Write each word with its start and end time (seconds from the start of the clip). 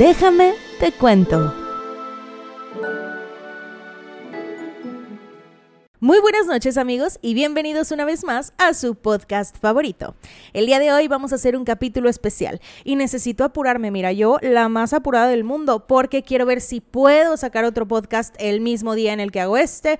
Déjame 0.00 0.54
te 0.78 0.92
cuento. 0.92 1.52
Muy 6.00 6.18
buenas 6.20 6.46
noches 6.46 6.78
amigos 6.78 7.18
y 7.20 7.34
bienvenidos 7.34 7.90
una 7.90 8.06
vez 8.06 8.24
más 8.24 8.54
a 8.56 8.72
su 8.72 8.94
podcast 8.94 9.58
favorito. 9.58 10.14
El 10.54 10.64
día 10.64 10.78
de 10.78 10.90
hoy 10.90 11.06
vamos 11.06 11.32
a 11.32 11.34
hacer 11.34 11.54
un 11.54 11.66
capítulo 11.66 12.08
especial 12.08 12.62
y 12.82 12.96
necesito 12.96 13.44
apurarme, 13.44 13.90
mira, 13.90 14.10
yo 14.12 14.38
la 14.40 14.70
más 14.70 14.94
apurada 14.94 15.28
del 15.28 15.44
mundo 15.44 15.86
porque 15.86 16.22
quiero 16.22 16.46
ver 16.46 16.62
si 16.62 16.80
puedo 16.80 17.36
sacar 17.36 17.66
otro 17.66 17.86
podcast 17.86 18.34
el 18.38 18.62
mismo 18.62 18.94
día 18.94 19.12
en 19.12 19.20
el 19.20 19.30
que 19.30 19.40
hago 19.40 19.58
este. 19.58 19.98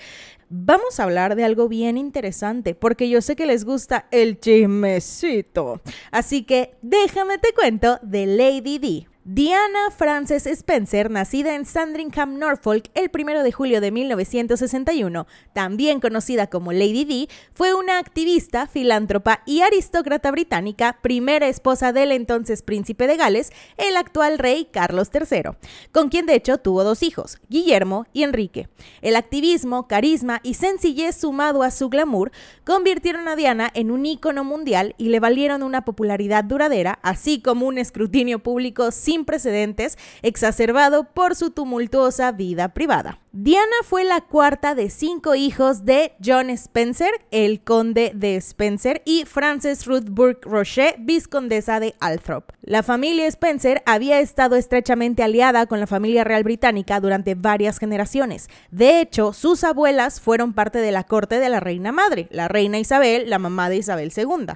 Vamos 0.48 0.98
a 0.98 1.04
hablar 1.04 1.36
de 1.36 1.44
algo 1.44 1.68
bien 1.68 1.98
interesante 1.98 2.74
porque 2.74 3.10
yo 3.10 3.20
sé 3.20 3.36
que 3.36 3.44
les 3.44 3.66
gusta 3.66 4.06
el 4.12 4.40
chismecito. 4.40 5.82
Así 6.10 6.44
que 6.44 6.74
déjame 6.80 7.36
te 7.36 7.52
cuento 7.52 7.98
de 8.00 8.24
Lady 8.24 8.78
D. 8.78 9.09
Diana 9.22 9.90
Frances 9.94 10.46
Spencer, 10.46 11.10
nacida 11.10 11.54
en 11.54 11.66
Sandringham, 11.66 12.38
Norfolk, 12.38 12.90
el 12.94 13.10
1 13.12 13.42
de 13.42 13.52
julio 13.52 13.82
de 13.82 13.90
1961, 13.90 15.26
también 15.52 16.00
conocida 16.00 16.46
como 16.46 16.72
Lady 16.72 17.04
D, 17.04 17.28
fue 17.52 17.74
una 17.74 17.98
activista, 17.98 18.66
filántropa 18.66 19.42
y 19.44 19.60
aristócrata 19.60 20.30
británica, 20.30 21.00
primera 21.02 21.48
esposa 21.48 21.92
del 21.92 22.12
entonces 22.12 22.62
príncipe 22.62 23.06
de 23.06 23.18
Gales, 23.18 23.52
el 23.76 23.98
actual 23.98 24.38
rey 24.38 24.64
Carlos 24.72 25.10
III, 25.12 25.50
con 25.92 26.08
quien 26.08 26.24
de 26.24 26.36
hecho 26.36 26.56
tuvo 26.56 26.82
dos 26.82 27.02
hijos, 27.02 27.36
Guillermo 27.50 28.06
y 28.14 28.22
Enrique. 28.22 28.70
El 29.02 29.16
activismo, 29.16 29.86
carisma 29.86 30.40
y 30.42 30.54
sencillez 30.54 31.14
sumado 31.14 31.62
a 31.62 31.70
su 31.70 31.90
glamour 31.90 32.32
convirtieron 32.64 33.28
a 33.28 33.36
Diana 33.36 33.70
en 33.74 33.90
un 33.90 34.06
ícono 34.06 34.44
mundial 34.44 34.94
y 34.96 35.10
le 35.10 35.20
valieron 35.20 35.62
una 35.62 35.84
popularidad 35.84 36.42
duradera, 36.42 36.98
así 37.02 37.42
como 37.42 37.66
un 37.66 37.76
escrutinio 37.76 38.38
público 38.38 38.90
sin 38.92 39.09
precedentes, 39.18 39.98
exacerbado 40.22 41.04
por 41.04 41.36
su 41.36 41.50
tumultuosa 41.50 42.32
vida 42.32 42.68
privada. 42.68 43.18
Diana 43.32 43.76
fue 43.84 44.02
la 44.02 44.22
cuarta 44.22 44.74
de 44.74 44.90
cinco 44.90 45.36
hijos 45.36 45.84
de 45.84 46.14
John 46.22 46.50
Spencer, 46.50 47.12
el 47.30 47.62
conde 47.62 48.10
de 48.12 48.34
Spencer, 48.34 49.02
y 49.04 49.24
Frances 49.24 49.86
Ruth 49.86 50.08
Burke 50.10 50.48
Roche, 50.48 50.96
viscondesa 50.98 51.78
de 51.78 51.94
Althorp. 52.00 52.50
La 52.62 52.82
familia 52.82 53.28
Spencer 53.28 53.84
había 53.86 54.18
estado 54.18 54.56
estrechamente 54.56 55.22
aliada 55.22 55.66
con 55.66 55.78
la 55.78 55.86
familia 55.86 56.24
real 56.24 56.42
británica 56.42 56.98
durante 56.98 57.36
varias 57.36 57.78
generaciones. 57.78 58.48
De 58.72 59.00
hecho, 59.00 59.32
sus 59.32 59.62
abuelas 59.62 60.20
fueron 60.20 60.52
parte 60.52 60.80
de 60.80 60.90
la 60.90 61.04
corte 61.04 61.38
de 61.38 61.48
la 61.48 61.60
reina 61.60 61.92
madre, 61.92 62.26
la 62.32 62.48
reina 62.48 62.80
Isabel, 62.80 63.30
la 63.30 63.38
mamá 63.38 63.68
de 63.68 63.76
Isabel 63.76 64.12
II. 64.14 64.54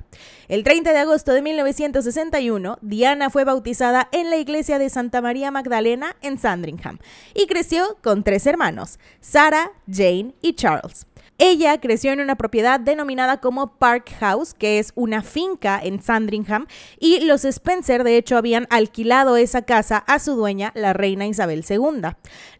El 0.48 0.64
30 0.64 0.92
de 0.92 0.98
agosto 0.98 1.32
de 1.32 1.42
1961, 1.42 2.78
Diana 2.82 3.30
fue 3.30 3.44
bautizada 3.44 4.08
en 4.10 4.30
la 4.30 4.36
iglesia 4.36 4.80
de 4.80 4.90
Santa 4.90 5.22
María 5.22 5.52
Magdalena 5.52 6.16
en 6.22 6.38
Sandringham 6.38 6.98
y 7.34 7.46
creció 7.46 7.98
con 8.02 8.24
tres 8.24 8.46
hermanos 8.46 8.63
Sarah, 9.20 9.70
Jane 9.86 10.34
y 10.42 10.52
Charles. 10.54 11.06
Ella 11.38 11.80
creció 11.80 12.12
en 12.12 12.20
una 12.20 12.36
propiedad 12.36 12.78
denominada 12.78 13.40
como 13.40 13.76
Park 13.76 14.08
House, 14.20 14.54
que 14.54 14.78
es 14.78 14.92
una 14.94 15.20
finca 15.20 15.80
en 15.82 16.00
Sandringham, 16.00 16.68
y 17.00 17.24
los 17.24 17.44
Spencer 17.44 18.04
de 18.04 18.16
hecho 18.16 18.36
habían 18.36 18.68
alquilado 18.70 19.36
esa 19.36 19.62
casa 19.62 19.98
a 20.06 20.20
su 20.20 20.36
dueña, 20.36 20.70
la 20.76 20.92
reina 20.92 21.26
Isabel 21.26 21.64
II. 21.68 22.02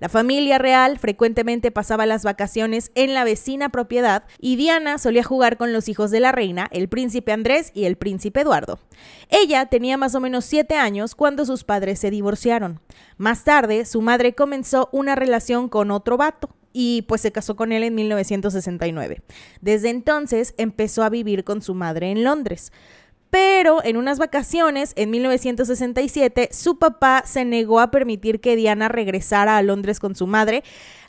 La 0.01 0.09
familia 0.09 0.59
real 0.59 0.99
frecuentemente 0.99 1.71
pasaba 1.71 2.05
las 2.05 2.25
vacaciones 2.25 2.91
en 2.97 3.15
la 3.15 3.23
vecina 3.23 3.69
propiedad 3.69 4.25
y 4.41 4.57
Diana 4.57 4.99
solía 4.99 5.23
jugar 5.23 5.57
con 5.57 5.73
los 5.73 5.89
hijos 5.89 6.11
de 6.11 6.19
la 6.19 6.33
reina, 6.33 6.69
el 6.73 6.89
príncipe 6.89 7.31
Andrés 7.31 7.71
y 7.75 7.85
el 7.85 7.97
príncipe 7.97 8.41
Eduardo. 8.41 8.81
Ella 9.29 9.67
tenía 9.67 9.97
más 9.97 10.17
o 10.17 10.21
menos 10.21 10.47
siete 10.47 10.75
años 10.75 11.15
cuando 11.15 11.45
sus 11.47 11.63
padres 11.63 12.01
se 12.01 12.11
divorciaron. 12.11 12.81
Más 13.19 13.45
tarde, 13.45 13.85
su 13.85 14.03
madre 14.03 14.35
comenzó 14.35 14.89
una 14.91 15.15
relación 15.15 15.69
con 15.69 15.93
otro 15.93 16.17
vato 16.17 16.51
y 16.75 17.03
pues 17.03 17.23
se 17.23 17.33
casó 17.33 17.57
con 17.57 17.73
él 17.73 17.85
en 17.85 17.95
1969. 17.95 19.23
Desde 19.63 19.89
entonces 19.89 20.53
empezó 20.59 21.05
a 21.05 21.09
vivir 21.09 21.45
con 21.45 21.63
su 21.63 21.73
madre 21.73 22.11
en 22.11 22.25
Londres. 22.25 22.73
Pero 23.31 23.83
en 23.83 23.97
unas 23.97 24.19
vacaciones, 24.19 24.93
en 24.95 25.11
1967, 25.11 26.51
su 26.53 26.79
papá 26.79 27.25
se 27.27 27.45
negó 27.45 27.81
a 27.81 27.91
permitir 27.91 28.41
que 28.41 28.55
Diana 28.55 28.89
regresara 28.89 29.57
a 29.57 29.63
Londres 29.63 29.99
con 29.99 30.15
su 30.15 30.27
madre, 30.29 30.63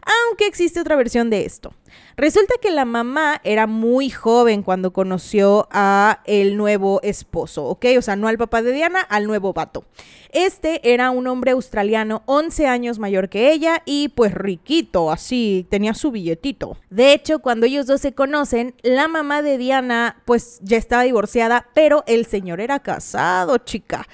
aunque 0.05 0.47
existe 0.47 0.79
otra 0.79 0.95
versión 0.95 1.29
de 1.29 1.45
esto. 1.45 1.73
Resulta 2.17 2.53
que 2.61 2.71
la 2.71 2.85
mamá 2.85 3.41
era 3.43 3.67
muy 3.67 4.09
joven 4.09 4.63
cuando 4.63 4.93
conoció 4.93 5.67
a 5.71 6.21
el 6.25 6.55
nuevo 6.55 7.01
esposo, 7.03 7.65
¿ok? 7.65 7.85
O 7.97 8.01
sea, 8.01 8.15
no 8.15 8.27
al 8.27 8.37
papá 8.37 8.61
de 8.61 8.71
Diana, 8.71 9.01
al 9.01 9.27
nuevo 9.27 9.51
vato. 9.51 9.83
Este 10.31 10.93
era 10.93 11.11
un 11.11 11.27
hombre 11.27 11.51
australiano 11.51 12.23
11 12.25 12.67
años 12.67 12.99
mayor 12.99 13.29
que 13.29 13.51
ella 13.51 13.81
y 13.85 14.09
pues 14.09 14.33
riquito, 14.33 15.11
así, 15.11 15.65
tenía 15.69 15.93
su 15.93 16.11
billetito. 16.11 16.77
De 16.89 17.13
hecho, 17.13 17.39
cuando 17.39 17.65
ellos 17.65 17.87
dos 17.87 18.01
se 18.01 18.13
conocen, 18.13 18.75
la 18.81 19.07
mamá 19.07 19.41
de 19.41 19.57
Diana 19.57 20.21
pues 20.25 20.59
ya 20.61 20.77
estaba 20.77 21.03
divorciada, 21.03 21.67
pero 21.73 22.03
el 22.07 22.25
señor 22.25 22.61
era 22.61 22.79
casado, 22.79 23.57
chica. 23.57 24.07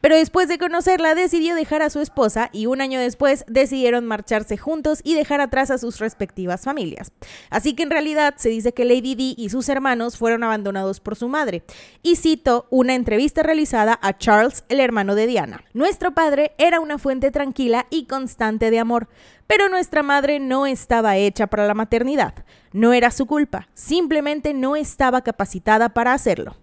Pero 0.00 0.16
después 0.16 0.48
de 0.48 0.58
conocerla 0.58 1.14
decidió 1.14 1.54
dejar 1.54 1.82
a 1.82 1.90
su 1.90 2.00
esposa 2.00 2.50
y 2.52 2.66
un 2.66 2.80
año 2.80 3.00
después 3.00 3.44
decidieron 3.48 4.06
marcharse 4.06 4.56
juntos 4.56 5.00
y 5.02 5.14
dejar 5.14 5.40
atrás 5.40 5.70
a 5.70 5.78
sus 5.78 5.98
respectivas 5.98 6.62
familias. 6.62 7.12
Así 7.50 7.74
que 7.74 7.82
en 7.82 7.90
realidad 7.90 8.34
se 8.36 8.48
dice 8.48 8.72
que 8.72 8.84
Lady 8.84 9.14
Di 9.14 9.34
y 9.36 9.48
sus 9.50 9.68
hermanos 9.68 10.16
fueron 10.16 10.44
abandonados 10.44 11.00
por 11.00 11.16
su 11.16 11.28
madre. 11.28 11.64
Y 12.02 12.16
cito 12.16 12.66
una 12.70 12.94
entrevista 12.94 13.42
realizada 13.42 13.98
a 14.00 14.16
Charles, 14.16 14.64
el 14.68 14.80
hermano 14.80 15.14
de 15.14 15.26
Diana. 15.26 15.64
Nuestro 15.74 16.12
padre 16.12 16.52
era 16.58 16.80
una 16.80 16.98
fuente 16.98 17.30
tranquila 17.30 17.86
y 17.90 18.06
constante 18.06 18.70
de 18.70 18.78
amor, 18.78 19.08
pero 19.46 19.68
nuestra 19.68 20.02
madre 20.02 20.38
no 20.38 20.66
estaba 20.66 21.16
hecha 21.16 21.46
para 21.46 21.66
la 21.66 21.74
maternidad. 21.74 22.34
No 22.72 22.92
era 22.92 23.10
su 23.10 23.26
culpa, 23.26 23.68
simplemente 23.74 24.52
no 24.52 24.76
estaba 24.76 25.22
capacitada 25.22 25.88
para 25.88 26.12
hacerlo. 26.12 26.56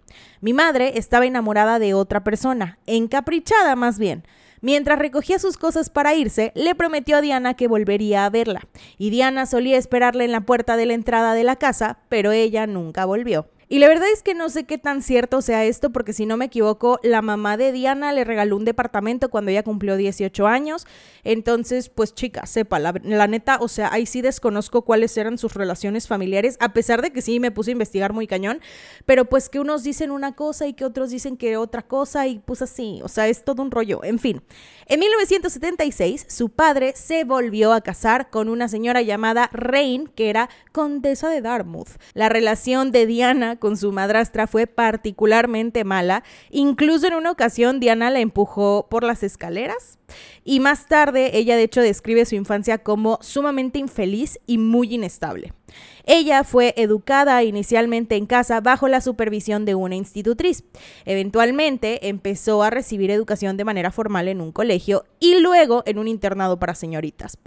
Mi 0.46 0.54
madre 0.54 1.00
estaba 1.00 1.26
enamorada 1.26 1.80
de 1.80 1.96
otra 1.96 2.24
persona, 2.24 2.78
encaprichada 2.86 3.76
más 3.76 3.98
bien. 3.98 4.28
Mientras 4.62 5.00
recogía 5.00 5.40
sus 5.40 5.58
cosas 5.58 5.90
para 5.90 6.14
irse, 6.14 6.52
le 6.54 6.76
prometió 6.76 7.18
a 7.18 7.22
Diana 7.22 7.56
que 7.56 7.68
volvería 7.68 8.28
a 8.28 8.30
verla, 8.30 8.62
y 9.00 9.10
Diana 9.10 9.48
solía 9.48 9.80
esperarle 9.80 10.24
en 10.24 10.32
la 10.32 10.42
puerta 10.42 10.78
de 10.78 10.86
la 10.86 10.94
entrada 10.94 11.34
de 11.34 11.44
la 11.44 11.56
casa, 11.56 11.98
pero 12.10 12.32
ella 12.32 12.68
nunca 12.68 13.06
volvió. 13.06 13.48
Y 13.68 13.80
la 13.80 13.88
verdad 13.88 14.08
es 14.14 14.22
que 14.22 14.36
no 14.36 14.50
sé 14.50 14.66
qué 14.66 14.78
tan 14.78 15.02
cierto 15.02 15.42
sea 15.42 15.66
esto, 15.66 15.90
porque 15.92 16.14
si 16.14 16.26
no 16.26 16.38
me 16.38 16.46
equivoco, 16.46 17.00
la 17.02 17.24
mamá 17.24 17.58
de 17.58 17.72
Diana 17.72 18.14
le 18.14 18.24
regaló 18.24 18.58
un 18.58 18.66
departamento 18.66 19.30
cuando 19.30 19.50
ella 19.50 19.64
cumplió 19.64 19.98
18 19.98 20.46
años. 20.46 20.86
Entonces, 21.24 21.90
pues 21.90 22.14
chica, 22.14 22.46
sepa, 22.46 22.78
la, 22.78 22.94
neta, 23.28 23.58
o 23.60 23.68
sea, 23.68 23.92
ahí 23.92 24.06
sí 24.06 24.22
desconozco 24.22 24.84
cuáles 24.84 25.18
eran 25.18 25.40
sus 25.40 25.56
relaciones 25.56 26.08
familiares, 26.08 26.58
a 26.60 26.74
pesar 26.74 27.02
de 27.02 27.12
que 27.12 27.24
sí 27.24 27.40
me 27.40 27.50
puse 27.50 27.72
a 27.72 27.74
investigar 27.74 28.14
muy 28.14 28.28
cañón, 28.28 28.62
pero 29.06 29.26
pues 29.26 29.50
que 29.50 29.60
unos 29.60 29.84
dicen 29.84 30.12
una 30.12 30.36
cosa 30.36 30.68
y 30.68 30.74
que 30.74 30.86
otros 30.86 31.10
dicen 31.10 31.36
que 31.36 31.58
otra 31.58 31.82
cosa 31.82 32.28
y 32.28 32.40
pues 32.40 32.62
así, 32.62 33.00
o 33.04 33.08
sea, 33.08 33.28
es 33.28 33.44
todo 33.44 33.64
un 33.64 33.72
rollo. 33.72 34.04
En 34.04 34.20
fin, 34.20 34.44
en 34.88 35.00
1976, 35.00 36.28
su 36.30 36.50
padre 36.50 36.94
se 36.96 37.24
volvió 37.24 37.74
a 37.74 37.82
casar 37.82 38.30
con 38.30 38.50
una 38.50 38.68
señora 38.68 39.02
llamada 39.02 39.50
Rain, 39.52 40.08
que 40.08 40.30
era 40.30 40.50
condesa 40.72 41.28
de 41.30 41.42
Dartmouth. 41.42 41.90
La 42.14 42.30
relación 42.30 42.92
de 42.92 43.08
Diana 43.08 43.56
con 43.56 43.78
su 43.78 43.92
madrastra 43.92 44.46
fue 44.46 44.68
particularmente 44.68 45.84
mala. 45.84 46.24
Incluso 46.52 47.08
en 47.08 47.16
una 47.16 47.32
ocasión 47.32 47.80
Diana 47.80 48.12
la 48.12 48.20
empujó 48.20 48.88
por 48.90 49.04
las 49.04 49.24
escaleras. 49.24 49.98
Y 50.44 50.60
más 50.60 50.88
tarde 50.88 51.36
ella 51.38 51.56
de 51.56 51.64
hecho 51.64 51.82
describe 51.82 52.26
su 52.26 52.36
infancia 52.36 52.78
como 52.78 53.18
sumamente 53.22 53.80
infeliz 53.80 54.40
y 54.46 54.60
muy 54.60 54.94
inestable. 54.94 55.54
Ella 56.06 56.44
fue 56.44 56.74
educada 56.78 57.44
inicialmente 57.44 58.16
en 58.16 58.26
casa 58.26 58.62
bajo 58.62 58.88
la 58.88 59.02
supervisión 59.02 59.66
de 59.66 59.76
una 59.76 59.96
institutriz. 59.96 60.64
Eventualmente 61.06 62.08
empezó 62.08 62.64
a 62.64 62.70
recibir 62.70 63.12
educación 63.12 63.58
de 63.58 63.66
manera 63.66 63.92
formal 63.92 64.28
en 64.28 64.42
un 64.42 64.52
colegio 64.52 65.06
y 65.20 65.40
luego 65.40 65.84
en 65.86 65.98
un 65.98 66.08
internado 66.08 66.60
para 66.60 66.76
señoritas. 66.76 67.38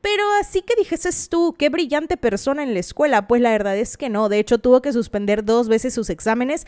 Pero 0.00 0.22
así 0.40 0.62
que 0.62 0.74
dijeses 0.76 1.28
tú, 1.28 1.54
qué 1.58 1.68
brillante 1.68 2.16
persona 2.16 2.62
en 2.62 2.72
la 2.72 2.80
escuela. 2.80 3.26
Pues 3.26 3.42
la 3.42 3.50
verdad 3.50 3.76
es 3.76 3.96
que 3.96 4.08
no. 4.08 4.28
De 4.30 4.38
hecho, 4.38 4.58
tuvo 4.58 4.80
que 4.80 4.92
suspender 4.92 5.44
dos 5.44 5.68
veces 5.68 5.92
sus 5.92 6.08
exámenes 6.08 6.66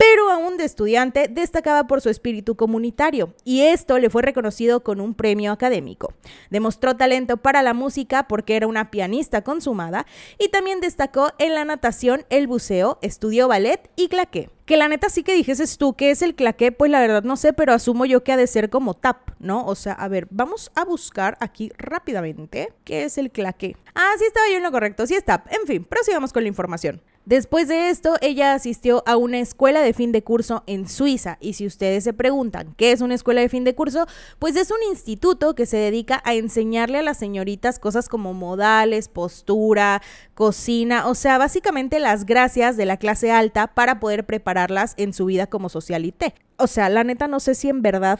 pero 0.00 0.30
aún 0.30 0.56
de 0.56 0.64
estudiante 0.64 1.28
destacaba 1.30 1.86
por 1.86 2.00
su 2.00 2.08
espíritu 2.08 2.56
comunitario 2.56 3.34
y 3.44 3.60
esto 3.60 3.98
le 3.98 4.08
fue 4.08 4.22
reconocido 4.22 4.82
con 4.82 4.98
un 4.98 5.12
premio 5.12 5.52
académico. 5.52 6.14
Demostró 6.48 6.96
talento 6.96 7.36
para 7.36 7.60
la 7.60 7.74
música 7.74 8.26
porque 8.26 8.56
era 8.56 8.66
una 8.66 8.90
pianista 8.90 9.42
consumada 9.42 10.06
y 10.38 10.48
también 10.48 10.80
destacó 10.80 11.32
en 11.38 11.54
la 11.54 11.66
natación, 11.66 12.24
el 12.30 12.46
buceo, 12.46 12.98
estudió 13.02 13.46
ballet 13.46 13.90
y 13.94 14.08
claqué. 14.08 14.48
Que 14.64 14.78
la 14.78 14.88
neta 14.88 15.10
sí 15.10 15.22
que 15.22 15.34
dijeses 15.34 15.76
tú 15.76 15.92
que 15.92 16.10
es 16.10 16.22
el 16.22 16.34
claqué, 16.34 16.72
pues 16.72 16.90
la 16.90 17.00
verdad 17.00 17.22
no 17.22 17.36
sé, 17.36 17.52
pero 17.52 17.74
asumo 17.74 18.06
yo 18.06 18.24
que 18.24 18.32
ha 18.32 18.38
de 18.38 18.46
ser 18.46 18.70
como 18.70 18.94
tap, 18.94 19.32
¿no? 19.38 19.66
O 19.66 19.74
sea, 19.74 19.92
a 19.92 20.08
ver, 20.08 20.28
vamos 20.30 20.70
a 20.76 20.86
buscar 20.86 21.36
aquí 21.40 21.72
rápidamente 21.76 22.72
qué 22.84 23.04
es 23.04 23.18
el 23.18 23.30
claqué. 23.30 23.76
Ah, 23.94 24.12
sí 24.18 24.24
estaba 24.24 24.48
yo 24.48 24.56
en 24.56 24.62
lo 24.62 24.72
correcto, 24.72 25.06
sí 25.06 25.14
es 25.14 25.26
tap. 25.26 25.46
En 25.52 25.66
fin, 25.66 25.84
prosigamos 25.84 26.32
con 26.32 26.42
la 26.44 26.48
información. 26.48 27.02
Después 27.30 27.68
de 27.68 27.90
esto, 27.90 28.16
ella 28.22 28.54
asistió 28.54 29.04
a 29.06 29.16
una 29.16 29.38
escuela 29.38 29.82
de 29.82 29.92
fin 29.92 30.10
de 30.10 30.24
curso 30.24 30.64
en 30.66 30.88
Suiza. 30.88 31.38
Y 31.38 31.52
si 31.52 31.64
ustedes 31.64 32.02
se 32.02 32.12
preguntan 32.12 32.74
qué 32.76 32.90
es 32.90 33.02
una 33.02 33.14
escuela 33.14 33.40
de 33.40 33.48
fin 33.48 33.62
de 33.62 33.76
curso, 33.76 34.08
pues 34.40 34.56
es 34.56 34.72
un 34.72 34.82
instituto 34.90 35.54
que 35.54 35.64
se 35.64 35.76
dedica 35.76 36.20
a 36.24 36.34
enseñarle 36.34 36.98
a 36.98 37.02
las 37.02 37.18
señoritas 37.18 37.78
cosas 37.78 38.08
como 38.08 38.34
modales, 38.34 39.06
postura, 39.06 40.02
cocina, 40.34 41.06
o 41.06 41.14
sea, 41.14 41.38
básicamente 41.38 42.00
las 42.00 42.26
gracias 42.26 42.76
de 42.76 42.86
la 42.86 42.96
clase 42.96 43.30
alta 43.30 43.68
para 43.68 44.00
poder 44.00 44.26
prepararlas 44.26 44.94
en 44.96 45.12
su 45.12 45.26
vida 45.26 45.46
como 45.46 45.68
socialité. 45.68 46.34
O 46.56 46.66
sea, 46.66 46.88
la 46.88 47.04
neta 47.04 47.28
no 47.28 47.38
sé 47.38 47.54
si 47.54 47.68
en 47.68 47.80
verdad 47.80 48.18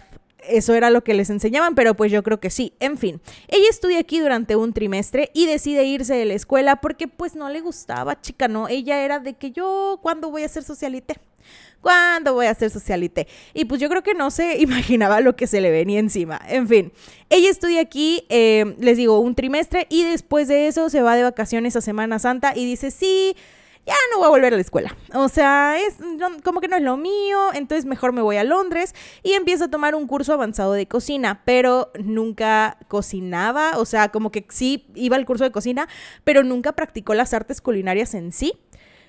eso 0.48 0.74
era 0.74 0.90
lo 0.90 1.02
que 1.02 1.14
les 1.14 1.30
enseñaban, 1.30 1.74
pero 1.74 1.94
pues 1.94 2.12
yo 2.12 2.22
creo 2.22 2.40
que 2.40 2.50
sí. 2.50 2.72
En 2.80 2.98
fin, 2.98 3.20
ella 3.48 3.66
estudia 3.70 4.00
aquí 4.00 4.20
durante 4.20 4.56
un 4.56 4.72
trimestre 4.72 5.30
y 5.34 5.46
decide 5.46 5.84
irse 5.84 6.14
de 6.14 6.24
la 6.24 6.34
escuela 6.34 6.76
porque 6.76 7.08
pues 7.08 7.34
no 7.34 7.48
le 7.48 7.60
gustaba, 7.60 8.20
chica, 8.20 8.48
no. 8.48 8.68
Ella 8.68 9.04
era 9.04 9.18
de 9.18 9.34
que 9.34 9.50
yo, 9.50 9.98
¿cuándo 10.02 10.30
voy 10.30 10.42
a 10.42 10.48
ser 10.48 10.62
socialite? 10.62 11.16
¿Cuándo 11.80 12.34
voy 12.34 12.46
a 12.46 12.54
ser 12.54 12.70
socialite? 12.70 13.26
Y 13.54 13.64
pues 13.64 13.80
yo 13.80 13.88
creo 13.88 14.02
que 14.02 14.14
no 14.14 14.30
se 14.30 14.58
imaginaba 14.60 15.20
lo 15.20 15.36
que 15.36 15.46
se 15.46 15.60
le 15.60 15.70
venía 15.70 15.98
encima. 15.98 16.40
En 16.48 16.68
fin, 16.68 16.92
ella 17.30 17.48
estudia 17.48 17.80
aquí, 17.80 18.24
eh, 18.28 18.74
les 18.78 18.96
digo, 18.96 19.20
un 19.20 19.34
trimestre 19.34 19.86
y 19.88 20.04
después 20.04 20.48
de 20.48 20.66
eso 20.66 20.90
se 20.90 21.02
va 21.02 21.16
de 21.16 21.22
vacaciones 21.22 21.76
a 21.76 21.80
Semana 21.80 22.18
Santa 22.18 22.52
y 22.54 22.66
dice, 22.66 22.90
sí 22.90 23.34
ya 23.86 23.94
no 24.12 24.18
voy 24.18 24.26
a 24.26 24.30
volver 24.30 24.52
a 24.52 24.56
la 24.56 24.62
escuela. 24.62 24.96
O 25.14 25.28
sea, 25.28 25.78
es 25.80 25.96
como 26.44 26.60
que 26.60 26.68
no 26.68 26.76
es 26.76 26.82
lo 26.82 26.96
mío, 26.96 27.52
entonces 27.54 27.86
mejor 27.86 28.12
me 28.12 28.22
voy 28.22 28.36
a 28.36 28.44
Londres 28.44 28.94
y 29.22 29.32
empiezo 29.32 29.64
a 29.64 29.68
tomar 29.68 29.94
un 29.94 30.06
curso 30.06 30.32
avanzado 30.32 30.72
de 30.72 30.86
cocina, 30.86 31.42
pero 31.44 31.90
nunca 31.98 32.78
cocinaba, 32.88 33.78
o 33.78 33.84
sea, 33.84 34.10
como 34.10 34.30
que 34.30 34.46
sí 34.50 34.86
iba 34.94 35.16
al 35.16 35.26
curso 35.26 35.44
de 35.44 35.50
cocina, 35.50 35.88
pero 36.24 36.42
nunca 36.44 36.72
practicó 36.72 37.14
las 37.14 37.34
artes 37.34 37.60
culinarias 37.60 38.14
en 38.14 38.32
sí. 38.32 38.52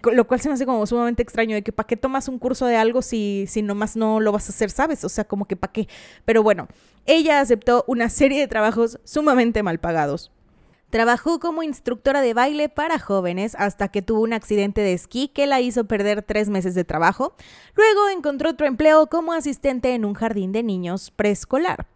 Lo 0.04 0.26
cual 0.26 0.42
se 0.42 0.50
me 0.50 0.56
hace 0.56 0.66
como 0.66 0.84
sumamente 0.88 1.22
extraño 1.22 1.54
de 1.54 1.62
que 1.62 1.72
para 1.72 1.86
qué 1.86 1.96
tomas 1.96 2.28
un 2.28 2.40
curso 2.40 2.66
de 2.66 2.76
algo 2.76 3.04
si, 3.04 3.46
si 3.48 3.62
nomás 3.62 3.96
no 3.96 4.20
lo 4.20 4.32
vas 4.32 4.48
a 4.48 4.52
hacer, 4.52 4.72
¿sabes? 4.72 5.04
O 5.04 5.10
sea, 5.10 5.26
como 5.26 5.46
que 5.46 5.56
para 5.56 5.72
qué. 5.72 5.88
Pero 6.26 6.42
bueno, 6.42 6.68
ella 7.06 7.40
aceptó 7.40 7.84
una 7.86 8.10
serie 8.10 8.40
de 8.40 8.48
trabajos 8.48 9.00
sumamente 9.04 9.62
mal 9.62 9.80
pagados 9.80 10.32
Trabajó 10.92 11.40
como 11.40 11.64
instructora 11.64 12.22
de 12.22 12.34
baile 12.34 12.68
para 12.68 13.00
jóvenes 13.00 13.56
hasta 13.58 13.88
que 13.88 14.02
tuvo 14.02 14.22
un 14.22 14.34
accidente 14.34 14.82
de 14.82 14.92
esquí 14.92 15.30
que 15.30 15.48
la 15.48 15.62
hizo 15.62 15.86
perder 15.86 16.22
tres 16.22 16.50
meses 16.50 16.76
de 16.76 16.84
trabajo. 16.84 17.34
Luego 17.76 18.10
encontró 18.10 18.50
otro 18.50 18.68
empleo 18.68 19.08
como 19.08 19.32
asistente 19.32 19.96
en 19.96 20.04
un 20.04 20.16
jardín 20.16 20.52
de 20.52 20.64
niños 20.64 21.10
preescolar. 21.10 21.88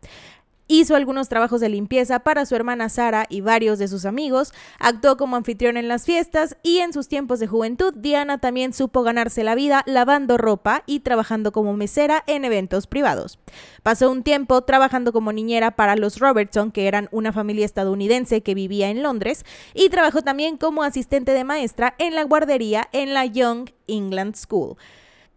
Hizo 0.68 0.96
algunos 0.96 1.30
trabajos 1.30 1.62
de 1.62 1.70
limpieza 1.70 2.20
para 2.20 2.46
su 2.48 2.56
hermana 2.56 2.90
Sara 2.90 3.28
y 3.30 3.42
varios 3.42 3.78
de 3.78 3.88
sus 3.88 4.04
amigos, 4.06 4.52
actuó 4.80 5.16
como 5.16 5.36
anfitrión 5.36 5.78
en 5.78 5.88
las 5.88 6.06
fiestas 6.06 6.58
y 6.64 6.80
en 6.80 6.92
sus 6.92 7.08
tiempos 7.08 7.40
de 7.40 7.46
juventud 7.46 7.94
Diana 7.96 8.40
también 8.40 8.74
supo 8.74 9.04
ganarse 9.04 9.44
la 9.44 9.54
vida 9.54 9.84
lavando 9.86 10.38
ropa 10.38 10.82
y 10.88 11.02
trabajando 11.02 11.52
como 11.52 11.76
mesera 11.78 12.24
en 12.26 12.46
eventos 12.46 12.88
privados. 12.88 13.38
Pasó 13.84 14.10
un 14.10 14.24
tiempo 14.24 14.64
trabajando 14.64 15.14
como 15.14 15.32
niñera 15.32 15.76
para 15.76 15.96
los 15.96 16.18
Robertson, 16.18 16.72
que 16.72 16.88
eran 16.88 17.10
una 17.12 17.32
familia 17.32 17.66
estadounidense 17.66 18.42
que 18.42 18.56
vivía 18.56 18.90
en 18.90 19.04
Londres, 19.04 19.46
y 19.76 19.90
trabajó 19.90 20.24
también 20.24 20.58
como 20.58 20.82
asistente 20.82 21.34
de 21.34 21.44
maestra 21.44 21.94
en 22.00 22.16
la 22.16 22.24
guardería 22.24 22.90
en 22.92 23.14
la 23.14 23.26
Young 23.26 23.70
England 23.88 24.36
School. 24.36 24.78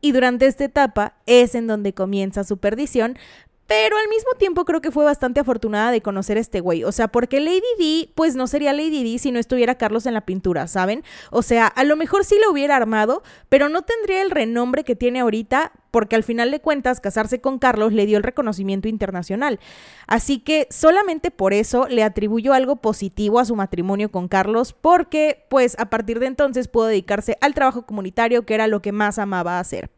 Y 0.00 0.12
durante 0.12 0.46
esta 0.46 0.64
etapa 0.64 1.14
es 1.26 1.56
en 1.56 1.66
donde 1.66 1.92
comienza 1.92 2.44
su 2.44 2.58
perdición, 2.58 3.18
pero 3.68 3.98
al 3.98 4.08
mismo 4.08 4.30
tiempo 4.38 4.64
creo 4.64 4.80
que 4.80 4.90
fue 4.90 5.04
bastante 5.04 5.40
afortunada 5.40 5.90
de 5.90 6.00
conocer 6.00 6.38
a 6.38 6.40
este 6.40 6.60
güey. 6.60 6.84
O 6.84 6.90
sea, 6.90 7.08
porque 7.08 7.38
Lady 7.38 7.60
D, 7.78 8.10
pues 8.14 8.34
no 8.34 8.46
sería 8.46 8.72
Lady 8.72 9.04
D 9.04 9.18
si 9.18 9.30
no 9.30 9.38
estuviera 9.38 9.74
Carlos 9.74 10.06
en 10.06 10.14
la 10.14 10.22
pintura, 10.22 10.66
¿saben? 10.66 11.04
O 11.30 11.42
sea, 11.42 11.66
a 11.66 11.84
lo 11.84 11.94
mejor 11.94 12.24
sí 12.24 12.36
lo 12.42 12.50
hubiera 12.50 12.76
armado, 12.76 13.22
pero 13.50 13.68
no 13.68 13.82
tendría 13.82 14.22
el 14.22 14.30
renombre 14.30 14.84
que 14.84 14.96
tiene 14.96 15.20
ahorita, 15.20 15.72
porque 15.90 16.16
al 16.16 16.22
final 16.22 16.50
de 16.50 16.60
cuentas, 16.60 17.00
casarse 17.00 17.42
con 17.42 17.58
Carlos 17.58 17.92
le 17.92 18.06
dio 18.06 18.16
el 18.16 18.22
reconocimiento 18.22 18.88
internacional. 18.88 19.60
Así 20.06 20.38
que 20.38 20.66
solamente 20.70 21.30
por 21.30 21.52
eso 21.52 21.88
le 21.88 22.02
atribuyó 22.04 22.54
algo 22.54 22.76
positivo 22.76 23.38
a 23.38 23.44
su 23.44 23.54
matrimonio 23.54 24.10
con 24.10 24.28
Carlos, 24.28 24.72
porque 24.72 25.44
pues 25.50 25.78
a 25.78 25.90
partir 25.90 26.20
de 26.20 26.26
entonces 26.26 26.68
pudo 26.68 26.86
dedicarse 26.86 27.36
al 27.42 27.52
trabajo 27.52 27.84
comunitario, 27.84 28.46
que 28.46 28.54
era 28.54 28.66
lo 28.66 28.80
que 28.80 28.92
más 28.92 29.18
amaba 29.18 29.60
hacer. 29.60 29.90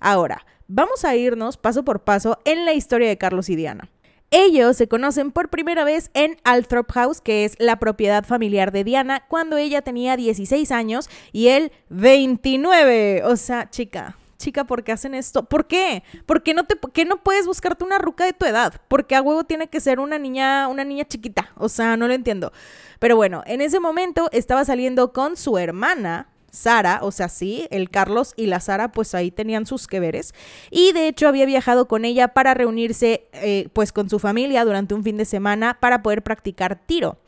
Ahora, 0.00 0.44
Vamos 0.74 1.04
a 1.04 1.14
irnos 1.14 1.58
paso 1.58 1.84
por 1.84 2.00
paso 2.00 2.38
en 2.46 2.64
la 2.64 2.72
historia 2.72 3.06
de 3.06 3.18
Carlos 3.18 3.50
y 3.50 3.56
Diana. 3.56 3.90
Ellos 4.30 4.74
se 4.74 4.88
conocen 4.88 5.30
por 5.30 5.50
primera 5.50 5.84
vez 5.84 6.10
en 6.14 6.38
Althorp 6.44 6.90
House, 6.92 7.20
que 7.20 7.44
es 7.44 7.56
la 7.58 7.78
propiedad 7.78 8.24
familiar 8.24 8.72
de 8.72 8.82
Diana, 8.82 9.26
cuando 9.28 9.58
ella 9.58 9.82
tenía 9.82 10.16
16 10.16 10.72
años 10.72 11.10
y 11.30 11.48
él 11.48 11.72
29. 11.90 13.22
O 13.26 13.36
sea, 13.36 13.68
chica, 13.68 14.16
chica, 14.38 14.64
¿por 14.64 14.82
qué 14.82 14.92
hacen 14.92 15.14
esto? 15.14 15.44
¿Por 15.44 15.66
qué? 15.66 16.04
¿Por 16.24 16.42
qué 16.42 16.54
no, 16.54 16.64
te, 16.64 16.78
qué 16.94 17.04
no 17.04 17.22
puedes 17.22 17.46
buscarte 17.46 17.84
una 17.84 17.98
ruca 17.98 18.24
de 18.24 18.32
tu 18.32 18.46
edad? 18.46 18.80
Porque 18.88 19.14
a 19.14 19.20
huevo 19.20 19.44
tiene 19.44 19.68
que 19.68 19.78
ser 19.78 20.00
una 20.00 20.18
niña, 20.18 20.68
una 20.68 20.84
niña 20.84 21.04
chiquita. 21.04 21.50
O 21.56 21.68
sea, 21.68 21.98
no 21.98 22.08
lo 22.08 22.14
entiendo. 22.14 22.50
Pero 22.98 23.14
bueno, 23.14 23.42
en 23.44 23.60
ese 23.60 23.78
momento 23.78 24.30
estaba 24.32 24.64
saliendo 24.64 25.12
con 25.12 25.36
su 25.36 25.58
hermana, 25.58 26.31
Sara, 26.52 27.00
o 27.02 27.10
sea, 27.10 27.30
sí, 27.30 27.66
el 27.70 27.88
Carlos 27.88 28.34
y 28.36 28.46
la 28.46 28.60
Sara, 28.60 28.92
pues 28.92 29.14
ahí 29.14 29.30
tenían 29.30 29.64
sus 29.64 29.86
que 29.86 30.00
veres. 30.00 30.34
Y 30.70 30.92
de 30.92 31.08
hecho 31.08 31.26
había 31.26 31.46
viajado 31.46 31.88
con 31.88 32.04
ella 32.04 32.28
para 32.28 32.52
reunirse, 32.52 33.26
eh, 33.32 33.68
pues 33.72 33.90
con 33.90 34.10
su 34.10 34.18
familia 34.18 34.64
durante 34.66 34.94
un 34.94 35.02
fin 35.02 35.16
de 35.16 35.24
semana 35.24 35.78
para 35.80 36.02
poder 36.02 36.22
practicar 36.22 36.78
tiro. 36.86 37.18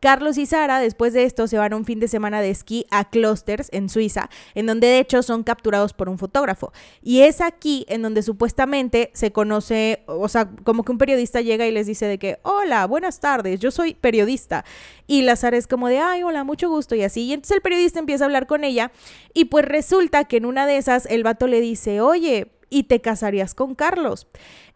Carlos 0.00 0.38
y 0.38 0.46
Sara, 0.46 0.80
después 0.80 1.12
de 1.12 1.24
esto, 1.24 1.46
se 1.46 1.58
van 1.58 1.72
a 1.72 1.76
un 1.76 1.84
fin 1.84 2.00
de 2.00 2.08
semana 2.08 2.40
de 2.40 2.50
esquí 2.50 2.86
a 2.90 3.08
Klosters, 3.08 3.68
en 3.72 3.88
Suiza, 3.88 4.30
en 4.54 4.66
donde 4.66 4.86
de 4.86 4.98
hecho 5.00 5.22
son 5.22 5.42
capturados 5.42 5.92
por 5.92 6.08
un 6.08 6.18
fotógrafo. 6.18 6.72
Y 7.02 7.20
es 7.22 7.40
aquí 7.40 7.84
en 7.88 8.02
donde 8.02 8.22
supuestamente 8.22 9.10
se 9.14 9.32
conoce, 9.32 10.02
o 10.06 10.28
sea, 10.28 10.50
como 10.64 10.84
que 10.84 10.92
un 10.92 10.98
periodista 10.98 11.40
llega 11.40 11.66
y 11.66 11.72
les 11.72 11.86
dice 11.86 12.06
de 12.06 12.18
que, 12.18 12.38
hola, 12.42 12.86
buenas 12.86 13.20
tardes, 13.20 13.60
yo 13.60 13.70
soy 13.70 13.94
periodista. 13.94 14.64
Y 15.06 15.22
la 15.22 15.36
Sara 15.36 15.56
es 15.56 15.66
como 15.66 15.88
de, 15.88 15.98
ay, 15.98 16.22
hola, 16.22 16.44
mucho 16.44 16.68
gusto 16.68 16.94
y 16.94 17.02
así. 17.02 17.22
Y 17.22 17.32
entonces 17.32 17.56
el 17.56 17.62
periodista 17.62 17.98
empieza 17.98 18.24
a 18.24 18.26
hablar 18.26 18.46
con 18.46 18.64
ella 18.64 18.92
y 19.34 19.46
pues 19.46 19.64
resulta 19.64 20.24
que 20.24 20.36
en 20.36 20.46
una 20.46 20.66
de 20.66 20.76
esas 20.76 21.06
el 21.06 21.24
vato 21.24 21.46
le 21.46 21.60
dice, 21.60 22.00
oye, 22.00 22.52
¿y 22.70 22.84
te 22.84 23.00
casarías 23.00 23.54
con 23.54 23.74
Carlos? 23.74 24.26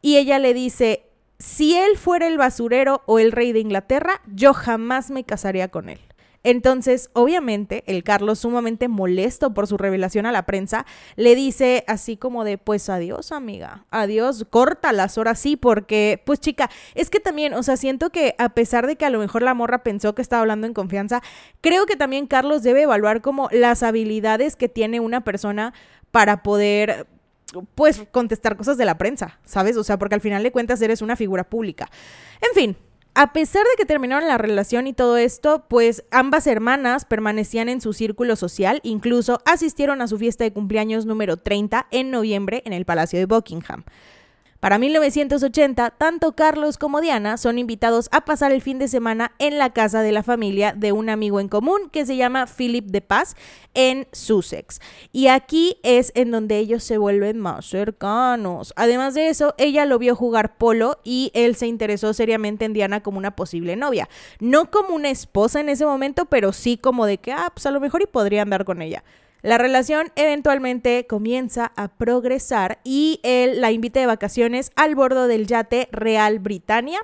Y 0.01 0.17
ella 0.17 0.39
le 0.39 0.55
dice, 0.55 1.05
si 1.43 1.77
él 1.77 1.97
fuera 1.97 2.29
el 2.29 2.39
basurero 2.39 3.03
o 3.07 3.19
el 3.19 3.33
rey 3.33 3.53
de 3.53 3.59
Inglaterra, 3.59 4.21
yo 4.33 4.55
jamás 4.55 5.11
me 5.11 5.25
casaría 5.25 5.67
con 5.73 5.89
él. 5.89 5.99
Entonces, 6.45 7.11
obviamente, 7.15 7.83
el 7.89 8.05
Carlos, 8.05 8.39
sumamente 8.39 8.87
molesto 8.87 9.53
por 9.53 9.67
su 9.67 9.77
revelación 9.77 10.25
a 10.25 10.31
la 10.31 10.47
prensa, 10.47 10.87
le 11.17 11.35
dice 11.35 11.83
así 11.89 12.17
como 12.17 12.45
de, 12.45 12.59
pues 12.59 12.89
adiós, 12.89 13.33
amiga, 13.33 13.87
adiós, 13.91 14.47
corta 14.51 14.93
las 14.93 15.19
horas 15.19 15.41
sí, 15.41 15.57
porque, 15.57 16.23
pues 16.25 16.39
chica, 16.39 16.71
es 16.95 17.11
que 17.11 17.19
también, 17.19 17.55
o 17.55 17.63
sea, 17.65 17.77
siento 17.77 18.11
que 18.11 18.37
a 18.39 18.51
pesar 18.51 18.87
de 18.87 18.95
que 18.95 19.05
a 19.05 19.11
lo 19.11 19.19
mejor 19.19 19.43
la 19.43 19.55
morra 19.55 19.83
pensó 19.83 20.15
que 20.15 20.23
estaba 20.23 20.43
hablando 20.43 20.69
en 20.69 20.75
confianza, 20.75 21.23
creo 21.61 21.87
que 21.87 21.97
también 21.97 22.29
Carlos 22.29 22.63
debe 22.63 22.83
evaluar 22.83 23.21
como 23.21 23.49
las 23.51 23.83
habilidades 23.83 24.55
que 24.55 24.69
tiene 24.69 25.01
una 25.01 25.25
persona 25.25 25.75
para 26.13 26.45
poder 26.45 27.09
pues 27.75 28.03
contestar 28.11 28.57
cosas 28.57 28.77
de 28.77 28.85
la 28.85 28.99
prensa, 28.99 29.39
¿sabes? 29.45 29.77
O 29.77 29.85
sea, 29.85 29.99
porque 29.99 30.15
al 30.15 30.21
final 30.21 30.43
de 30.43 30.53
cuentas 30.53 30.81
eres 30.83 31.03
una 31.03 31.17
figura 31.17 31.45
pública. 31.45 31.91
En 32.41 32.55
fin, 32.55 32.77
a 33.15 33.35
pesar 33.35 33.65
de 33.65 33.77
que 33.77 33.85
terminaron 33.85 34.27
la 34.27 34.39
relación 34.39 34.87
y 34.87 34.95
todo 34.95 35.19
esto, 35.19 35.67
pues 35.69 36.05
ambas 36.11 36.47
hermanas 36.47 37.05
permanecían 37.05 37.69
en 37.69 37.83
su 37.83 37.93
círculo 37.93 38.37
social, 38.37 38.81
incluso 38.85 39.41
asistieron 39.45 40.01
a 40.01 40.09
su 40.09 40.19
fiesta 40.19 40.45
de 40.45 40.53
cumpleaños 40.53 41.05
número 41.05 41.37
30 41.37 41.89
en 41.91 42.11
noviembre 42.11 42.63
en 42.65 42.73
el 42.73 42.87
Palacio 42.87 43.19
de 43.19 43.27
Buckingham. 43.27 43.85
Para 44.63 44.79
1980, 44.79 45.91
tanto 45.91 46.37
Carlos 46.37 46.79
como 46.79 47.01
Diana 47.01 47.37
son 47.37 47.59
invitados 47.59 48.09
a 48.13 48.25
pasar 48.25 48.53
el 48.53 48.63
fin 48.63 48.79
de 48.79 48.87
semana 48.87 49.33
en 49.41 49.59
la 49.59 49.71
casa 49.73 50.03
de 50.03 50.13
la 50.13 50.23
familia 50.23 50.73
de 50.73 50.93
un 50.93 51.09
amigo 51.09 51.41
en 51.41 51.49
común 51.49 51.91
que 51.91 52.07
se 52.07 52.15
llama 52.15 52.47
Philip 52.47 52.87
de 52.87 53.01
Paz 53.01 53.35
en 53.75 54.07
Sussex. 54.13 54.79
Y 55.11 55.27
aquí 55.27 55.79
es 55.83 56.13
en 56.15 56.31
donde 56.31 56.59
ellos 56.59 56.85
se 56.85 56.97
vuelven 56.97 57.41
más 57.41 57.67
cercanos. 57.67 58.73
Además 58.77 59.15
de 59.15 59.31
eso, 59.31 59.57
ella 59.59 59.85
lo 59.85 59.99
vio 59.99 60.15
jugar 60.15 60.57
polo 60.57 61.01
y 61.03 61.33
él 61.35 61.57
se 61.57 61.67
interesó 61.67 62.15
seriamente 62.15 62.65
en 62.65 62.73
Diana 62.73 63.03
como 63.03 63.19
una 63.19 63.35
posible 63.35 63.75
novia. 63.75 64.09
No 64.39 64.71
como 64.71 64.95
una 64.95 65.11
esposa 65.11 65.59
en 65.59 65.71
ese 65.71 65.87
momento, 65.87 66.27
pero 66.27 66.53
sí 66.53 66.77
como 66.77 67.07
de 67.07 67.19
que, 67.19 67.33
ah, 67.33 67.51
pues 67.53 67.67
a 67.67 67.73
lo 67.73 67.81
mejor 67.81 68.03
y 68.03 68.07
podría 68.07 68.43
andar 68.43 68.65
con 68.65 68.81
ella. 68.81 69.03
La 69.43 69.59
relación 69.59 70.13
eventualmente 70.15 71.05
comienza 71.09 71.73
a 71.75 71.89
progresar 71.89 72.79
y 72.85 73.19
él 73.25 73.61
la 73.61 73.73
invita 73.73 73.99
de 73.99 74.07
vacaciones 74.07 74.71
al 74.77 74.95
bordo 74.95 75.27
del 75.27 75.49
yate 75.49 75.89
Real 75.91 76.39
Britannia. 76.39 77.01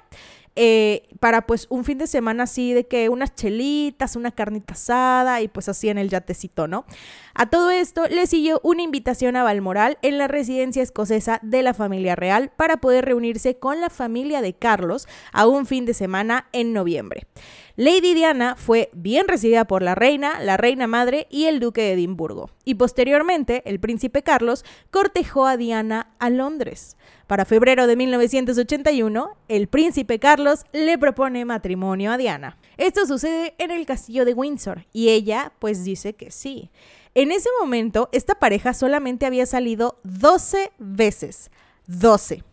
Eh, 0.61 1.05
para 1.21 1.47
pues 1.47 1.69
un 1.71 1.85
fin 1.85 1.99
de 1.99 2.09
semana 2.09 2.43
así 2.43 2.73
de 2.73 2.85
que 2.85 3.09
unas 3.09 3.33
chelitas, 3.33 4.17
una 4.17 4.33
carnita 4.33 4.73
asada 4.75 5.41
y 5.41 5.47
pues 5.47 5.69
así 5.69 5.89
en 5.89 5.99
el 5.99 6.09
yatecito, 6.09 6.67
¿no? 6.67 6.85
A 7.33 7.49
todo 7.49 7.71
esto 7.71 8.09
le 8.09 8.27
siguió 8.27 8.61
una 8.65 8.83
invitación 8.83 9.37
a 9.37 9.45
Balmoral 9.45 9.99
en 10.03 10.19
la 10.19 10.27
residencia 10.27 10.83
escocesa 10.83 11.39
de 11.43 11.63
la 11.63 11.75
familia 11.75 12.17
real 12.17 12.51
para 12.57 12.79
poder 12.79 13.05
reunirse 13.05 13.57
con 13.57 13.81
la 13.81 13.89
familia 13.89 14.43
de 14.43 14.53
Carlos 14.53 15.07
a 15.33 15.47
un 15.47 15.65
fin 15.65 15.87
de 15.87 15.95
semana 15.95 16.49
en 16.51 16.73
noviembre. 16.73 17.29
Lady 17.77 18.15
Diana 18.15 18.57
fue 18.57 18.91
bien 18.93 19.29
recibida 19.29 19.65
por 19.65 19.85
la 19.85 19.95
reina, 19.95 20.41
la 20.41 20.57
reina 20.57 20.89
madre 20.89 21.29
y 21.31 21.45
el 21.45 21.61
duque 21.61 21.83
de 21.83 21.93
Edimburgo. 21.93 22.51
Y 22.65 22.75
posteriormente, 22.75 23.63
el 23.65 23.79
príncipe 23.79 24.25
Carlos 24.25 24.65
cortejó 24.91 25.47
a 25.47 25.57
Diana 25.57 26.11
a 26.19 26.31
Londres. 26.31 26.97
Para 27.29 27.45
febrero 27.45 27.87
de 27.87 27.95
1981, 27.95 29.37
el 29.49 29.69
príncipe 29.69 30.19
Carlos 30.19 30.65
le 30.73 30.97
propone 30.97 31.45
matrimonio 31.45 32.11
a 32.11 32.17
Diana. 32.17 32.57
Esto 32.79 33.05
sucede 33.05 33.55
en 33.59 33.71
el 33.71 33.85
castillo 33.85 34.25
de 34.25 34.33
Windsor 34.33 34.87
y 34.95 35.11
ella 35.11 35.53
pues 35.59 35.85
dice 35.85 36.15
que 36.15 36.31
sí. 36.31 36.71
En 37.15 37.31
ese 37.31 37.51
momento, 37.61 38.09
esta 38.13 38.37
pareja 38.37 38.73
solamente 38.73 39.27
había 39.27 39.45
salido 39.45 40.01
12 40.05 40.73
veces. 40.79 41.51
12. 41.87 42.45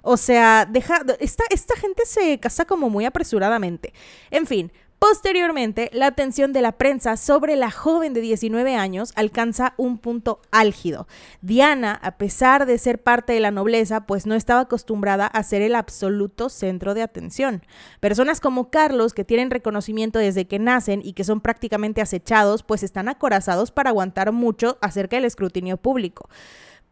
O 0.00 0.16
sea, 0.16 0.64
deja, 0.64 1.02
esta, 1.20 1.44
esta 1.50 1.76
gente 1.76 2.06
se 2.06 2.40
casa 2.40 2.64
como 2.64 2.88
muy 2.88 3.04
apresuradamente. 3.04 3.92
En 4.30 4.46
fin, 4.46 4.72
Posteriormente, 5.06 5.90
la 5.92 6.06
atención 6.06 6.54
de 6.54 6.62
la 6.62 6.72
prensa 6.72 7.18
sobre 7.18 7.56
la 7.56 7.70
joven 7.70 8.14
de 8.14 8.22
19 8.22 8.74
años 8.74 9.12
alcanza 9.16 9.74
un 9.76 9.98
punto 9.98 10.40
álgido. 10.50 11.06
Diana, 11.42 11.92
a 12.02 12.16
pesar 12.16 12.64
de 12.64 12.78
ser 12.78 13.02
parte 13.02 13.34
de 13.34 13.40
la 13.40 13.50
nobleza, 13.50 14.06
pues 14.06 14.24
no 14.24 14.34
estaba 14.34 14.60
acostumbrada 14.60 15.26
a 15.26 15.42
ser 15.42 15.60
el 15.60 15.74
absoluto 15.74 16.48
centro 16.48 16.94
de 16.94 17.02
atención. 17.02 17.60
Personas 18.00 18.40
como 18.40 18.70
Carlos, 18.70 19.12
que 19.12 19.26
tienen 19.26 19.50
reconocimiento 19.50 20.18
desde 20.18 20.46
que 20.46 20.58
nacen 20.58 21.02
y 21.04 21.12
que 21.12 21.24
son 21.24 21.42
prácticamente 21.42 22.00
acechados, 22.00 22.62
pues 22.62 22.82
están 22.82 23.10
acorazados 23.10 23.72
para 23.72 23.90
aguantar 23.90 24.32
mucho 24.32 24.78
acerca 24.80 25.16
del 25.16 25.26
escrutinio 25.26 25.76
público. 25.76 26.30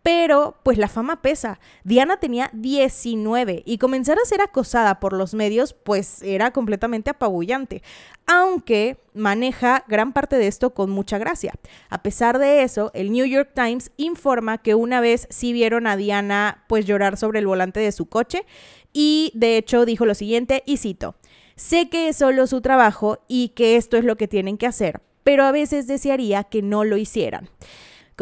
Pero, 0.03 0.57
pues 0.65 0.79
la 0.79 0.89
fama 0.89 1.23
pesa. 1.23 1.61
Diana 1.85 2.17
tenía 2.17 2.51
19 2.53 3.63
y 3.65 3.79
comenzar 3.79 4.19
a 4.19 4.27
ser 4.27 4.41
acosada 4.41 4.99
por 4.99 5.13
los 5.13 5.35
medios, 5.35 5.75
pues 5.75 6.23
era 6.23 6.51
completamente 6.51 7.11
apabullante. 7.11 7.83
Aunque 8.27 8.97
maneja 9.15 9.85
gran 9.87 10.13
parte 10.13 10.37
de 10.37 10.49
esto 10.49 10.75
con 10.75 10.91
mucha 10.91 11.19
gracia. 11.19 11.53
A 11.89 12.03
pesar 12.03 12.39
de 12.39 12.63
eso, 12.63 12.91
el 12.95 13.13
New 13.13 13.27
York 13.27 13.51
Times 13.55 13.93
informa 13.97 14.59
que 14.59 14.75
una 14.75 15.01
vez 15.01 15.29
sí 15.31 15.53
vieron 15.53 15.87
a 15.87 15.97
Diana 15.97 16.65
pues 16.69 16.85
llorar 16.85 17.17
sobre 17.17 17.39
el 17.39 17.47
volante 17.47 17.79
de 17.79 17.93
su 17.93 18.07
coche 18.07 18.45
y 18.93 19.33
de 19.35 19.57
hecho 19.57 19.85
dijo 19.85 20.07
lo 20.07 20.15
siguiente, 20.15 20.63
y 20.67 20.77
cito, 20.77 21.15
sé 21.57 21.89
que 21.89 22.09
es 22.09 22.17
solo 22.17 22.47
su 22.47 22.61
trabajo 22.61 23.21
y 23.29 23.51
que 23.51 23.77
esto 23.77 23.97
es 23.97 24.05
lo 24.05 24.17
que 24.17 24.29
tienen 24.29 24.59
que 24.59 24.67
hacer, 24.67 25.01
pero 25.25 25.45
a 25.45 25.53
veces 25.53 25.87
desearía 25.87 26.45
que 26.45 26.63
no 26.63 26.85
lo 26.85 26.97
hicieran. 26.97 27.49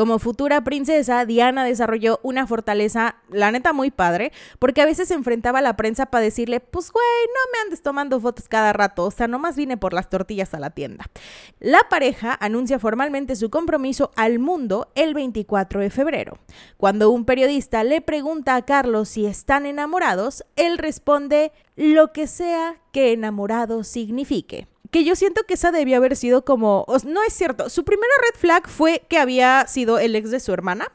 Como 0.01 0.19
futura 0.19 0.65
princesa, 0.65 1.27
Diana 1.27 1.63
desarrolló 1.63 2.21
una 2.23 2.47
fortaleza, 2.47 3.17
la 3.29 3.53
neta, 3.53 3.75
muy 3.75 3.91
padre, 3.91 4.33
porque 4.59 4.81
a 4.81 4.87
veces 4.87 5.09
se 5.09 5.15
enfrentaba 5.15 5.59
a 5.59 5.61
la 5.61 5.77
prensa 5.77 6.07
para 6.07 6.25
decirle, 6.25 6.61
pues 6.61 6.91
güey, 6.91 7.05
no 7.27 7.53
me 7.53 7.59
andes 7.67 7.83
tomando 7.83 8.19
fotos 8.19 8.49
cada 8.49 8.73
rato, 8.73 9.05
o 9.05 9.11
sea, 9.11 9.29
nomás 9.29 9.57
vine 9.57 9.77
por 9.77 9.93
las 9.93 10.09
tortillas 10.09 10.55
a 10.55 10.59
la 10.59 10.71
tienda. 10.71 11.05
La 11.59 11.81
pareja 11.91 12.35
anuncia 12.41 12.79
formalmente 12.79 13.37
su 13.37 13.51
compromiso 13.51 14.11
al 14.17 14.39
mundo 14.39 14.91
el 14.95 15.13
24 15.13 15.81
de 15.81 15.91
febrero. 15.91 16.39
Cuando 16.79 17.11
un 17.11 17.27
periodista 17.27 17.85
le 17.85 18.01
pregunta 18.01 18.57
a 18.57 18.65
Carlos 18.65 19.11
si 19.11 19.27
están 19.27 19.67
enamorados, 19.67 20.47
él 20.57 20.79
responde, 20.79 21.53
lo 21.77 22.15
que 22.15 22.27
sea 22.27 22.81
que 22.91 23.13
enamorado 23.13 23.85
signifique 23.85 24.67
que 24.91 25.05
yo 25.05 25.15
siento 25.17 25.43
que 25.45 25.55
esa 25.55 25.73
debió 25.73 25.97
haber 25.97 26.17
sido 26.17 26.45
como, 26.45 26.85
no 27.07 27.23
es 27.23 27.33
cierto, 27.33 27.71
su 27.71 27.85
primera 27.85 28.13
red 28.23 28.41
flag 28.41 28.69
fue 28.69 29.03
que 29.09 29.19
había 29.19 29.67
sido 29.67 29.99
el 29.99 30.17
ex 30.17 30.31
de 30.31 30.41
su 30.41 30.53
hermana 30.53 30.93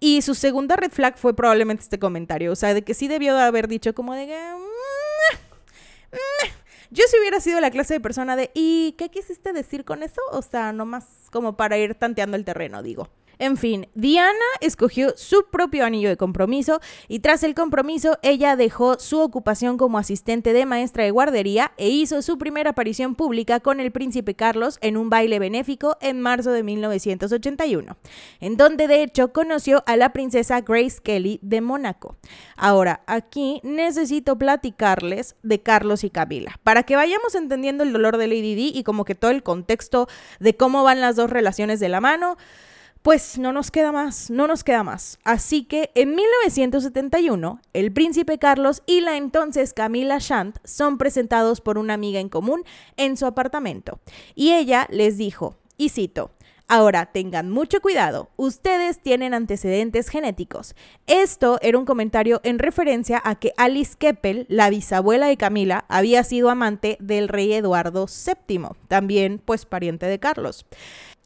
y 0.00 0.22
su 0.22 0.34
segunda 0.34 0.76
red 0.76 0.90
flag 0.90 1.18
fue 1.18 1.34
probablemente 1.34 1.82
este 1.82 1.98
comentario, 1.98 2.52
o 2.52 2.56
sea, 2.56 2.74
de 2.74 2.82
que 2.82 2.94
sí 2.94 3.08
debió 3.08 3.34
de 3.34 3.42
haber 3.42 3.68
dicho 3.68 3.94
como 3.94 4.14
de 4.14 4.26
que... 4.26 4.36
Mm, 4.36 6.16
mm". 6.16 6.66
Yo 6.90 7.02
si 7.10 7.18
hubiera 7.18 7.40
sido 7.40 7.60
la 7.60 7.70
clase 7.70 7.94
de 7.94 8.00
persona 8.00 8.36
de, 8.36 8.50
¿y 8.54 8.92
qué 8.96 9.08
quisiste 9.08 9.52
decir 9.52 9.84
con 9.84 10.02
eso? 10.02 10.20
O 10.30 10.40
sea, 10.40 10.72
nomás 10.72 11.04
como 11.32 11.56
para 11.56 11.76
ir 11.78 11.96
tanteando 11.96 12.36
el 12.36 12.44
terreno, 12.44 12.82
digo. 12.82 13.08
En 13.38 13.56
fin, 13.56 13.88
Diana 13.94 14.32
escogió 14.60 15.12
su 15.16 15.46
propio 15.50 15.84
anillo 15.84 16.08
de 16.08 16.16
compromiso 16.16 16.80
y 17.06 17.20
tras 17.20 17.42
el 17.42 17.54
compromiso 17.54 18.18
ella 18.22 18.56
dejó 18.56 18.98
su 18.98 19.20
ocupación 19.20 19.76
como 19.76 19.98
asistente 19.98 20.52
de 20.54 20.64
maestra 20.64 21.04
de 21.04 21.10
guardería 21.10 21.72
e 21.76 21.90
hizo 21.90 22.22
su 22.22 22.38
primera 22.38 22.70
aparición 22.70 23.14
pública 23.14 23.60
con 23.60 23.78
el 23.80 23.92
príncipe 23.92 24.34
Carlos 24.34 24.78
en 24.80 24.96
un 24.96 25.10
baile 25.10 25.38
benéfico 25.38 25.96
en 26.00 26.20
marzo 26.20 26.50
de 26.52 26.62
1981, 26.62 27.96
en 28.40 28.56
donde 28.56 28.88
de 28.88 29.02
hecho 29.02 29.32
conoció 29.32 29.82
a 29.86 29.96
la 29.96 30.12
princesa 30.12 30.62
Grace 30.62 30.98
Kelly 31.02 31.38
de 31.42 31.60
Mónaco. 31.60 32.16
Ahora, 32.56 33.02
aquí 33.06 33.60
necesito 33.62 34.38
platicarles 34.38 35.36
de 35.42 35.60
Carlos 35.62 36.04
y 36.04 36.10
Camila, 36.10 36.58
para 36.62 36.84
que 36.84 36.96
vayamos 36.96 37.34
entendiendo 37.34 37.84
el 37.84 37.92
dolor 37.92 38.16
de 38.16 38.28
Lady 38.28 38.54
Di 38.54 38.72
y 38.74 38.82
como 38.82 39.04
que 39.04 39.14
todo 39.14 39.30
el 39.30 39.42
contexto 39.42 40.08
de 40.40 40.56
cómo 40.56 40.84
van 40.84 41.00
las 41.00 41.16
dos 41.16 41.30
relaciones 41.30 41.80
de 41.80 41.88
la 41.88 42.00
mano. 42.00 42.36
Pues 43.06 43.38
no 43.38 43.52
nos 43.52 43.70
queda 43.70 43.92
más, 43.92 44.30
no 44.30 44.48
nos 44.48 44.64
queda 44.64 44.82
más. 44.82 45.20
Así 45.22 45.62
que 45.62 45.92
en 45.94 46.16
1971, 46.16 47.60
el 47.72 47.92
príncipe 47.92 48.36
Carlos 48.38 48.82
y 48.84 49.00
la 49.00 49.16
entonces 49.16 49.72
Camila 49.72 50.18
Shant 50.18 50.58
son 50.64 50.98
presentados 50.98 51.60
por 51.60 51.78
una 51.78 51.94
amiga 51.94 52.18
en 52.18 52.28
común 52.28 52.64
en 52.96 53.16
su 53.16 53.26
apartamento. 53.26 54.00
Y 54.34 54.54
ella 54.54 54.88
les 54.90 55.18
dijo, 55.18 55.54
y 55.76 55.90
cito, 55.90 56.32
Ahora, 56.68 57.06
tengan 57.06 57.48
mucho 57.48 57.80
cuidado, 57.80 58.28
ustedes 58.34 59.00
tienen 59.00 59.34
antecedentes 59.34 60.08
genéticos. 60.08 60.74
Esto 61.06 61.60
era 61.62 61.78
un 61.78 61.84
comentario 61.84 62.40
en 62.42 62.58
referencia 62.58 63.22
a 63.24 63.36
que 63.36 63.52
Alice 63.56 63.94
Keppel, 63.96 64.46
la 64.48 64.68
bisabuela 64.68 65.28
de 65.28 65.36
Camila, 65.36 65.84
había 65.88 66.24
sido 66.24 66.50
amante 66.50 66.96
del 66.98 67.28
rey 67.28 67.52
Eduardo 67.52 68.06
VII, 68.06 68.70
también 68.88 69.40
pues 69.44 69.64
pariente 69.64 70.06
de 70.06 70.18
Carlos. 70.18 70.66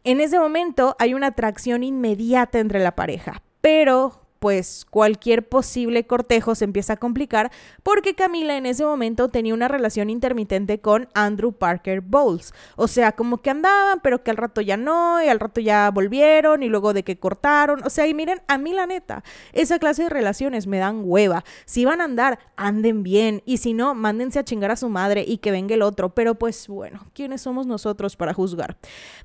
En 0.03 0.21
ese 0.21 0.39
momento 0.39 0.97
hay 0.99 1.15
una 1.15 1.29
atracción 1.29 1.83
inmediata 1.83 2.59
entre 2.59 2.81
la 2.81 2.97
pareja, 2.97 3.43
pero 3.61 4.23
pues 4.41 4.87
cualquier 4.89 5.49
posible 5.49 6.07
cortejo 6.07 6.55
se 6.55 6.65
empieza 6.65 6.95
a 6.95 6.97
complicar 6.97 7.53
porque 7.83 8.15
Camila 8.15 8.57
en 8.57 8.67
ese 8.67 8.85
momento 8.85 9.29
tenía 9.29 9.55
una 9.55 9.69
relación 9.69 10.11
intermitente 10.11 10.81
con 10.81 11.09
Andrew 11.15 11.53
Parker 11.53 12.01
Bowles. 12.01 12.53
O 12.77 12.89
sea, 12.89 13.13
como 13.13 13.39
que 13.39 13.51
andaban, 13.51 14.01
pero 14.03 14.25
que 14.25 14.31
al 14.31 14.39
rato 14.39 14.63
ya 14.63 14.77
no, 14.77 15.23
y 15.23 15.29
al 15.29 15.39
rato 15.39 15.61
ya 15.61 15.91
volvieron, 15.91 16.63
y 16.63 16.69
luego 16.69 16.93
de 16.93 17.05
que 17.05 17.19
cortaron. 17.19 17.85
O 17.85 17.91
sea, 17.91 18.07
y 18.07 18.15
miren, 18.15 18.41
a 18.49 18.59
mí 18.59 18.73
la 18.73 18.87
neta, 18.87 19.23
esa 19.53 19.79
clase 19.79 20.05
de 20.05 20.09
relaciones 20.09 20.67
me 20.67 20.79
dan 20.79 21.03
hueva. 21.05 21.45
Si 21.67 21.85
van 21.85 22.01
a 22.01 22.05
andar, 22.05 22.39
anden 22.57 23.03
bien, 23.03 23.43
y 23.45 23.59
si 23.59 23.75
no, 23.75 23.95
mándense 23.95 24.39
a 24.39 24.45
chingar 24.45 24.71
a 24.71 24.77
su 24.77 24.89
madre 24.89 25.25
y 25.27 25.39
que 25.39 25.51
venga 25.51 25.75
el 25.75 25.83
otro. 25.83 26.15
Pero 26.15 26.35
pues 26.35 26.67
bueno, 26.67 27.07
¿quiénes 27.15 27.43
somos 27.43 27.67
nosotros 27.67 28.17
para 28.17 28.33
juzgar? 28.33 28.79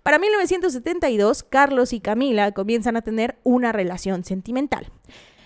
Para 0.03 0.19
1972, 0.19 1.43
Carlos 1.43 1.93
y 1.93 2.01
Camila 2.01 2.51
comienzan 2.51 2.97
a 2.97 3.01
tener 3.01 3.37
una 3.43 3.71
relación 3.71 4.25
sentimental. 4.25 4.91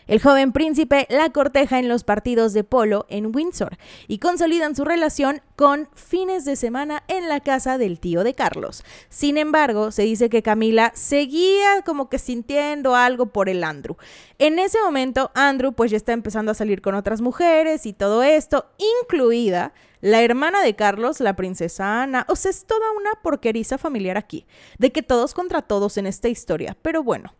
El 0.10 0.20
joven 0.20 0.54
príncipe 0.54 1.06
la 1.12 1.30
corteja 1.30 1.78
en 1.78 1.88
los 1.88 2.04
partidos 2.04 2.54
de 2.54 2.64
polo 2.64 3.06
en 3.10 3.30
Windsor 3.32 3.78
y 4.08 4.18
consolidan 4.18 4.76
su 4.76 4.84
relación 4.84 5.44
con 5.56 5.88
fines 5.94 6.46
de 6.46 6.56
semana 6.56 7.04
en 7.08 7.30
la 7.30 7.42
casa 7.42 7.78
del 7.78 8.00
tío 8.00 8.24
de 8.24 8.34
Carlos. 8.34 8.84
Sin 9.10 9.38
embargo, 9.38 9.92
se 9.92 10.02
dice 10.02 10.28
que 10.28 10.42
Camila 10.42 10.92
seguía 10.96 11.84
como 11.86 12.10
que 12.10 12.18
sintiendo 12.18 12.96
algo 12.96 13.28
por 13.28 13.50
el 13.50 13.64
Andrew. 13.64 13.98
En 14.40 14.58
ese 14.58 14.82
momento, 14.82 15.30
Andrew 15.36 15.74
pues 15.74 15.92
ya 15.92 15.98
está 15.98 16.12
empezando 16.12 16.54
a 16.54 16.56
salir 16.56 16.82
con 16.82 16.96
otras 16.96 17.22
mujeres 17.22 17.86
y 17.86 17.94
todo 17.94 18.24
esto, 18.24 18.66
incluida 19.04 19.74
la 20.02 20.24
hermana 20.24 20.64
de 20.64 20.76
Carlos, 20.76 21.20
la 21.20 21.36
princesa 21.36 22.02
Ana. 22.02 22.26
O 22.30 22.36
sea, 22.36 22.50
es 22.50 22.66
toda 22.66 22.92
una 22.98 23.12
porqueriza 23.22 23.78
familiar 23.78 24.18
aquí, 24.18 24.48
de 24.80 24.92
que 24.92 25.04
todos 25.04 25.36
contra 25.36 25.62
todos 25.62 25.98
en 25.98 26.08
esta 26.08 26.30
historia. 26.30 26.76
Pero 26.82 27.04
bueno, 27.04 27.36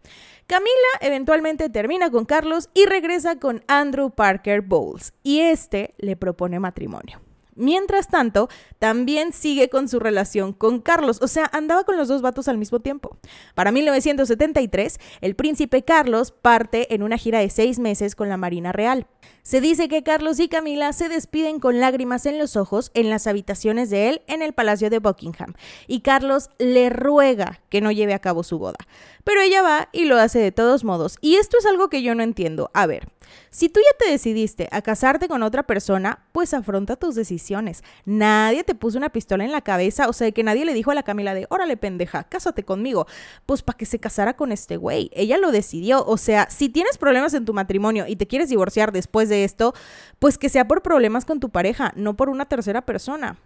Camila 0.50 0.72
eventualmente 1.02 1.70
termina 1.70 2.10
con 2.10 2.26
Carlos 2.26 2.72
y 2.74 2.88
regresa 2.88 3.36
con 3.36 3.64
Andrew 3.68 4.10
Parker 4.10 4.62
Bowles, 4.62 5.14
y 5.22 5.42
este 5.42 5.94
le 6.00 6.16
propone 6.16 6.60
matrimonio. 6.60 7.22
Mientras 7.60 8.08
tanto, 8.08 8.48
también 8.80 9.34
sigue 9.34 9.70
con 9.70 9.88
su 9.90 10.00
relación 10.00 10.54
con 10.54 10.80
Carlos, 10.80 11.20
o 11.22 11.28
sea, 11.28 11.50
andaba 11.54 11.84
con 11.84 11.98
los 11.98 12.08
dos 12.08 12.22
vatos 12.22 12.48
al 12.48 12.58
mismo 12.58 12.80
tiempo. 12.80 13.18
Para 13.54 13.72
1973, 13.72 14.98
el 15.20 15.36
príncipe 15.36 15.84
Carlos 15.84 16.32
parte 16.32 16.96
en 16.96 17.04
una 17.04 17.18
gira 17.18 17.40
de 17.40 17.50
seis 17.50 17.78
meses 17.78 18.16
con 18.16 18.30
la 18.30 18.38
Marina 18.38 18.72
Real. 18.72 19.08
Se 19.44 19.60
dice 19.62 19.90
que 19.90 20.04
Carlos 20.04 20.40
y 20.40 20.48
Camila 20.48 20.94
se 20.94 21.10
despiden 21.10 21.60
con 21.60 21.82
lágrimas 21.82 22.26
en 22.26 22.40
los 22.40 22.56
ojos 22.56 22.92
en 22.94 23.10
las 23.10 23.28
habitaciones 23.28 23.90
de 23.90 24.10
él 24.10 24.22
en 24.28 24.42
el 24.42 24.54
Palacio 24.54 24.90
de 24.90 25.00
Buckingham, 25.00 25.54
y 25.86 26.00
Carlos 26.00 26.50
le 26.60 26.90
ruega 26.90 27.60
que 27.70 27.82
no 27.82 27.92
lleve 27.92 28.14
a 28.14 28.20
cabo 28.20 28.44
su 28.44 28.58
boda. 28.58 28.78
Pero 29.24 29.42
ella 29.42 29.62
va 29.62 29.90
y 29.92 30.06
lo 30.06 30.18
hace 30.18 30.40
de 30.40 30.52
todos 30.52 30.84
modos, 30.84 31.18
y 31.22 31.36
esto 31.36 31.58
es 31.58 31.66
algo 31.66 31.90
que 31.90 32.02
yo 32.02 32.16
no 32.16 32.24
entiendo. 32.24 32.72
A 32.74 32.88
ver, 32.88 33.08
si 33.50 33.70
tú 33.70 33.80
ya 33.80 33.98
te 33.98 34.12
decidiste 34.12 34.68
a 34.72 34.82
casarte 34.82 35.28
con 35.28 35.44
otra 35.44 35.64
persona, 35.64 36.26
pues 36.32 36.54
afronta 36.54 36.96
tus 36.96 37.16
decisiones. 37.16 37.84
Nadie 38.06 38.64
te 38.64 38.76
puso 38.76 38.98
una 38.98 39.10
pistola 39.10 39.44
en 39.44 39.52
la 39.52 39.62
cabeza, 39.62 40.08
o 40.08 40.14
sea, 40.14 40.32
que 40.32 40.44
nadie 40.44 40.66
le 40.66 40.74
dijo 40.74 40.92
a 40.92 40.96
la 40.96 41.04
Camila 41.04 41.34
de, 41.34 41.48
órale 41.50 41.78
pendeja, 41.78 42.24
cásate 42.24 42.64
conmigo. 42.64 43.08
Pues 43.46 43.62
para 43.62 43.78
que 43.78 43.86
se 43.86 44.00
casara 44.00 44.36
con 44.36 44.52
este 44.52 44.78
güey. 44.78 45.10
Ella 45.14 45.38
lo 45.38 45.52
decidió. 45.52 46.06
O 46.06 46.18
sea, 46.18 46.50
si 46.50 46.70
tienes 46.70 46.98
problemas 46.98 47.34
en 47.34 47.46
tu 47.46 47.54
matrimonio 47.54 48.06
y 48.08 48.16
te 48.16 48.28
quieres 48.28 48.50
divorciar 48.50 48.92
después 48.92 49.30
de 49.30 49.44
esto, 49.44 49.74
pues 50.20 50.38
que 50.38 50.50
sea 50.50 50.68
por 50.68 50.82
problemas 50.82 51.26
con 51.26 51.40
tu 51.40 51.50
pareja, 51.50 51.94
no 51.96 52.16
por 52.16 52.30
una 52.30 52.46
tercera 52.46 52.86
persona. 52.86 53.38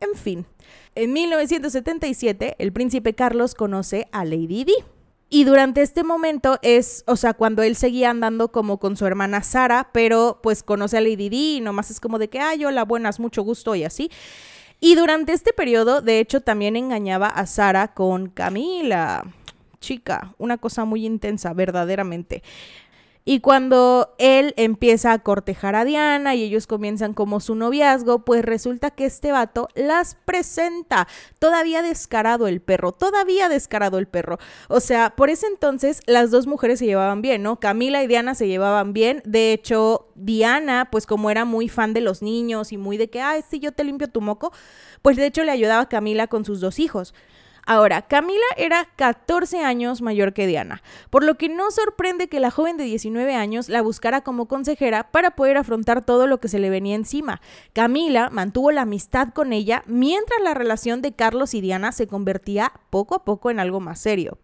en 0.00 0.16
fin. 0.16 0.46
En 0.96 1.12
1977, 1.12 2.56
el 2.58 2.72
príncipe 2.72 3.14
Carlos 3.14 3.54
conoce 3.54 4.08
a 4.10 4.24
Lady 4.24 4.64
Di. 4.64 4.74
Y 5.34 5.44
durante 5.44 5.80
este 5.80 6.04
momento 6.04 6.58
es, 6.60 7.04
o 7.06 7.16
sea, 7.16 7.32
cuando 7.32 7.62
él 7.62 7.74
seguía 7.74 8.10
andando 8.10 8.52
como 8.52 8.78
con 8.78 8.98
su 8.98 9.06
hermana 9.06 9.42
Sara, 9.42 9.88
pero 9.90 10.40
pues 10.42 10.62
conoce 10.62 10.98
a 10.98 11.00
Lady 11.00 11.30
Di 11.30 11.56
y 11.56 11.60
nomás 11.62 11.90
es 11.90 12.00
como 12.00 12.18
de 12.18 12.28
que, 12.28 12.38
ay, 12.38 12.66
hola, 12.66 12.84
buenas, 12.84 13.18
mucho 13.18 13.42
gusto 13.42 13.74
y 13.74 13.82
así. 13.82 14.10
Y 14.78 14.94
durante 14.94 15.32
este 15.32 15.54
periodo, 15.54 16.02
de 16.02 16.20
hecho, 16.20 16.42
también 16.42 16.76
engañaba 16.76 17.28
a 17.28 17.46
Sara 17.46 17.94
con 17.94 18.28
Camila. 18.28 19.24
Chica, 19.80 20.34
una 20.36 20.58
cosa 20.58 20.84
muy 20.84 21.06
intensa, 21.06 21.54
verdaderamente. 21.54 22.42
Y 23.24 23.38
cuando 23.38 24.14
él 24.18 24.52
empieza 24.56 25.12
a 25.12 25.20
cortejar 25.20 25.76
a 25.76 25.84
Diana 25.84 26.34
y 26.34 26.42
ellos 26.42 26.66
comienzan 26.66 27.14
como 27.14 27.38
su 27.38 27.54
noviazgo, 27.54 28.24
pues 28.24 28.44
resulta 28.44 28.90
que 28.90 29.04
este 29.04 29.30
vato 29.30 29.68
las 29.74 30.16
presenta. 30.24 31.06
Todavía 31.38 31.82
descarado 31.82 32.48
el 32.48 32.60
perro, 32.60 32.90
todavía 32.90 33.48
descarado 33.48 33.98
el 33.98 34.08
perro. 34.08 34.38
O 34.68 34.80
sea, 34.80 35.14
por 35.14 35.30
ese 35.30 35.46
entonces 35.46 36.00
las 36.06 36.32
dos 36.32 36.48
mujeres 36.48 36.80
se 36.80 36.86
llevaban 36.86 37.22
bien, 37.22 37.42
¿no? 37.44 37.60
Camila 37.60 38.02
y 38.02 38.08
Diana 38.08 38.34
se 38.34 38.48
llevaban 38.48 38.92
bien. 38.92 39.22
De 39.24 39.52
hecho, 39.52 40.08
Diana, 40.16 40.88
pues 40.90 41.06
como 41.06 41.30
era 41.30 41.44
muy 41.44 41.68
fan 41.68 41.94
de 41.94 42.00
los 42.00 42.22
niños 42.22 42.72
y 42.72 42.76
muy 42.76 42.96
de 42.96 43.08
que, 43.08 43.20
ay, 43.20 43.44
sí, 43.48 43.60
yo 43.60 43.70
te 43.70 43.84
limpio 43.84 44.08
tu 44.08 44.20
moco, 44.20 44.52
pues 45.00 45.16
de 45.16 45.26
hecho 45.26 45.44
le 45.44 45.52
ayudaba 45.52 45.82
a 45.82 45.88
Camila 45.88 46.26
con 46.26 46.44
sus 46.44 46.60
dos 46.60 46.80
hijos. 46.80 47.14
Ahora, 47.64 48.02
Camila 48.02 48.40
era 48.56 48.88
14 48.96 49.60
años 49.60 50.02
mayor 50.02 50.32
que 50.32 50.48
Diana, 50.48 50.82
por 51.10 51.22
lo 51.22 51.36
que 51.36 51.48
no 51.48 51.70
sorprende 51.70 52.26
que 52.26 52.40
la 52.40 52.50
joven 52.50 52.76
de 52.76 52.82
19 52.82 53.36
años 53.36 53.68
la 53.68 53.82
buscara 53.82 54.22
como 54.22 54.46
consejera 54.46 55.12
para 55.12 55.36
poder 55.36 55.56
afrontar 55.56 56.04
todo 56.04 56.26
lo 56.26 56.40
que 56.40 56.48
se 56.48 56.58
le 56.58 56.70
venía 56.70 56.96
encima. 56.96 57.40
Camila 57.72 58.30
mantuvo 58.30 58.72
la 58.72 58.82
amistad 58.82 59.28
con 59.28 59.52
ella 59.52 59.84
mientras 59.86 60.40
la 60.42 60.54
relación 60.54 61.02
de 61.02 61.12
Carlos 61.12 61.54
y 61.54 61.60
Diana 61.60 61.92
se 61.92 62.08
convertía 62.08 62.72
poco 62.90 63.14
a 63.14 63.24
poco 63.24 63.48
en 63.48 63.60
algo 63.60 63.78
más 63.78 64.00
serio. 64.00 64.38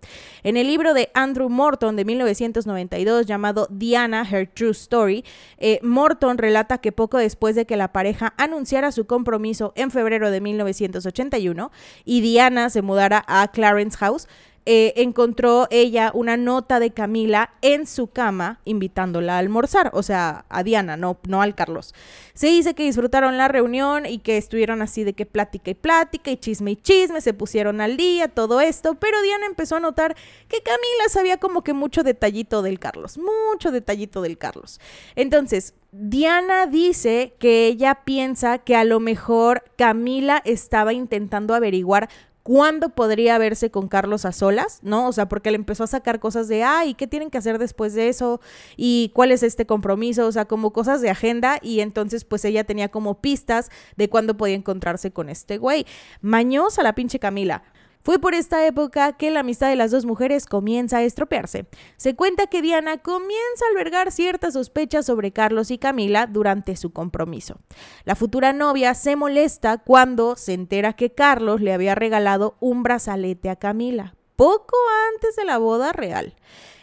En 0.44 0.56
el 0.56 0.68
libro 0.68 0.94
de 0.94 1.10
Andrew 1.12 1.48
Morton 1.48 1.96
de 1.96 2.04
1992 2.04 3.26
llamado 3.26 3.66
Diana, 3.68 4.24
Her 4.30 4.46
True 4.46 4.70
Story, 4.70 5.24
eh, 5.58 5.80
Morton 5.82 6.38
relata 6.38 6.78
que 6.78 6.92
poco 6.92 7.18
después 7.18 7.56
de 7.56 7.66
que 7.66 7.76
la 7.76 7.92
pareja 7.92 8.34
anunciara 8.36 8.92
su 8.92 9.06
compromiso 9.06 9.72
en 9.74 9.90
febrero 9.90 10.30
de 10.30 10.40
1981 10.40 11.72
y 12.04 12.20
Diana 12.20 12.70
se 12.70 12.80
mudara 12.82 13.07
a 13.12 13.48
Clarence 13.48 13.96
House, 13.98 14.28
eh, 14.70 15.00
encontró 15.00 15.66
ella 15.70 16.10
una 16.12 16.36
nota 16.36 16.78
de 16.78 16.90
Camila 16.90 17.54
en 17.62 17.86
su 17.86 18.08
cama 18.08 18.60
invitándola 18.66 19.36
a 19.36 19.38
almorzar, 19.38 19.90
o 19.94 20.02
sea, 20.02 20.44
a 20.50 20.62
Diana, 20.62 20.98
no, 20.98 21.18
no 21.26 21.40
al 21.40 21.54
Carlos. 21.54 21.94
Se 22.34 22.48
dice 22.48 22.74
que 22.74 22.82
disfrutaron 22.82 23.38
la 23.38 23.48
reunión 23.48 24.04
y 24.04 24.18
que 24.18 24.36
estuvieron 24.36 24.82
así 24.82 25.04
de 25.04 25.14
que 25.14 25.24
plática 25.24 25.70
y 25.70 25.74
plática 25.74 26.30
y 26.30 26.36
chisme 26.36 26.72
y 26.72 26.76
chisme, 26.76 27.22
se 27.22 27.32
pusieron 27.32 27.80
al 27.80 27.96
día, 27.96 28.28
todo 28.28 28.60
esto, 28.60 28.96
pero 28.96 29.22
Diana 29.22 29.46
empezó 29.46 29.76
a 29.76 29.80
notar 29.80 30.14
que 30.48 30.60
Camila 30.60 31.08
sabía 31.08 31.38
como 31.38 31.64
que 31.64 31.72
mucho 31.72 32.02
detallito 32.02 32.60
del 32.60 32.78
Carlos, 32.78 33.16
mucho 33.16 33.70
detallito 33.70 34.20
del 34.20 34.36
Carlos. 34.36 34.82
Entonces, 35.16 35.72
Diana 35.92 36.66
dice 36.66 37.34
que 37.38 37.68
ella 37.68 38.02
piensa 38.04 38.58
que 38.58 38.76
a 38.76 38.84
lo 38.84 39.00
mejor 39.00 39.64
Camila 39.78 40.42
estaba 40.44 40.92
intentando 40.92 41.54
averiguar 41.54 42.10
cuándo 42.48 42.88
podría 42.88 43.36
verse 43.36 43.70
con 43.70 43.88
Carlos 43.88 44.24
a 44.24 44.32
solas, 44.32 44.78
¿no? 44.80 45.06
O 45.06 45.12
sea, 45.12 45.28
porque 45.28 45.50
le 45.50 45.56
empezó 45.56 45.84
a 45.84 45.86
sacar 45.86 46.18
cosas 46.18 46.48
de, 46.48 46.64
ay, 46.64 46.94
¿qué 46.94 47.06
tienen 47.06 47.28
que 47.28 47.36
hacer 47.36 47.58
después 47.58 47.92
de 47.92 48.08
eso? 48.08 48.40
¿Y 48.74 49.10
cuál 49.14 49.32
es 49.32 49.42
este 49.42 49.66
compromiso? 49.66 50.26
O 50.26 50.32
sea, 50.32 50.46
como 50.46 50.72
cosas 50.72 51.02
de 51.02 51.10
agenda 51.10 51.58
y 51.60 51.80
entonces 51.80 52.24
pues 52.24 52.46
ella 52.46 52.64
tenía 52.64 52.88
como 52.88 53.20
pistas 53.20 53.68
de 53.98 54.08
cuándo 54.08 54.38
podía 54.38 54.54
encontrarse 54.54 55.10
con 55.10 55.28
este 55.28 55.58
güey. 55.58 55.84
Mañosa 56.22 56.82
la 56.82 56.94
pinche 56.94 57.18
Camila. 57.18 57.64
Fue 58.08 58.18
por 58.18 58.34
esta 58.34 58.66
época 58.66 59.18
que 59.18 59.30
la 59.30 59.40
amistad 59.40 59.68
de 59.68 59.76
las 59.76 59.90
dos 59.90 60.06
mujeres 60.06 60.46
comienza 60.46 60.96
a 60.96 61.02
estropearse. 61.02 61.66
Se 61.98 62.16
cuenta 62.16 62.46
que 62.46 62.62
Diana 62.62 62.96
comienza 63.02 63.66
a 63.66 63.70
albergar 63.70 64.12
ciertas 64.12 64.54
sospechas 64.54 65.04
sobre 65.04 65.30
Carlos 65.30 65.70
y 65.70 65.76
Camila 65.76 66.26
durante 66.26 66.74
su 66.76 66.90
compromiso. 66.90 67.58
La 68.06 68.14
futura 68.14 68.54
novia 68.54 68.94
se 68.94 69.14
molesta 69.14 69.76
cuando 69.76 70.36
se 70.36 70.54
entera 70.54 70.94
que 70.94 71.12
Carlos 71.12 71.60
le 71.60 71.74
había 71.74 71.94
regalado 71.94 72.56
un 72.60 72.82
brazalete 72.82 73.50
a 73.50 73.56
Camila, 73.56 74.14
poco 74.36 74.78
antes 75.12 75.36
de 75.36 75.44
la 75.44 75.58
boda 75.58 75.92
real. 75.92 76.34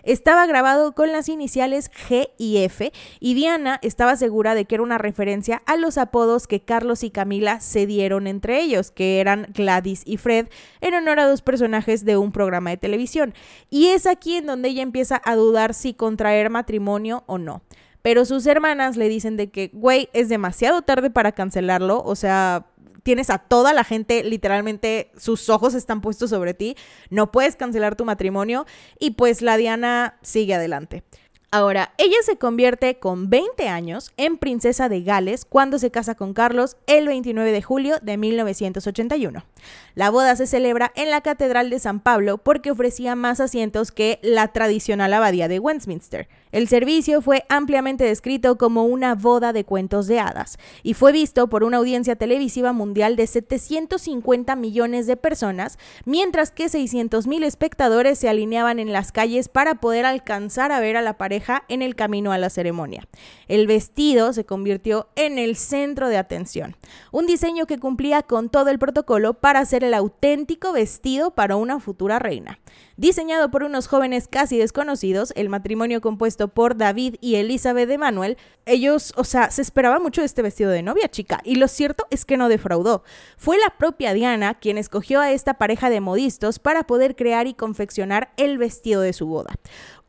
Estaba 0.05 0.45
grabado 0.45 0.93
con 0.93 1.11
las 1.11 1.29
iniciales 1.29 1.91
G 1.91 2.29
y 2.37 2.57
F 2.57 2.91
y 3.19 3.33
Diana 3.33 3.79
estaba 3.81 4.15
segura 4.15 4.53
de 4.53 4.65
que 4.65 4.75
era 4.75 4.83
una 4.83 4.99
referencia 4.99 5.63
a 5.65 5.77
los 5.77 5.97
apodos 5.97 6.45
que 6.45 6.61
Carlos 6.61 7.03
y 7.03 7.09
Camila 7.09 7.59
se 7.59 7.87
dieron 7.87 8.27
entre 8.27 8.61
ellos, 8.61 8.91
que 8.91 9.19
eran 9.19 9.47
Gladys 9.51 10.03
y 10.05 10.17
Fred, 10.17 10.47
en 10.79 10.93
honor 10.93 11.19
a 11.19 11.27
dos 11.27 11.41
personajes 11.41 12.05
de 12.05 12.17
un 12.17 12.31
programa 12.31 12.69
de 12.69 12.77
televisión. 12.77 13.33
Y 13.71 13.87
es 13.87 14.05
aquí 14.05 14.37
en 14.37 14.45
donde 14.45 14.69
ella 14.69 14.83
empieza 14.83 15.19
a 15.25 15.35
dudar 15.35 15.73
si 15.73 15.95
contraer 15.95 16.51
matrimonio 16.51 17.23
o 17.25 17.39
no 17.39 17.63
pero 18.05 18.23
sus 18.23 18.45
hermanas 18.45 18.97
le 18.97 19.09
dicen 19.09 19.35
de 19.35 19.49
que, 19.49 19.71
güey, 19.73 20.09
es 20.13 20.29
demasiado 20.29 20.83
tarde 20.83 21.09
para 21.09 21.31
cancelarlo, 21.31 22.03
o 22.03 22.13
sea, 22.13 22.67
tienes 23.05 23.29
a 23.29 23.37
toda 23.37 23.71
la 23.71 23.83
gente, 23.83 24.23
literalmente 24.23 25.11
sus 25.15 25.47
ojos 25.49 25.75
están 25.75 26.01
puestos 26.01 26.31
sobre 26.31 26.55
ti, 26.55 26.75
no 27.11 27.31
puedes 27.31 27.55
cancelar 27.55 27.95
tu 27.95 28.03
matrimonio 28.03 28.65
y 28.99 29.11
pues 29.11 29.43
la 29.43 29.57
Diana 29.57 30.17
sigue 30.23 30.55
adelante. 30.55 31.03
Ahora, 31.51 31.93
ella 31.99 32.17
se 32.23 32.37
convierte 32.37 32.97
con 32.97 33.29
20 33.29 33.69
años 33.69 34.11
en 34.17 34.37
princesa 34.37 34.89
de 34.89 35.03
Gales 35.03 35.45
cuando 35.45 35.77
se 35.77 35.91
casa 35.91 36.15
con 36.15 36.33
Carlos 36.33 36.77
el 36.87 37.07
29 37.07 37.51
de 37.51 37.61
julio 37.61 37.97
de 38.01 38.17
1981. 38.17 39.45
La 39.93 40.09
boda 40.09 40.35
se 40.35 40.47
celebra 40.47 40.91
en 40.95 41.11
la 41.11 41.21
Catedral 41.21 41.69
de 41.69 41.79
San 41.79 41.99
Pablo 41.99 42.39
porque 42.39 42.71
ofrecía 42.71 43.15
más 43.15 43.39
asientos 43.39 43.91
que 43.91 44.19
la 44.23 44.47
tradicional 44.49 45.13
abadía 45.13 45.47
de 45.47 45.59
Westminster. 45.59 46.27
El 46.51 46.67
servicio 46.67 47.21
fue 47.21 47.43
ampliamente 47.49 48.03
descrito 48.03 48.57
como 48.57 48.85
una 48.85 49.15
boda 49.15 49.51
de 49.51 49.65
cuentos 49.65 50.07
de 50.07 50.19
hadas 50.19 50.57
y 50.83 50.93
fue 50.93 51.11
visto 51.11 51.49
por 51.49 51.63
una 51.63 51.77
audiencia 51.77 52.15
televisiva 52.15 52.71
mundial 52.71 53.15
de 53.15 53.27
750 53.27 54.55
millones 54.55 55.07
de 55.07 55.17
personas, 55.17 55.77
mientras 56.05 56.51
que 56.51 56.69
600 56.69 57.27
mil 57.27 57.43
espectadores 57.43 58.19
se 58.19 58.29
alineaban 58.29 58.79
en 58.79 58.93
las 58.93 59.11
calles 59.11 59.49
para 59.49 59.75
poder 59.75 60.05
alcanzar 60.05 60.71
a 60.71 60.79
ver 60.79 60.97
a 60.97 61.01
la 61.01 61.17
pareja 61.17 61.63
en 61.67 61.81
el 61.81 61.95
camino 61.95 62.31
a 62.31 62.37
la 62.37 62.49
ceremonia. 62.49 63.07
El 63.47 63.67
vestido 63.67 64.31
se 64.31 64.45
convirtió 64.45 65.09
en 65.15 65.39
el 65.39 65.55
centro 65.55 66.09
de 66.09 66.17
atención, 66.17 66.75
un 67.11 67.25
diseño 67.25 67.65
que 67.65 67.79
cumplía 67.79 68.21
con 68.21 68.49
todo 68.49 68.69
el 68.69 68.79
protocolo 68.79 69.33
para 69.33 69.65
ser 69.65 69.83
el 69.83 69.93
auténtico 69.93 70.73
vestido 70.73 71.31
para 71.31 71.55
una 71.55 71.79
futura 71.79 72.19
reina. 72.19 72.59
Diseñado 72.97 73.51
por 73.51 73.63
unos 73.63 73.87
jóvenes 73.87 74.27
casi 74.29 74.57
desconocidos, 74.57 75.33
el 75.35 75.49
matrimonio 75.49 76.01
compuesto 76.01 76.34
por 76.35 76.77
David 76.77 77.15
y 77.21 77.35
Elizabeth 77.35 77.87
de 77.87 77.97
Manuel, 77.97 78.37
ellos, 78.65 79.13
o 79.15 79.23
sea, 79.23 79.51
se 79.51 79.61
esperaba 79.61 79.99
mucho 79.99 80.21
de 80.21 80.25
este 80.25 80.41
vestido 80.41 80.71
de 80.71 80.81
novia 80.81 81.07
chica, 81.09 81.39
y 81.43 81.55
lo 81.55 81.67
cierto 81.67 82.05
es 82.09 82.25
que 82.25 82.37
no 82.37 82.49
defraudó. 82.49 83.03
Fue 83.37 83.57
la 83.57 83.75
propia 83.77 84.13
Diana 84.13 84.55
quien 84.55 84.77
escogió 84.77 85.21
a 85.21 85.31
esta 85.31 85.55
pareja 85.55 85.89
de 85.89 86.01
modistos 86.01 86.59
para 86.59 86.85
poder 86.85 87.15
crear 87.15 87.47
y 87.47 87.53
confeccionar 87.53 88.31
el 88.37 88.57
vestido 88.57 89.01
de 89.01 89.13
su 89.13 89.27
boda. 89.27 89.55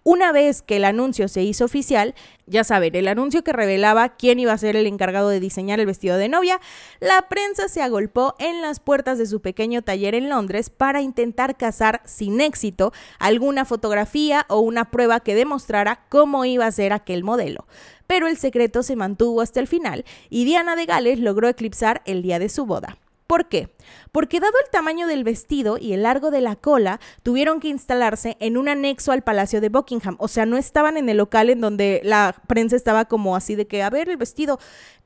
Una 0.09 0.31
vez 0.31 0.62
que 0.62 0.77
el 0.77 0.85
anuncio 0.85 1.27
se 1.27 1.42
hizo 1.42 1.64
oficial, 1.64 2.14
ya 2.47 2.62
saben, 2.62 2.95
el 2.95 3.09
anuncio 3.09 3.42
que 3.42 3.53
revelaba 3.53 4.11
quién 4.11 4.38
iba 4.38 4.53
a 4.53 4.57
ser 4.57 4.77
el 4.77 4.87
encargado 4.87 5.31
de 5.31 5.40
diseñar 5.40 5.81
el 5.81 5.87
vestido 5.87 6.16
de 6.16 6.29
novia, 6.29 6.61
la 7.01 7.23
prensa 7.29 7.66
se 7.66 7.83
agolpó 7.83 8.37
en 8.38 8.62
las 8.62 8.79
puertas 8.79 9.19
de 9.19 9.27
su 9.27 9.40
pequeño 9.40 9.83
taller 9.83 10.14
en 10.14 10.29
Londres 10.29 10.71
para 10.71 11.03
intentar 11.03 11.57
cazar 11.57 12.03
sin 12.05 12.40
éxito 12.40 12.92
alguna 13.19 13.64
fotografía 13.64 14.47
o 14.49 14.61
una 14.61 14.92
prueba 14.92 15.19
que 15.19 15.35
demostrara 15.35 16.05
cómo 16.09 16.45
iba 16.45 16.66
a 16.66 16.71
ser 16.71 16.92
aquel 16.92 17.25
modelo. 17.25 17.66
Pero 18.07 18.29
el 18.29 18.37
secreto 18.37 18.85
se 18.85 18.95
mantuvo 18.95 19.40
hasta 19.40 19.59
el 19.59 19.66
final 19.66 20.05
y 20.31 20.45
Diana 20.45 20.77
de 20.77 20.87
Gales 20.87 21.19
logró 21.19 21.49
eclipsar 21.49 22.03
el 22.05 22.23
día 22.23 22.38
de 22.38 22.49
su 22.49 22.64
boda. 22.64 22.97
¿Por 23.27 23.49
qué? 23.49 23.71
Porque 24.16 24.40
dado 24.40 24.55
el 24.64 24.70
tamaño 24.70 25.07
del 25.07 25.24
vestido 25.24 25.76
y 25.76 25.92
el 25.92 26.05
largo 26.05 26.31
de 26.31 26.40
la 26.40 26.57
cola, 26.57 27.00
tuvieron 27.22 27.61
que 27.61 27.68
instalarse 27.68 28.38
en 28.40 28.57
un 28.57 28.66
anexo 28.66 29.12
al 29.12 29.20
Palacio 29.20 29.61
de 29.61 29.68
Buckingham. 29.68 30.16
O 30.18 30.26
sea, 30.26 30.46
no 30.46 30.57
estaban 30.57 30.96
en 30.96 31.11
el 31.11 31.18
local 31.18 31.50
en 31.50 31.61
donde 31.61 32.00
la 32.02 32.35
prensa 32.46 32.76
estaba 32.76 33.05
como 33.05 33.37
así 33.37 33.57
de 33.57 33.66
que, 33.66 33.83
a 33.83 33.90
ver, 33.90 34.09
el 34.09 34.16
vestido. 34.16 34.59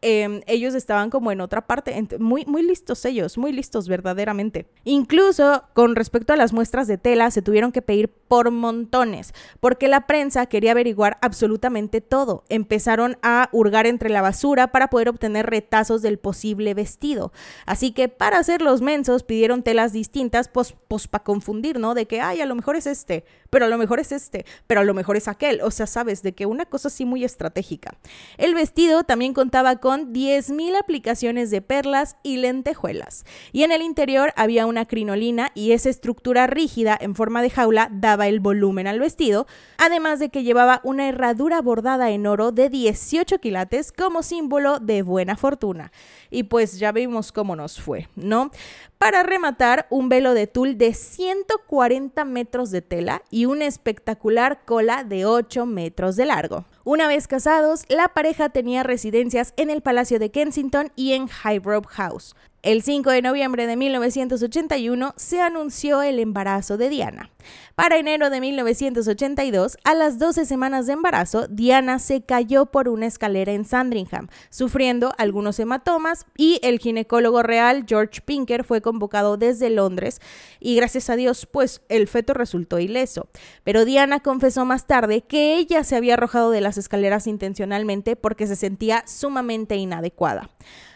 Em, 0.02 0.40
ellos 0.46 0.74
estaban 0.74 1.10
como 1.10 1.30
en 1.30 1.40
otra 1.40 1.66
parte. 1.66 2.06
Muy, 2.20 2.46
muy 2.46 2.62
listos 2.62 3.04
ellos, 3.04 3.36
muy 3.36 3.52
listos 3.52 3.88
verdaderamente. 3.88 4.66
Incluso 4.84 5.64
con 5.74 5.96
respecto 5.96 6.32
a 6.32 6.36
las 6.36 6.52
muestras 6.52 6.86
de 6.86 6.96
tela, 6.96 7.32
se 7.32 7.42
tuvieron 7.42 7.72
que 7.72 7.82
pedir 7.82 8.08
por 8.08 8.50
montones, 8.50 9.34
porque 9.58 9.88
la 9.88 10.06
prensa 10.06 10.46
quería 10.46 10.70
averiguar 10.70 11.18
absolutamente 11.20 12.00
todo. 12.00 12.44
Empezaron 12.48 13.18
a 13.22 13.48
hurgar 13.52 13.86
entre 13.86 14.08
la 14.08 14.22
basura 14.22 14.68
para 14.68 14.88
poder 14.88 15.08
obtener 15.08 15.50
retazos 15.50 16.00
del 16.00 16.18
posible 16.18 16.72
vestido. 16.74 17.32
Así 17.66 17.90
que 17.90 18.08
para 18.08 18.38
hacer 18.38 18.62
los 18.62 18.80
pidieron 19.26 19.62
telas 19.62 19.92
distintas, 19.92 20.48
pues, 20.48 20.74
pues 20.88 21.08
para 21.08 21.24
confundir, 21.24 21.78
¿no? 21.78 21.94
De 21.94 22.06
que, 22.06 22.20
ay, 22.20 22.40
a 22.40 22.46
lo 22.46 22.54
mejor 22.54 22.76
es 22.76 22.86
este, 22.86 23.24
pero 23.50 23.64
a 23.64 23.68
lo 23.68 23.78
mejor 23.78 24.00
es 24.00 24.12
este, 24.12 24.44
pero 24.66 24.80
a 24.80 24.84
lo 24.84 24.94
mejor 24.94 25.16
es 25.16 25.28
aquel. 25.28 25.60
O 25.62 25.70
sea, 25.70 25.86
sabes, 25.86 26.22
de 26.22 26.32
que 26.32 26.46
una 26.46 26.66
cosa 26.66 26.88
así 26.88 27.04
muy 27.04 27.24
estratégica. 27.24 27.96
El 28.38 28.54
vestido 28.54 29.04
también 29.04 29.34
contaba 29.34 29.76
con 29.76 30.12
10.000 30.12 30.78
aplicaciones 30.78 31.50
de 31.50 31.62
perlas 31.62 32.16
y 32.22 32.36
lentejuelas. 32.36 33.24
Y 33.52 33.62
en 33.62 33.72
el 33.72 33.82
interior 33.82 34.32
había 34.36 34.66
una 34.66 34.86
crinolina 34.86 35.50
y 35.54 35.72
esa 35.72 35.90
estructura 35.90 36.46
rígida 36.46 36.96
en 37.00 37.14
forma 37.14 37.42
de 37.42 37.50
jaula 37.50 37.88
daba 37.92 38.28
el 38.28 38.40
volumen 38.40 38.86
al 38.86 39.00
vestido, 39.00 39.46
además 39.78 40.18
de 40.18 40.30
que 40.30 40.42
llevaba 40.42 40.80
una 40.84 41.08
herradura 41.08 41.60
bordada 41.60 42.10
en 42.10 42.26
oro 42.26 42.52
de 42.52 42.68
18 42.68 43.38
quilates 43.38 43.92
como 43.92 44.22
símbolo 44.22 44.78
de 44.78 45.02
buena 45.02 45.36
fortuna. 45.36 45.92
Y 46.30 46.44
pues 46.44 46.78
ya 46.78 46.92
vimos 46.92 47.32
cómo 47.32 47.56
nos 47.56 47.80
fue, 47.80 48.08
¿no? 48.14 48.50
Para 48.98 49.22
rematar, 49.22 49.86
un 49.90 50.08
velo 50.08 50.34
de 50.34 50.46
tul 50.46 50.76
de 50.78 50.94
140 50.94 52.24
metros 52.24 52.70
de 52.70 52.82
tela 52.82 53.22
y 53.30 53.46
una 53.46 53.66
espectacular 53.66 54.64
cola 54.64 55.04
de 55.04 55.26
8 55.26 55.66
metros 55.66 56.16
de 56.16 56.26
largo. 56.26 56.64
Una 56.84 57.08
vez 57.08 57.28
casados, 57.28 57.84
la 57.88 58.08
pareja 58.08 58.48
tenía 58.48 58.82
residencias 58.82 59.54
en 59.56 59.70
el 59.70 59.82
Palacio 59.82 60.18
de 60.18 60.30
Kensington 60.30 60.92
y 60.96 61.12
en 61.12 61.28
Highgrove 61.28 61.86
House. 61.88 62.34
El 62.62 62.82
5 62.82 63.08
de 63.08 63.22
noviembre 63.22 63.66
de 63.66 63.74
1981 63.74 65.14
se 65.16 65.40
anunció 65.40 66.02
el 66.02 66.18
embarazo 66.18 66.76
de 66.76 66.90
Diana. 66.90 67.30
Para 67.74 67.96
enero 67.96 68.28
de 68.28 68.38
1982, 68.38 69.78
a 69.82 69.94
las 69.94 70.18
12 70.18 70.44
semanas 70.44 70.86
de 70.86 70.92
embarazo, 70.92 71.46
Diana 71.48 71.98
se 71.98 72.20
cayó 72.20 72.66
por 72.66 72.90
una 72.90 73.06
escalera 73.06 73.52
en 73.52 73.64
Sandringham, 73.64 74.28
sufriendo 74.50 75.14
algunos 75.16 75.58
hematomas 75.58 76.26
y 76.36 76.60
el 76.62 76.80
ginecólogo 76.80 77.42
real 77.42 77.86
George 77.88 78.20
Pinker 78.20 78.62
fue 78.62 78.82
convocado 78.82 79.38
desde 79.38 79.70
Londres 79.70 80.20
y 80.58 80.76
gracias 80.76 81.08
a 81.08 81.16
Dios, 81.16 81.46
pues 81.46 81.80
el 81.88 82.08
feto 82.08 82.34
resultó 82.34 82.78
ileso. 82.78 83.30
Pero 83.64 83.86
Diana 83.86 84.20
confesó 84.20 84.66
más 84.66 84.86
tarde 84.86 85.22
que 85.22 85.56
ella 85.56 85.82
se 85.82 85.96
había 85.96 86.12
arrojado 86.12 86.50
de 86.50 86.60
las 86.60 86.76
escaleras 86.76 87.26
intencionalmente 87.26 88.16
porque 88.16 88.46
se 88.46 88.56
sentía 88.56 89.02
sumamente 89.06 89.76
inadecuada. 89.76 90.50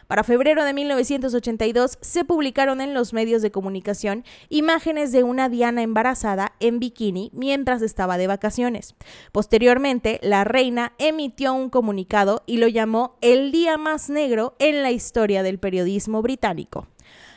Para 0.07 0.25
febrero 0.25 0.65
de 0.65 0.73
1982 0.73 1.99
se 2.01 2.25
publicaron 2.25 2.81
en 2.81 2.95
los 2.95 3.13
medios 3.13 3.43
de 3.43 3.51
comunicación 3.51 4.25
imágenes 4.49 5.13
de 5.13 5.23
una 5.23 5.49
Diana 5.49 5.83
embarazada 5.83 6.53
en 6.61 6.79
bikini 6.79 7.31
mientras 7.33 7.83
estaba 7.83 8.19
de 8.19 8.27
vacaciones. 8.27 8.95
Posteriormente, 9.33 10.21
la 10.23 10.45
reina 10.45 10.93
emitió 10.99 11.55
un 11.55 11.71
comunicado 11.71 12.43
y 12.47 12.59
lo 12.59 12.69
llamó 12.69 13.17
el 13.21 13.53
día 13.53 13.77
más 13.77 14.11
negro 14.11 14.57
en 14.59 14.83
la 14.83 14.91
historia 14.91 15.43
del 15.43 15.59
periodismo 15.59 16.23
británico. 16.23 16.87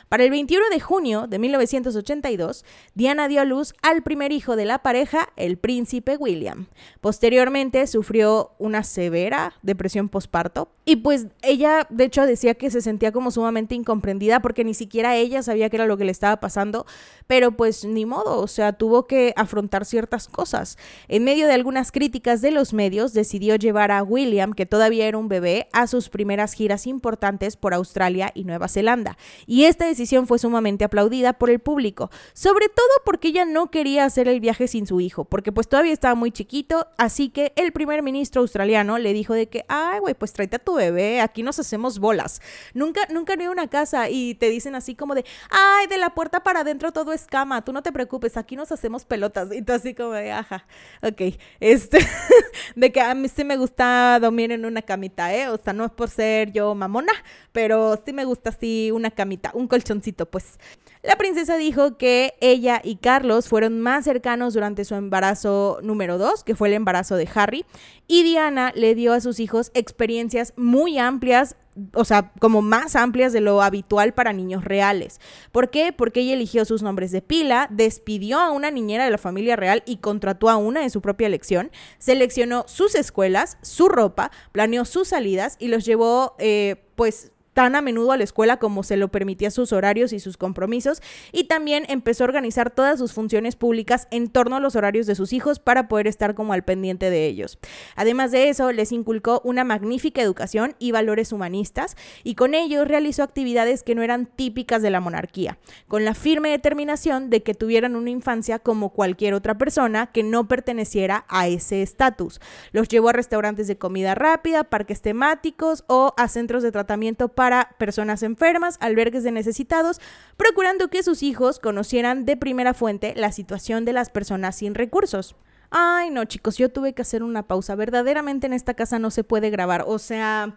Para 0.08 0.24
el 0.24 0.30
21 0.30 0.70
de 0.70 0.80
junio 0.80 1.26
de 1.26 1.38
1982, 1.38 2.64
Diana 2.94 3.28
dio 3.28 3.42
a 3.42 3.44
luz 3.44 3.74
al 3.82 4.02
primer 4.02 4.32
hijo 4.32 4.56
de 4.56 4.64
la 4.64 4.78
pareja, 4.78 5.28
el 5.36 5.58
príncipe 5.58 6.16
William. 6.16 6.66
Posteriormente 7.02 7.86
sufrió 7.86 8.52
una 8.58 8.84
severa 8.84 9.52
depresión 9.62 10.08
posparto 10.08 10.70
y 10.86 10.96
pues 10.96 11.26
ella 11.42 11.86
de 11.90 12.04
hecho 12.04 12.24
decía 12.24 12.54
que 12.54 12.70
se 12.70 12.80
sentía 12.80 13.12
como 13.12 13.30
sumamente 13.30 13.74
incomprendida 13.74 14.40
porque 14.40 14.64
ni 14.64 14.72
siquiera 14.72 15.14
ella 15.16 15.42
sabía 15.42 15.68
qué 15.68 15.76
era 15.76 15.84
lo 15.84 15.98
que 15.98 16.06
le 16.06 16.12
estaba 16.12 16.40
pasando, 16.40 16.86
pero 17.26 17.52
pues 17.52 17.84
ni 17.84 18.06
modo, 18.06 18.40
o 18.40 18.46
sea, 18.46 18.72
tuvo 18.72 19.06
que 19.06 19.34
afrontar 19.36 19.84
ciertas 19.84 20.26
cosas. 20.28 20.78
En 21.08 21.24
medio 21.24 21.46
de 21.46 21.52
algunas 21.52 21.92
críticas 21.92 22.40
de 22.40 22.50
los 22.50 22.72
medios, 22.72 23.12
decidió 23.12 23.56
llevar 23.56 23.90
a 23.90 24.02
William, 24.02 24.54
que 24.54 24.64
todavía 24.64 25.06
era 25.06 25.18
un 25.18 25.28
bebé, 25.28 25.68
a 25.72 25.86
sus 25.86 26.08
primeras 26.08 26.54
giras 26.54 26.86
importantes 26.86 27.56
por 27.56 27.74
Australia 27.74 28.32
y 28.34 28.44
Nueva 28.44 28.68
Zelanda. 28.68 29.18
Y 29.46 29.64
esta 29.64 29.86
decisión 29.98 30.28
fue 30.28 30.38
sumamente 30.38 30.84
aplaudida 30.84 31.32
por 31.32 31.50
el 31.50 31.58
público, 31.58 32.10
sobre 32.32 32.68
todo 32.68 32.88
porque 33.04 33.28
ella 33.28 33.44
no 33.44 33.70
quería 33.70 34.04
hacer 34.04 34.28
el 34.28 34.38
viaje 34.38 34.68
sin 34.68 34.86
su 34.86 35.00
hijo, 35.00 35.24
porque 35.24 35.50
pues 35.50 35.68
todavía 35.68 35.92
estaba 35.92 36.14
muy 36.14 36.30
chiquito, 36.30 36.86
así 36.96 37.30
que 37.30 37.52
el 37.56 37.72
primer 37.72 38.02
ministro 38.02 38.42
australiano 38.42 38.98
le 38.98 39.12
dijo 39.12 39.34
de 39.34 39.48
que, 39.48 39.64
ay, 39.68 39.98
güey, 39.98 40.14
pues 40.14 40.32
tráete 40.32 40.56
a 40.56 40.58
tu 40.60 40.74
bebé, 40.74 41.20
aquí 41.20 41.42
nos 41.42 41.58
hacemos 41.58 41.98
bolas. 41.98 42.40
Nunca, 42.74 43.00
nunca 43.10 43.34
a 43.34 43.50
una 43.50 43.68
casa 43.68 44.08
y 44.08 44.34
te 44.34 44.50
dicen 44.50 44.74
así 44.74 44.94
como 44.94 45.14
de, 45.14 45.24
ay, 45.50 45.86
de 45.86 45.98
la 45.98 46.10
puerta 46.10 46.42
para 46.42 46.60
adentro 46.60 46.92
todo 46.92 47.12
es 47.12 47.26
cama, 47.26 47.64
tú 47.64 47.72
no 47.72 47.82
te 47.82 47.92
preocupes, 47.92 48.36
aquí 48.36 48.54
nos 48.54 48.70
hacemos 48.70 49.04
pelotas. 49.04 49.52
Y 49.52 49.62
tú 49.62 49.72
así 49.72 49.94
como 49.94 50.12
de, 50.12 50.30
ajá, 50.32 50.66
ok, 51.02 51.36
este, 51.60 51.98
de 52.76 52.92
que 52.92 53.00
a 53.00 53.14
mí 53.14 53.28
sí 53.28 53.44
me 53.44 53.56
gusta 53.56 54.18
dormir 54.20 54.52
en 54.52 54.64
una 54.64 54.82
camita, 54.82 55.34
¿eh? 55.34 55.48
O 55.48 55.58
sea, 55.58 55.72
no 55.72 55.84
es 55.84 55.90
por 55.90 56.10
ser 56.10 56.52
yo 56.52 56.74
mamona, 56.74 57.12
pero 57.52 58.00
sí 58.04 58.12
me 58.12 58.24
gusta 58.24 58.50
así 58.50 58.90
una 58.92 59.10
camita, 59.10 59.50
un 59.54 59.66
colchón 59.66 59.87
pues. 60.30 60.58
La 61.02 61.16
princesa 61.16 61.56
dijo 61.56 61.96
que 61.96 62.34
ella 62.40 62.80
y 62.82 62.96
Carlos 62.96 63.48
fueron 63.48 63.80
más 63.80 64.04
cercanos 64.04 64.54
durante 64.54 64.84
su 64.84 64.94
embarazo 64.94 65.78
número 65.82 66.18
2, 66.18 66.44
que 66.44 66.54
fue 66.54 66.68
el 66.68 66.74
embarazo 66.74 67.16
de 67.16 67.28
Harry, 67.34 67.64
y 68.06 68.24
Diana 68.24 68.72
le 68.74 68.94
dio 68.94 69.12
a 69.12 69.20
sus 69.20 69.40
hijos 69.40 69.70
experiencias 69.74 70.52
muy 70.56 70.98
amplias 70.98 71.56
o 71.94 72.04
sea, 72.04 72.32
como 72.40 72.62
más 72.62 72.96
amplias 72.96 73.32
de 73.32 73.40
lo 73.40 73.62
habitual 73.62 74.12
para 74.12 74.32
niños 74.32 74.64
reales. 74.64 75.20
¿Por 75.52 75.70
qué? 75.70 75.92
Porque 75.92 76.20
ella 76.20 76.34
eligió 76.34 76.64
sus 76.64 76.82
nombres 76.82 77.12
de 77.12 77.22
pila, 77.22 77.68
despidió 77.70 78.40
a 78.40 78.50
una 78.50 78.70
niñera 78.70 79.04
de 79.04 79.10
la 79.10 79.18
familia 79.18 79.56
real 79.56 79.82
y 79.86 79.98
contrató 79.98 80.48
a 80.48 80.56
una 80.56 80.80
de 80.80 80.90
su 80.90 81.00
propia 81.00 81.26
elección, 81.26 81.70
seleccionó 81.98 82.64
sus 82.66 82.94
escuelas, 82.94 83.58
su 83.62 83.88
ropa, 83.88 84.30
planeó 84.52 84.84
sus 84.84 85.08
salidas 85.08 85.56
y 85.58 85.68
los 85.68 85.84
llevó, 85.84 86.34
eh, 86.38 86.84
pues, 86.96 87.32
tan 87.58 87.74
a 87.74 87.82
menudo 87.82 88.12
a 88.12 88.16
la 88.16 88.22
escuela 88.22 88.58
como 88.58 88.84
se 88.84 88.96
lo 88.96 89.08
permitía 89.08 89.50
sus 89.50 89.72
horarios 89.72 90.12
y 90.12 90.20
sus 90.20 90.36
compromisos, 90.36 91.02
y 91.32 91.48
también 91.48 91.86
empezó 91.88 92.22
a 92.22 92.28
organizar 92.28 92.70
todas 92.70 93.00
sus 93.00 93.12
funciones 93.12 93.56
públicas 93.56 94.06
en 94.12 94.28
torno 94.28 94.54
a 94.54 94.60
los 94.60 94.76
horarios 94.76 95.08
de 95.08 95.16
sus 95.16 95.32
hijos 95.32 95.58
para 95.58 95.88
poder 95.88 96.06
estar 96.06 96.36
como 96.36 96.52
al 96.52 96.62
pendiente 96.62 97.10
de 97.10 97.26
ellos. 97.26 97.58
Además 97.96 98.30
de 98.30 98.48
eso, 98.48 98.70
les 98.70 98.92
inculcó 98.92 99.40
una 99.42 99.64
magnífica 99.64 100.22
educación 100.22 100.76
y 100.78 100.92
valores 100.92 101.32
humanistas, 101.32 101.96
y 102.22 102.36
con 102.36 102.54
ello 102.54 102.84
realizó 102.84 103.24
actividades 103.24 103.82
que 103.82 103.96
no 103.96 104.02
eran 104.02 104.26
típicas 104.26 104.80
de 104.80 104.90
la 104.90 105.00
monarquía, 105.00 105.58
con 105.88 106.04
la 106.04 106.14
firme 106.14 106.50
determinación 106.50 107.28
de 107.28 107.42
que 107.42 107.54
tuvieran 107.54 107.96
una 107.96 108.10
infancia 108.10 108.60
como 108.60 108.90
cualquier 108.90 109.34
otra 109.34 109.58
persona 109.58 110.12
que 110.12 110.22
no 110.22 110.46
perteneciera 110.46 111.24
a 111.26 111.48
ese 111.48 111.82
estatus. 111.82 112.40
Los 112.70 112.86
llevó 112.86 113.08
a 113.08 113.14
restaurantes 113.14 113.66
de 113.66 113.78
comida 113.78 114.14
rápida, 114.14 114.62
parques 114.62 115.02
temáticos 115.02 115.82
o 115.88 116.14
a 116.16 116.28
centros 116.28 116.62
de 116.62 116.70
tratamiento 116.70 117.26
para 117.26 117.47
para 117.48 117.70
personas 117.78 118.22
enfermas, 118.22 118.76
albergues 118.78 119.24
de 119.24 119.32
necesitados, 119.32 120.02
procurando 120.36 120.88
que 120.88 121.02
sus 121.02 121.22
hijos 121.22 121.58
conocieran 121.58 122.26
de 122.26 122.36
primera 122.36 122.74
fuente 122.74 123.14
la 123.16 123.32
situación 123.32 123.86
de 123.86 123.94
las 123.94 124.10
personas 124.10 124.56
sin 124.56 124.74
recursos. 124.74 125.34
Ay, 125.70 126.10
no, 126.10 126.26
chicos, 126.26 126.58
yo 126.58 126.68
tuve 126.68 126.92
que 126.92 127.00
hacer 127.00 127.22
una 127.22 127.44
pausa. 127.44 127.74
Verdaderamente 127.74 128.46
en 128.46 128.52
esta 128.52 128.74
casa 128.74 128.98
no 128.98 129.10
se 129.10 129.24
puede 129.24 129.48
grabar. 129.48 129.84
O 129.86 129.98
sea, 129.98 130.56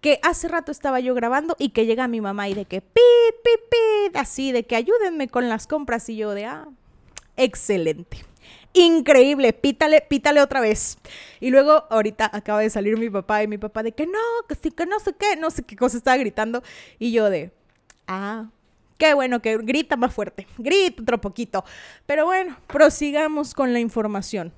que 0.00 0.18
hace 0.22 0.48
rato 0.48 0.72
estaba 0.72 0.98
yo 1.00 1.14
grabando 1.14 1.56
y 1.58 1.70
que 1.70 1.84
llega 1.84 2.08
mi 2.08 2.22
mamá 2.22 2.48
y 2.48 2.54
de 2.54 2.64
que 2.64 2.82
así 4.14 4.50
de 4.50 4.64
que 4.64 4.76
ayúdenme 4.76 5.28
con 5.28 5.50
las 5.50 5.66
compras 5.66 6.08
y 6.08 6.16
yo 6.16 6.30
de 6.30 6.46
ah, 6.46 6.68
excelente 7.36 8.29
increíble, 8.72 9.52
pítale, 9.52 10.00
pítale 10.02 10.40
otra 10.40 10.60
vez. 10.60 10.98
Y 11.40 11.50
luego 11.50 11.86
ahorita 11.90 12.30
acaba 12.32 12.60
de 12.60 12.70
salir 12.70 12.98
mi 12.98 13.10
papá 13.10 13.42
y 13.42 13.48
mi 13.48 13.58
papá 13.58 13.82
de 13.82 13.92
que 13.92 14.06
no, 14.06 14.18
que 14.48 14.54
sí, 14.54 14.70
que 14.70 14.86
no 14.86 14.98
sé 15.00 15.14
qué, 15.14 15.36
no 15.36 15.50
sé 15.50 15.62
qué 15.62 15.76
cosa 15.76 15.96
estaba 15.96 16.16
gritando. 16.16 16.62
Y 16.98 17.12
yo 17.12 17.30
de, 17.30 17.52
ah, 18.06 18.50
qué 18.98 19.14
bueno 19.14 19.40
que 19.40 19.56
grita 19.58 19.96
más 19.96 20.12
fuerte, 20.14 20.46
grita 20.58 21.02
otro 21.02 21.20
poquito. 21.20 21.64
Pero 22.06 22.26
bueno, 22.26 22.56
prosigamos 22.66 23.54
con 23.54 23.72
la 23.72 23.80
información. 23.80 24.52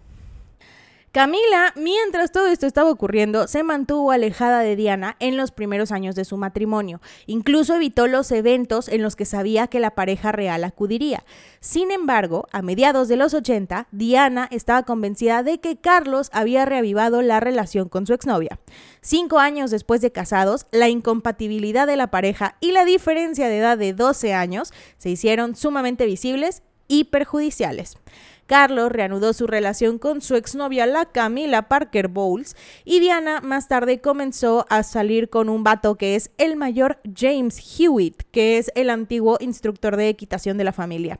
Camila, 1.12 1.74
mientras 1.76 2.32
todo 2.32 2.46
esto 2.46 2.66
estaba 2.66 2.90
ocurriendo, 2.90 3.46
se 3.46 3.62
mantuvo 3.62 4.12
alejada 4.12 4.60
de 4.60 4.76
Diana 4.76 5.16
en 5.20 5.36
los 5.36 5.50
primeros 5.50 5.92
años 5.92 6.14
de 6.14 6.24
su 6.24 6.38
matrimonio. 6.38 7.02
Incluso 7.26 7.74
evitó 7.74 8.06
los 8.06 8.32
eventos 8.32 8.88
en 8.88 9.02
los 9.02 9.14
que 9.14 9.26
sabía 9.26 9.66
que 9.66 9.78
la 9.78 9.90
pareja 9.90 10.32
real 10.32 10.64
acudiría. 10.64 11.22
Sin 11.60 11.90
embargo, 11.90 12.46
a 12.50 12.62
mediados 12.62 13.08
de 13.08 13.16
los 13.16 13.34
80, 13.34 13.88
Diana 13.92 14.48
estaba 14.50 14.84
convencida 14.84 15.42
de 15.42 15.60
que 15.60 15.76
Carlos 15.76 16.30
había 16.32 16.64
reavivado 16.64 17.20
la 17.20 17.40
relación 17.40 17.90
con 17.90 18.06
su 18.06 18.14
exnovia. 18.14 18.58
Cinco 19.02 19.38
años 19.38 19.70
después 19.70 20.00
de 20.00 20.12
casados, 20.12 20.66
la 20.70 20.88
incompatibilidad 20.88 21.86
de 21.86 21.96
la 21.96 22.10
pareja 22.10 22.56
y 22.58 22.72
la 22.72 22.86
diferencia 22.86 23.48
de 23.48 23.58
edad 23.58 23.76
de 23.76 23.92
12 23.92 24.32
años 24.32 24.72
se 24.96 25.10
hicieron 25.10 25.56
sumamente 25.56 26.06
visibles 26.06 26.62
y 26.88 27.04
perjudiciales. 27.04 27.98
Carlos 28.46 28.92
reanudó 28.92 29.32
su 29.32 29.46
relación 29.46 29.98
con 29.98 30.20
su 30.20 30.36
exnovia, 30.36 30.86
la 30.86 31.06
Camila 31.06 31.68
Parker 31.68 32.08
Bowles, 32.08 32.56
y 32.84 33.00
Diana 33.00 33.40
más 33.40 33.68
tarde 33.68 34.00
comenzó 34.00 34.66
a 34.68 34.82
salir 34.82 35.30
con 35.30 35.48
un 35.48 35.64
vato 35.64 35.96
que 35.96 36.16
es 36.16 36.30
el 36.38 36.56
mayor 36.56 37.00
James 37.16 37.78
Hewitt, 37.78 38.22
que 38.30 38.58
es 38.58 38.70
el 38.74 38.90
antiguo 38.90 39.38
instructor 39.40 39.96
de 39.96 40.08
equitación 40.08 40.58
de 40.58 40.64
la 40.64 40.72
familia. 40.72 41.18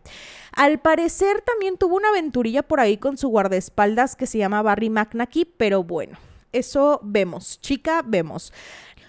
Al 0.52 0.80
parecer 0.80 1.40
también 1.40 1.78
tuvo 1.78 1.96
una 1.96 2.10
aventurilla 2.10 2.62
por 2.62 2.80
ahí 2.80 2.98
con 2.98 3.16
su 3.16 3.28
guardaespaldas 3.28 4.16
que 4.16 4.26
se 4.26 4.38
llama 4.38 4.62
Barry 4.62 4.90
McNacky, 4.90 5.44
pero 5.44 5.82
bueno, 5.82 6.18
eso 6.52 7.00
vemos, 7.02 7.58
chica, 7.60 8.02
vemos. 8.04 8.52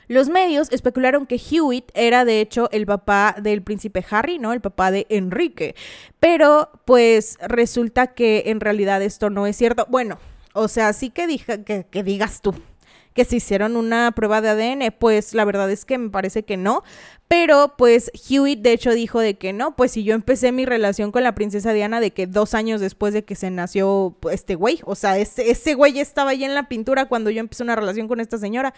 Los 0.07 0.29
medios 0.29 0.71
especularon 0.71 1.25
que 1.25 1.35
Hewitt 1.35 1.91
era 1.93 2.25
de 2.25 2.41
hecho 2.41 2.69
el 2.71 2.85
papá 2.85 3.35
del 3.41 3.61
príncipe 3.61 4.05
Harry, 4.09 4.39
¿no? 4.39 4.53
El 4.53 4.61
papá 4.61 4.91
de 4.91 5.05
Enrique. 5.09 5.75
Pero 6.19 6.69
pues 6.85 7.37
resulta 7.41 8.07
que 8.07 8.43
en 8.47 8.59
realidad 8.59 9.01
esto 9.01 9.29
no 9.29 9.47
es 9.47 9.55
cierto. 9.55 9.85
Bueno, 9.89 10.19
o 10.53 10.67
sea, 10.67 10.93
sí 10.93 11.09
que, 11.09 11.27
que, 11.65 11.85
que 11.89 12.03
digas 12.03 12.41
tú 12.41 12.53
que 13.13 13.25
se 13.25 13.37
hicieron 13.37 13.77
una 13.77 14.11
prueba 14.11 14.41
de 14.41 14.49
ADN, 14.49 14.93
pues 14.97 15.33
la 15.33 15.45
verdad 15.45 15.69
es 15.71 15.85
que 15.85 15.97
me 15.97 16.09
parece 16.09 16.43
que 16.43 16.57
no, 16.57 16.83
pero 17.27 17.75
pues 17.77 18.11
Hewitt 18.29 18.61
de 18.61 18.73
hecho 18.73 18.91
dijo 18.91 19.19
de 19.19 19.35
que 19.35 19.53
no, 19.53 19.75
pues 19.75 19.91
si 19.91 20.03
yo 20.03 20.13
empecé 20.13 20.51
mi 20.51 20.65
relación 20.65 21.11
con 21.11 21.23
la 21.23 21.35
princesa 21.35 21.73
Diana 21.73 21.99
de 21.99 22.11
que 22.11 22.27
dos 22.27 22.53
años 22.53 22.81
después 22.81 23.13
de 23.13 23.23
que 23.23 23.35
se 23.35 23.51
nació 23.51 24.17
este 24.31 24.55
güey, 24.55 24.79
o 24.85 24.95
sea, 24.95 25.17
ese, 25.17 25.49
ese 25.49 25.75
güey 25.75 25.99
estaba 25.99 26.31
ahí 26.31 26.43
en 26.43 26.55
la 26.55 26.67
pintura 26.67 27.05
cuando 27.05 27.29
yo 27.29 27.39
empecé 27.39 27.63
una 27.63 27.75
relación 27.75 28.07
con 28.07 28.19
esta 28.19 28.37
señora. 28.37 28.73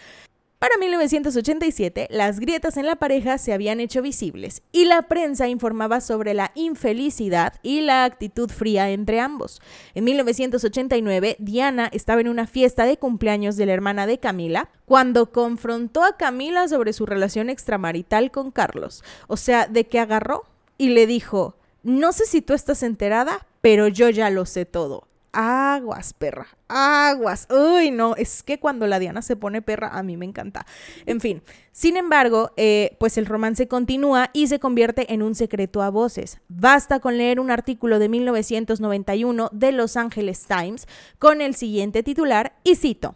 Para 0.58 0.78
1987, 0.78 2.08
las 2.10 2.40
grietas 2.40 2.78
en 2.78 2.86
la 2.86 2.96
pareja 2.96 3.36
se 3.36 3.52
habían 3.52 3.78
hecho 3.78 4.00
visibles 4.00 4.62
y 4.72 4.86
la 4.86 5.02
prensa 5.02 5.48
informaba 5.48 6.00
sobre 6.00 6.32
la 6.32 6.52
infelicidad 6.54 7.52
y 7.62 7.82
la 7.82 8.04
actitud 8.04 8.50
fría 8.50 8.88
entre 8.88 9.20
ambos. 9.20 9.60
En 9.94 10.04
1989, 10.04 11.36
Diana 11.40 11.90
estaba 11.92 12.22
en 12.22 12.28
una 12.28 12.46
fiesta 12.46 12.86
de 12.86 12.96
cumpleaños 12.96 13.56
de 13.56 13.66
la 13.66 13.74
hermana 13.74 14.06
de 14.06 14.18
Camila 14.18 14.70
cuando 14.86 15.30
confrontó 15.30 16.02
a 16.02 16.16
Camila 16.16 16.66
sobre 16.68 16.94
su 16.94 17.04
relación 17.04 17.50
extramarital 17.50 18.30
con 18.30 18.50
Carlos. 18.50 19.04
O 19.28 19.36
sea, 19.36 19.66
de 19.66 19.86
que 19.86 20.00
agarró 20.00 20.44
y 20.78 20.88
le 20.88 21.06
dijo, 21.06 21.56
no 21.82 22.12
sé 22.12 22.24
si 22.24 22.40
tú 22.40 22.54
estás 22.54 22.82
enterada, 22.82 23.46
pero 23.60 23.88
yo 23.88 24.08
ya 24.08 24.30
lo 24.30 24.46
sé 24.46 24.64
todo 24.64 25.06
aguas, 25.36 26.14
perra, 26.14 26.46
aguas. 26.66 27.46
Uy, 27.50 27.90
no, 27.90 28.16
es 28.16 28.42
que 28.42 28.58
cuando 28.58 28.86
la 28.86 28.98
Diana 28.98 29.20
se 29.20 29.36
pone 29.36 29.60
perra, 29.60 29.88
a 29.88 30.02
mí 30.02 30.16
me 30.16 30.24
encanta. 30.24 30.66
En 31.04 31.20
fin, 31.20 31.42
sin 31.72 31.98
embargo, 31.98 32.52
eh, 32.56 32.96
pues 32.98 33.18
el 33.18 33.26
romance 33.26 33.68
continúa 33.68 34.30
y 34.32 34.46
se 34.46 34.58
convierte 34.58 35.12
en 35.12 35.22
un 35.22 35.34
secreto 35.34 35.82
a 35.82 35.90
voces. 35.90 36.40
Basta 36.48 37.00
con 37.00 37.18
leer 37.18 37.38
un 37.38 37.50
artículo 37.50 37.98
de 37.98 38.08
1991 38.08 39.50
de 39.52 39.72
Los 39.72 39.98
Angeles 39.98 40.46
Times 40.46 40.88
con 41.18 41.42
el 41.42 41.54
siguiente 41.54 42.02
titular, 42.02 42.54
y 42.64 42.76
cito, 42.76 43.14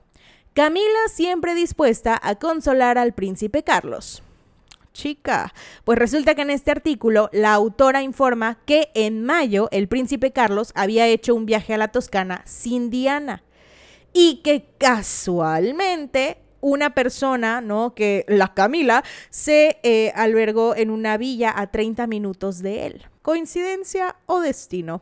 Camila 0.52 1.08
siempre 1.08 1.54
dispuesta 1.54 2.20
a 2.22 2.34
consolar 2.34 2.98
al 2.98 3.14
príncipe 3.14 3.62
Carlos 3.62 4.22
chica. 4.92 5.52
Pues 5.84 5.98
resulta 5.98 6.34
que 6.34 6.42
en 6.42 6.50
este 6.50 6.70
artículo 6.70 7.28
la 7.32 7.54
autora 7.54 8.02
informa 8.02 8.58
que 8.66 8.90
en 8.94 9.24
mayo 9.24 9.68
el 9.72 9.88
príncipe 9.88 10.32
Carlos 10.32 10.72
había 10.74 11.06
hecho 11.06 11.34
un 11.34 11.46
viaje 11.46 11.74
a 11.74 11.78
la 11.78 11.88
Toscana 11.88 12.42
sin 12.46 12.90
Diana 12.90 13.42
y 14.12 14.42
que 14.42 14.66
casualmente 14.78 16.38
una 16.60 16.94
persona, 16.94 17.60
¿no? 17.60 17.94
Que 17.94 18.24
la 18.28 18.52
Camila 18.54 19.02
se 19.30 19.78
eh, 19.82 20.12
albergó 20.14 20.76
en 20.76 20.90
una 20.90 21.16
villa 21.16 21.52
a 21.56 21.70
30 21.70 22.06
minutos 22.06 22.60
de 22.60 22.86
él. 22.86 23.06
¿Coincidencia 23.22 24.16
o 24.26 24.40
destino? 24.40 25.00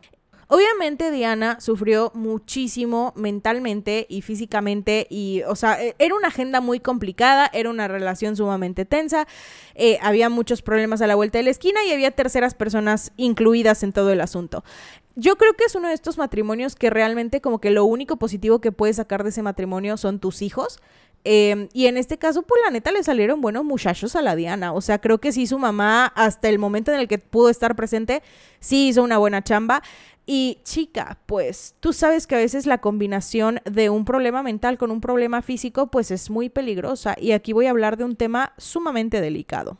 Obviamente 0.51 1.11
Diana 1.11 1.59
sufrió 1.61 2.11
muchísimo 2.15 3.13
mentalmente 3.15 4.07
y 4.09 4.23
físicamente 4.23 5.05
y, 5.07 5.43
o 5.43 5.55
sea, 5.55 5.79
e, 5.79 5.95
era 5.99 6.15
una 6.15 6.29
agenda 6.29 6.59
muy 6.59 6.79
complicada, 6.79 7.51
era 7.53 7.69
una 7.69 7.87
relación 7.87 8.35
sumamente 8.35 8.83
tensa, 8.83 9.27
eh, 9.75 9.99
había 10.01 10.27
muchos 10.27 10.63
problemas 10.63 11.03
a 11.03 11.07
la 11.07 11.13
vuelta 11.13 11.37
de 11.37 11.43
la 11.43 11.51
esquina 11.51 11.85
y 11.85 11.91
había 11.91 12.09
terceras 12.09 12.55
personas 12.55 13.11
incluidas 13.15 13.83
en 13.83 13.93
todo 13.93 14.11
el 14.11 14.21
asunto. 14.21 14.63
Yo 15.15 15.35
creo 15.35 15.53
que 15.53 15.65
es 15.65 15.75
uno 15.75 15.89
de 15.89 15.93
estos 15.93 16.17
matrimonios 16.17 16.75
que 16.75 16.89
realmente 16.89 17.41
como 17.41 17.61
que 17.61 17.69
lo 17.69 17.85
único 17.85 18.17
positivo 18.17 18.59
que 18.59 18.71
puedes 18.71 18.95
sacar 18.95 19.23
de 19.23 19.29
ese 19.29 19.43
matrimonio 19.43 19.97
son 19.97 20.19
tus 20.19 20.41
hijos. 20.41 20.79
Em, 21.25 21.67
y 21.73 21.87
en 21.87 21.97
este 21.97 22.17
caso, 22.17 22.43
pues 22.43 22.61
la 22.63 22.71
neta 22.71 22.91
le 22.91 23.03
salieron 23.03 23.41
buenos 23.41 23.65
muchachos 23.65 24.15
a 24.15 24.21
la 24.21 24.35
Diana. 24.35 24.71
O 24.71 24.81
sea, 24.81 24.99
creo 24.99 25.17
que 25.19 25.33
sí, 25.33 25.47
su 25.47 25.59
mamá, 25.59 26.05
hasta 26.15 26.47
el 26.47 26.59
momento 26.59 26.93
en 26.93 26.99
el 26.99 27.07
que 27.07 27.17
pudo 27.19 27.49
estar 27.49 27.75
presente, 27.75 28.23
sí 28.59 28.87
hizo 28.87 29.03
una 29.03 29.17
buena 29.17 29.43
chamba. 29.43 29.83
Y 30.31 30.59
chica, 30.63 31.17
pues 31.25 31.73
tú 31.79 31.91
sabes 31.91 32.27
que 32.27 32.35
a 32.35 32.37
veces 32.37 32.67
la 32.67 32.77
combinación 32.77 33.61
de 33.65 33.89
un 33.89 34.05
problema 34.05 34.43
mental 34.43 34.77
con 34.77 34.91
un 34.91 35.01
problema 35.01 35.41
físico 35.41 35.87
pues 35.87 36.11
es 36.11 36.29
muy 36.29 36.49
peligrosa 36.49 37.15
y 37.19 37.31
aquí 37.31 37.51
voy 37.51 37.65
a 37.65 37.71
hablar 37.71 37.97
de 37.97 38.03
un 38.03 38.15
tema 38.15 38.53
sumamente 38.59 39.21
delicado. 39.21 39.79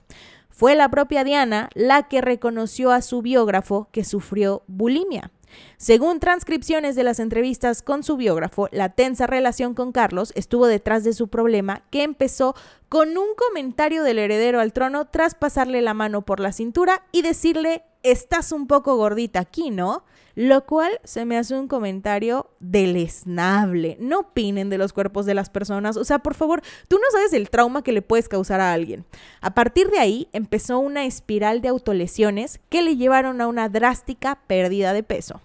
Fue 0.50 0.74
la 0.74 0.90
propia 0.90 1.24
Diana 1.24 1.70
la 1.76 2.08
que 2.08 2.22
reconoció 2.22 2.90
a 2.90 3.04
su 3.04 3.22
biógrafo 3.22 3.90
que 3.92 4.04
sufrió 4.04 4.64
bulimia. 4.66 5.30
Según 5.78 6.20
transcripciones 6.20 6.96
de 6.96 7.04
las 7.04 7.20
entrevistas 7.20 7.84
con 7.84 8.02
su 8.02 8.18
biógrafo, 8.18 8.70
la 8.72 8.90
tensa 8.90 9.28
relación 9.28 9.76
con 9.76 9.92
Carlos 9.92 10.34
estuvo 10.36 10.66
detrás 10.66 11.04
de 11.04 11.14
su 11.14 11.28
problema 11.28 11.84
que 11.92 12.02
empezó 12.02 12.56
con 12.90 13.20
un 13.20 13.36
comentario 13.36 14.02
del 14.02 14.18
heredero 14.18 14.60
al 14.60 14.74
trono 14.74 15.06
tras 15.06 15.36
pasarle 15.36 15.84
la 15.84 15.94
mano 15.94 16.24
por 16.24 16.40
la 16.40 16.54
cintura 16.54 17.04
y 17.12 17.22
decirle, 17.22 17.84
estás 18.02 18.52
un 18.52 18.66
poco 18.66 18.96
gordita 18.96 19.42
aquí, 19.42 19.70
¿no? 19.70 20.06
Lo 20.42 20.66
cual 20.66 21.02
se 21.04 21.26
me 21.26 21.38
hace 21.38 21.54
un 21.54 21.68
comentario 21.68 22.50
deleznable. 22.62 23.98
No 24.00 24.20
opinen 24.20 24.70
de 24.70 24.78
los 24.78 24.94
cuerpos 24.94 25.26
de 25.26 25.34
las 25.34 25.50
personas. 25.50 25.98
O 25.98 26.06
sea, 26.06 26.20
por 26.20 26.34
favor, 26.34 26.62
tú 26.88 26.96
no 26.96 27.04
sabes 27.12 27.34
el 27.34 27.50
trauma 27.50 27.84
que 27.84 27.92
le 27.92 28.02
puedes 28.02 28.30
causar 28.30 28.62
a 28.62 28.72
alguien. 28.72 29.04
A 29.42 29.54
partir 29.54 29.90
de 29.90 30.00
ahí 30.00 30.30
empezó 30.32 30.80
una 30.80 31.04
espiral 31.04 31.60
de 31.60 31.68
autolesiones 31.68 32.62
que 32.70 32.82
le 32.82 32.96
llevaron 32.96 33.42
a 33.42 33.48
una 33.48 33.68
drástica 33.68 34.40
pérdida 34.48 34.94
de 34.94 35.04
peso. 35.04 35.42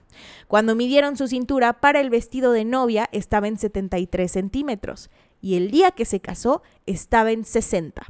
Cuando 0.46 0.76
midieron 0.76 1.16
su 1.16 1.26
cintura 1.26 1.72
para 1.72 2.00
el 2.00 2.08
vestido 2.08 2.52
de 2.52 2.64
novia 2.64 3.08
estaba 3.10 3.48
en 3.48 3.58
73 3.58 4.30
centímetros 4.30 5.10
y 5.40 5.56
el 5.56 5.72
día 5.72 5.90
que 5.90 6.04
se 6.04 6.20
casó 6.20 6.62
estaba 6.86 7.32
en 7.32 7.44
60. 7.44 8.00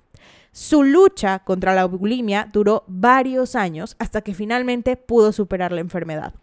Su 0.53 0.83
lucha 0.83 1.38
contra 1.38 1.75
la 1.75 1.87
bulimia 1.87 2.47
duró 2.53 2.85
varios 2.88 3.57
años 3.57 3.97
hasta 3.99 4.20
que 4.20 4.35
finalmente 4.35 4.99
pudo 4.99 5.33
superar 5.33 5.73
la 5.73 5.81
enfermedad 5.81 6.35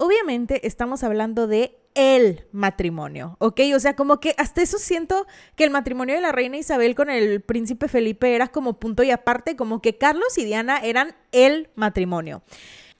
obviamente 0.00 0.66
estamos 0.66 1.04
hablando 1.04 1.46
de 1.46 1.76
el 1.94 2.46
matrimonio, 2.52 3.36
¿ok? 3.38 3.60
O 3.74 3.80
sea, 3.80 3.94
como 3.94 4.18
que 4.18 4.34
hasta 4.38 4.62
eso 4.62 4.78
siento 4.78 5.26
que 5.56 5.64
el 5.64 5.70
matrimonio 5.70 6.14
de 6.14 6.20
la 6.20 6.32
reina 6.32 6.56
Isabel 6.56 6.94
con 6.94 7.10
el 7.10 7.42
príncipe 7.42 7.86
Felipe 7.86 8.34
era 8.34 8.48
como 8.48 8.78
punto 8.80 9.02
y 9.02 9.10
aparte, 9.10 9.56
como 9.56 9.82
que 9.82 9.98
Carlos 9.98 10.38
y 10.38 10.44
Diana 10.44 10.78
eran 10.78 11.14
el 11.32 11.68
matrimonio. 11.74 12.42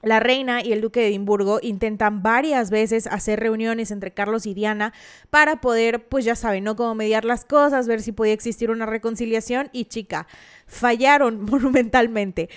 La 0.03 0.19
reina 0.19 0.63
y 0.63 0.73
el 0.73 0.81
duque 0.81 0.99
de 0.99 1.07
Edimburgo 1.07 1.59
intentan 1.61 2.23
varias 2.23 2.69
veces 2.69 3.07
hacer 3.07 3.39
reuniones 3.39 3.91
entre 3.91 4.11
Carlos 4.11 4.45
y 4.45 4.53
Diana 4.53 4.93
para 5.29 5.61
poder, 5.61 6.07
pues 6.07 6.25
ya 6.25 6.35
saben, 6.35 6.63
¿no? 6.63 6.75
Como 6.75 6.95
mediar 6.95 7.23
las 7.23 7.45
cosas, 7.45 7.87
ver 7.87 8.01
si 8.01 8.11
podía 8.11 8.33
existir 8.33 8.71
una 8.71 8.85
reconciliación 8.85 9.69
y 9.71 9.85
chica, 9.85 10.27
fallaron 10.67 11.45
monumentalmente. 11.45 12.49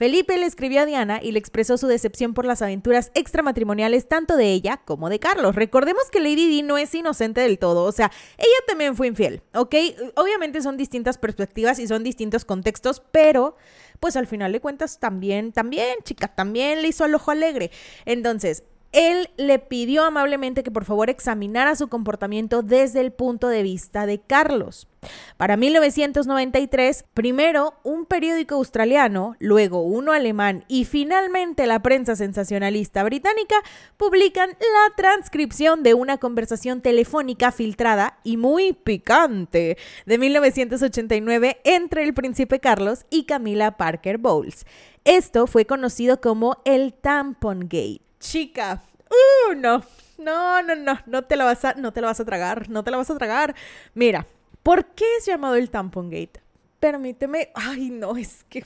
Felipe 0.00 0.38
le 0.38 0.46
escribió 0.46 0.80
a 0.80 0.86
Diana 0.86 1.20
y 1.22 1.32
le 1.32 1.38
expresó 1.38 1.76
su 1.76 1.86
decepción 1.86 2.32
por 2.32 2.46
las 2.46 2.62
aventuras 2.62 3.10
extramatrimoniales 3.12 4.08
tanto 4.08 4.34
de 4.34 4.50
ella 4.50 4.78
como 4.86 5.10
de 5.10 5.18
Carlos. 5.18 5.54
Recordemos 5.54 6.04
que 6.10 6.20
Lady 6.20 6.48
Di 6.48 6.62
no 6.62 6.78
es 6.78 6.94
inocente 6.94 7.42
del 7.42 7.58
todo, 7.58 7.84
o 7.84 7.92
sea, 7.92 8.10
ella 8.38 8.48
también 8.66 8.96
fue 8.96 9.08
infiel, 9.08 9.42
¿ok? 9.52 9.74
Obviamente 10.16 10.62
son 10.62 10.78
distintas 10.78 11.18
perspectivas 11.18 11.78
y 11.78 11.86
son 11.86 12.02
distintos 12.02 12.46
contextos, 12.46 13.02
pero 13.12 13.58
pues 14.00 14.16
al 14.16 14.26
final 14.26 14.52
de 14.52 14.60
cuentas 14.60 14.98
también, 15.00 15.52
también, 15.52 15.98
chica, 16.02 16.28
también 16.28 16.80
le 16.80 16.88
hizo 16.88 17.04
al 17.04 17.14
ojo 17.14 17.30
alegre. 17.30 17.70
Entonces, 18.06 18.64
él 18.92 19.30
le 19.36 19.58
pidió 19.58 20.04
amablemente 20.04 20.62
que 20.62 20.70
por 20.70 20.84
favor 20.84 21.10
examinara 21.10 21.76
su 21.76 21.88
comportamiento 21.88 22.62
desde 22.62 23.00
el 23.00 23.12
punto 23.12 23.48
de 23.48 23.62
vista 23.62 24.04
de 24.06 24.18
Carlos. 24.20 24.88
Para 25.36 25.56
1993, 25.56 27.04
primero 27.14 27.74
un 27.84 28.04
periódico 28.04 28.56
australiano, 28.56 29.36
luego 29.38 29.82
uno 29.82 30.12
alemán 30.12 30.64
y 30.68 30.84
finalmente 30.84 31.66
la 31.66 31.80
prensa 31.80 32.16
sensacionalista 32.16 33.02
británica 33.04 33.54
publican 33.96 34.50
la 34.50 34.96
transcripción 34.96 35.82
de 35.82 35.94
una 35.94 36.18
conversación 36.18 36.80
telefónica 36.82 37.52
filtrada 37.52 38.18
y 38.24 38.36
muy 38.36 38.72
picante 38.72 39.78
de 40.04 40.18
1989 40.18 41.60
entre 41.64 42.02
el 42.02 42.12
príncipe 42.12 42.60
Carlos 42.60 43.06
y 43.08 43.24
Camila 43.24 43.76
Parker 43.76 44.18
Bowles. 44.18 44.66
Esto 45.04 45.46
fue 45.46 45.64
conocido 45.64 46.20
como 46.20 46.60
el 46.64 46.92
Tampon 46.92 47.60
Gate 47.60 48.09
chica, 48.20 48.82
uh, 49.10 49.54
no, 49.54 49.82
no, 50.18 50.62
no, 50.62 50.76
no, 50.76 50.98
no 51.06 51.22
te 51.24 51.36
la 51.36 51.44
vas 51.44 51.64
a, 51.64 51.74
no 51.74 51.92
te 51.92 52.00
la 52.00 52.06
vas 52.08 52.20
a 52.20 52.24
tragar, 52.24 52.68
no 52.68 52.84
te 52.84 52.90
la 52.90 52.98
vas 52.98 53.10
a 53.10 53.16
tragar. 53.18 53.54
Mira, 53.94 54.26
¿por 54.62 54.84
qué 54.94 55.04
es 55.16 55.26
llamado 55.26 55.56
el 55.56 55.70
tampon 55.70 56.10
gate? 56.10 56.40
Permíteme, 56.78 57.50
ay, 57.54 57.90
no, 57.90 58.16
es 58.16 58.44
que 58.44 58.64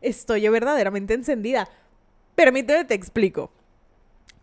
estoy 0.00 0.48
verdaderamente 0.48 1.14
encendida. 1.14 1.68
Permíteme, 2.34 2.84
te 2.84 2.94
explico. 2.94 3.50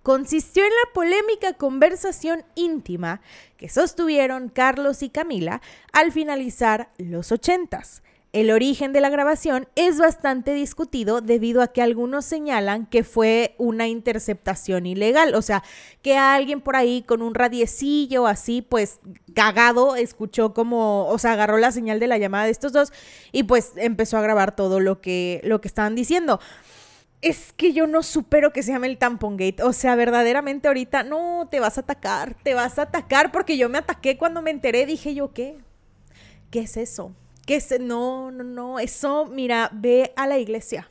consistió 0.04 0.64
en 0.64 0.70
la 0.70 0.94
polémica 0.94 1.54
conversación 1.54 2.44
íntima 2.54 3.22
que 3.58 3.70
sostuvieron 3.70 4.50
Carlos 4.50 5.02
y 5.02 5.10
Camila 5.10 5.62
al 5.94 6.12
finalizar 6.12 6.90
los 7.00 7.32
ochentas. 7.32 8.04
El 8.36 8.52
origen 8.52 8.92
de 8.92 9.00
la 9.00 9.10
grabación 9.10 9.70
es 9.76 9.98
bastante 9.98 10.54
discutido 10.54 11.22
debido 11.22 11.62
a 11.62 11.70
que 11.70 11.82
algunos 11.82 12.26
señalan 12.26 12.86
que 12.86 13.06
fue 13.06 13.56
una 13.58 13.88
interceptación 13.88 14.86
ilegal, 14.86 15.36
o 15.36 15.42
sea, 15.42 15.64
que 16.02 16.18
alguien 16.18 16.60
por 16.60 16.76
ahí 16.76 17.02
con 17.02 17.22
un 17.22 17.34
radiecillo 17.34 18.28
así, 18.28 18.62
pues 18.62 19.00
cagado, 19.34 19.96
escuchó 19.96 20.54
como, 20.54 21.08
o 21.08 21.18
sea, 21.18 21.32
agarró 21.32 21.58
la 21.60 21.72
señal 21.72 22.02
de 22.02 22.08
la 22.08 22.18
llamada 22.18 22.44
de 22.44 22.52
estos 22.52 22.74
dos 22.74 22.92
y 23.32 23.44
pues 23.44 23.72
empezó 23.78 24.18
a 24.18 24.22
grabar 24.22 24.54
todo 24.54 24.82
lo 24.82 25.00
que, 25.00 25.40
lo 25.46 25.62
que 25.62 25.70
estaban 25.70 25.96
diciendo 25.96 26.42
es 27.22 27.54
que 27.54 27.72
yo 27.72 27.88
no 27.88 28.04
supero 28.04 28.52
que 28.52 28.64
se 28.64 28.74
llame 28.74 28.88
el 28.88 28.98
tampon 28.98 29.38
gate. 29.38 29.64
O 29.64 29.72
sea, 29.72 29.96
verdaderamente 29.96 30.68
ahorita 30.68 31.04
no 31.04 31.48
te 31.50 31.62
vas 31.62 31.78
a 31.78 31.82
atacar, 31.82 32.36
te 32.44 32.54
vas 32.54 32.80
a 32.80 32.82
atacar 32.82 33.32
porque 33.32 33.58
yo 33.58 33.70
me 33.70 33.78
ataqué 33.78 34.18
cuando 34.18 34.42
me 34.42 34.52
enteré. 34.52 34.86
Dije 34.86 35.16
yo, 35.16 35.32
¿qué? 35.32 35.58
¿Qué 36.52 36.60
es 36.60 36.76
eso? 36.76 37.14
¿Qué 37.46 37.56
es? 37.58 37.80
No, 37.80 38.32
no, 38.32 38.44
no. 38.44 38.80
Eso, 38.80 39.26
mira, 39.26 39.70
ve 39.74 40.14
a 40.16 40.28
la 40.28 40.38
iglesia 40.40 40.90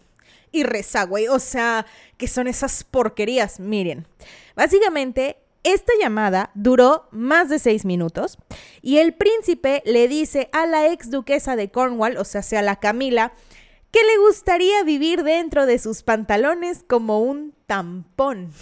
y 0.53 0.63
reza, 0.63 1.05
güey. 1.05 1.29
O 1.29 1.39
sea, 1.39 1.85
¿qué 2.17 2.29
son 2.29 2.47
esas 2.47 2.85
porquerías? 2.85 3.61
Miren, 3.61 4.07
básicamente 4.55 5.37
esta 5.65 5.93
llamada 6.01 6.51
duró 6.55 7.09
más 7.11 7.49
de 7.49 7.59
seis 7.59 7.85
minutos 7.85 8.39
y 8.83 8.99
el 8.99 9.15
príncipe 9.15 9.83
le 9.85 10.09
dice 10.09 10.49
a 10.53 10.67
la 10.67 10.89
ex 10.93 11.11
duquesa 11.11 11.57
de 11.57 11.71
Cornwall, 11.71 12.19
o 12.19 12.25
sea, 12.25 12.43
sea 12.43 12.63
la 12.63 12.77
Camila, 12.77 13.33
que 13.91 14.01
le 14.03 14.19
gustaría 14.19 14.83
vivir 14.85 15.23
dentro 15.23 15.67
de 15.67 15.79
sus 15.79 16.03
pantalones 16.03 16.85
como 16.87 17.21
un 17.21 17.55
tampón. 17.67 18.53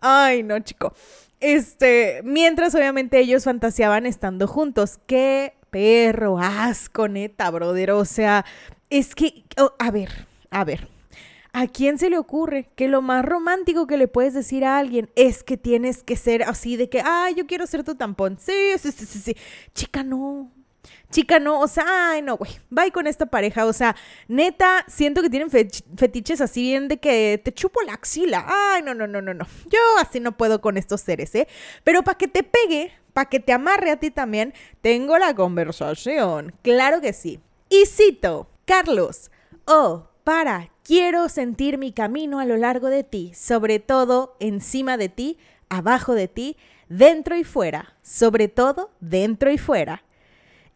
Ay, 0.00 0.42
no, 0.42 0.58
chico. 0.60 0.94
Este, 1.40 2.20
mientras 2.24 2.74
obviamente 2.74 3.18
ellos 3.18 3.44
fantaseaban 3.44 4.04
estando 4.04 4.46
juntos. 4.46 4.98
Qué 5.06 5.54
perro, 5.70 6.38
asco, 6.38 7.08
neta, 7.08 7.50
brother. 7.50 7.92
O 7.92 8.04
sea, 8.04 8.44
es 8.90 9.14
que, 9.14 9.44
a 9.78 9.90
ver, 9.90 10.26
a 10.50 10.64
ver. 10.64 10.88
¿A 11.52 11.66
quién 11.66 11.98
se 11.98 12.10
le 12.10 12.18
ocurre 12.18 12.70
que 12.76 12.86
lo 12.86 13.02
más 13.02 13.24
romántico 13.24 13.88
que 13.88 13.96
le 13.96 14.06
puedes 14.06 14.34
decir 14.34 14.64
a 14.64 14.78
alguien 14.78 15.10
es 15.16 15.42
que 15.42 15.56
tienes 15.56 16.04
que 16.04 16.14
ser 16.14 16.44
así 16.44 16.76
de 16.76 16.88
que, 16.88 17.02
ay, 17.04 17.34
yo 17.34 17.48
quiero 17.48 17.66
ser 17.66 17.82
tu 17.82 17.96
tampón? 17.96 18.38
Sí, 18.38 18.52
sí, 18.78 18.92
sí, 18.92 19.04
sí, 19.04 19.18
sí. 19.18 19.36
Chica, 19.74 20.04
no, 20.04 20.52
chica, 21.10 21.40
no, 21.40 21.60
o 21.60 21.68
sea, 21.68 21.84
ay, 22.12 22.22
no, 22.22 22.36
güey, 22.36 22.52
bye 22.70 22.92
con 22.92 23.06
esta 23.06 23.26
pareja, 23.26 23.66
o 23.66 23.72
sea, 23.72 23.96
neta, 24.28 24.84
siento 24.86 25.22
que 25.22 25.30
tienen 25.30 25.50
fetiches 25.50 26.40
así 26.40 26.62
bien 26.62 26.88
de 26.88 26.98
que 26.98 27.40
te 27.42 27.52
chupo 27.52 27.82
la 27.82 27.94
axila, 27.94 28.46
ay, 28.48 28.82
no, 28.82 28.94
no, 28.94 29.06
no, 29.06 29.20
no, 29.20 29.34
no, 29.34 29.46
yo 29.66 29.78
así 29.98 30.20
no 30.20 30.36
puedo 30.36 30.60
con 30.60 30.76
estos 30.76 31.00
seres, 31.00 31.34
¿eh? 31.34 31.48
Pero 31.84 32.02
para 32.02 32.16
que 32.16 32.28
te 32.28 32.42
pegue, 32.42 32.92
para 33.20 33.28
que 33.28 33.38
te 33.38 33.52
amarre 33.52 33.90
a 33.90 33.98
ti 33.98 34.10
también, 34.10 34.54
tengo 34.80 35.18
la 35.18 35.34
conversación, 35.34 36.54
claro 36.62 37.02
que 37.02 37.12
sí. 37.12 37.38
Y 37.68 37.84
cito, 37.84 38.48
Carlos, 38.64 39.30
oh, 39.66 40.08
para, 40.24 40.70
quiero 40.84 41.28
sentir 41.28 41.76
mi 41.76 41.92
camino 41.92 42.40
a 42.40 42.46
lo 42.46 42.56
largo 42.56 42.88
de 42.88 43.04
ti, 43.04 43.32
sobre 43.34 43.78
todo 43.78 44.36
encima 44.40 44.96
de 44.96 45.10
ti, 45.10 45.36
abajo 45.68 46.14
de 46.14 46.28
ti, 46.28 46.56
dentro 46.88 47.36
y 47.36 47.44
fuera, 47.44 47.94
sobre 48.00 48.48
todo 48.48 48.90
dentro 49.00 49.50
y 49.50 49.58
fuera. 49.58 50.02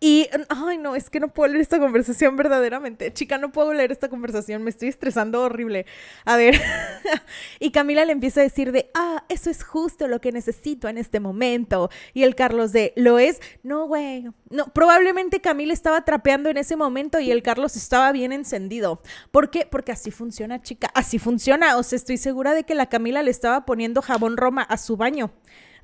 Y, 0.06 0.28
ay, 0.50 0.76
no, 0.76 0.96
es 0.96 1.08
que 1.08 1.18
no 1.18 1.28
puedo 1.28 1.48
leer 1.48 1.62
esta 1.62 1.78
conversación 1.78 2.36
verdaderamente. 2.36 3.10
Chica, 3.14 3.38
no 3.38 3.52
puedo 3.52 3.72
leer 3.72 3.90
esta 3.90 4.10
conversación, 4.10 4.62
me 4.62 4.68
estoy 4.68 4.88
estresando 4.88 5.40
horrible. 5.40 5.86
A 6.26 6.36
ver, 6.36 6.60
y 7.58 7.70
Camila 7.70 8.04
le 8.04 8.12
empieza 8.12 8.40
a 8.40 8.42
decir 8.42 8.70
de, 8.70 8.90
ah, 8.92 9.24
eso 9.30 9.48
es 9.48 9.64
justo 9.64 10.06
lo 10.06 10.20
que 10.20 10.30
necesito 10.30 10.88
en 10.88 10.98
este 10.98 11.20
momento. 11.20 11.88
Y 12.12 12.24
el 12.24 12.34
Carlos 12.34 12.70
de, 12.72 12.92
¿lo 12.96 13.18
es? 13.18 13.40
No, 13.62 13.86
güey. 13.86 14.28
No, 14.50 14.66
probablemente 14.74 15.40
Camila 15.40 15.72
estaba 15.72 16.04
trapeando 16.04 16.50
en 16.50 16.58
ese 16.58 16.76
momento 16.76 17.18
y 17.18 17.30
el 17.30 17.42
Carlos 17.42 17.74
estaba 17.74 18.12
bien 18.12 18.32
encendido. 18.32 19.00
¿Por 19.30 19.48
qué? 19.48 19.64
Porque 19.64 19.92
así 19.92 20.10
funciona, 20.10 20.60
chica. 20.60 20.90
Así 20.92 21.18
funciona. 21.18 21.78
O 21.78 21.82
sea, 21.82 21.96
estoy 21.96 22.18
segura 22.18 22.52
de 22.52 22.64
que 22.64 22.74
la 22.74 22.90
Camila 22.90 23.22
le 23.22 23.30
estaba 23.30 23.64
poniendo 23.64 24.02
jabón 24.02 24.36
Roma 24.36 24.60
a 24.64 24.76
su 24.76 24.98
baño. 24.98 25.32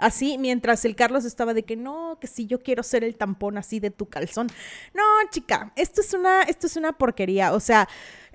Así, 0.01 0.39
mientras 0.39 0.85
el 0.85 0.97
Carlos 0.97 1.25
estaba 1.25 1.55
de 1.55 1.65
que 1.65 1.77
no, 1.77 2.19
que 2.21 2.27
si 2.27 2.47
yo 2.47 2.61
quiero 2.61 2.83
ser 2.83 3.05
el 3.05 3.17
tampón 3.17 3.59
así 3.59 3.81
de 3.81 3.91
tu 3.91 4.07
calzón. 4.07 4.49
No, 4.95 5.03
chica, 5.31 5.73
esto 5.77 6.01
es 6.01 6.15
una, 6.15 6.43
esto 6.43 6.67
es 6.67 6.77
una 6.77 6.93
porquería. 6.93 7.53
O 7.53 7.61
sea, 7.61 7.89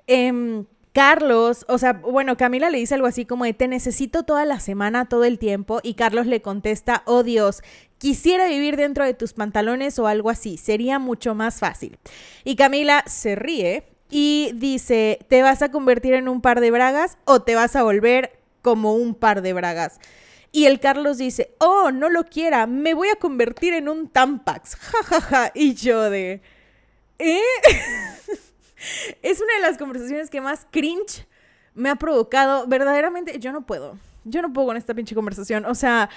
eh, 0.06 0.64
Carlos, 0.96 1.66
o 1.68 1.76
sea, 1.76 1.92
bueno, 1.92 2.38
Camila 2.38 2.70
le 2.70 2.78
dice 2.78 2.94
algo 2.94 3.06
así 3.06 3.26
como 3.26 3.44
de 3.44 3.52
te 3.52 3.68
necesito 3.68 4.22
toda 4.22 4.46
la 4.46 4.60
semana, 4.60 5.04
todo 5.04 5.24
el 5.24 5.38
tiempo, 5.38 5.80
y 5.82 5.92
Carlos 5.92 6.24
le 6.24 6.40
contesta, 6.40 7.02
oh 7.04 7.22
Dios, 7.22 7.60
quisiera 7.98 8.48
vivir 8.48 8.78
dentro 8.78 9.04
de 9.04 9.12
tus 9.12 9.34
pantalones 9.34 9.98
o 9.98 10.06
algo 10.06 10.30
así, 10.30 10.56
sería 10.56 10.98
mucho 10.98 11.34
más 11.34 11.58
fácil. 11.58 11.98
Y 12.44 12.56
Camila 12.56 13.04
se 13.06 13.34
ríe 13.34 13.84
y 14.08 14.52
dice, 14.54 15.18
¿te 15.28 15.42
vas 15.42 15.60
a 15.60 15.70
convertir 15.70 16.14
en 16.14 16.28
un 16.28 16.40
par 16.40 16.62
de 16.62 16.70
bragas 16.70 17.18
o 17.26 17.42
te 17.42 17.54
vas 17.54 17.76
a 17.76 17.82
volver 17.82 18.38
como 18.62 18.94
un 18.94 19.14
par 19.14 19.42
de 19.42 19.52
bragas? 19.52 20.00
Y 20.52 20.66
el 20.66 20.80
Carlos 20.80 21.18
dice, 21.18 21.54
oh, 21.58 21.90
no 21.90 22.08
lo 22.08 22.24
quiera, 22.24 22.66
me 22.66 22.94
voy 22.94 23.08
a 23.08 23.16
convertir 23.16 23.74
en 23.74 23.88
un 23.88 24.08
Tampax. 24.08 24.76
Ja, 24.76 25.02
ja, 25.02 25.20
ja. 25.20 25.52
Y 25.54 25.74
yo 25.74 26.08
de, 26.10 26.40
¿eh? 27.18 27.40
es 29.22 29.40
una 29.40 29.54
de 29.54 29.60
las 29.60 29.78
conversaciones 29.78 30.30
que 30.30 30.40
más 30.40 30.66
cringe 30.70 31.26
me 31.74 31.90
ha 31.90 31.96
provocado. 31.96 32.66
Verdaderamente, 32.66 33.38
yo 33.38 33.52
no 33.52 33.66
puedo. 33.66 33.98
Yo 34.24 34.42
no 34.42 34.52
puedo 34.52 34.68
con 34.68 34.76
esta 34.76 34.94
pinche 34.94 35.14
conversación. 35.14 35.64
O 35.66 35.74
sea, 35.74 36.10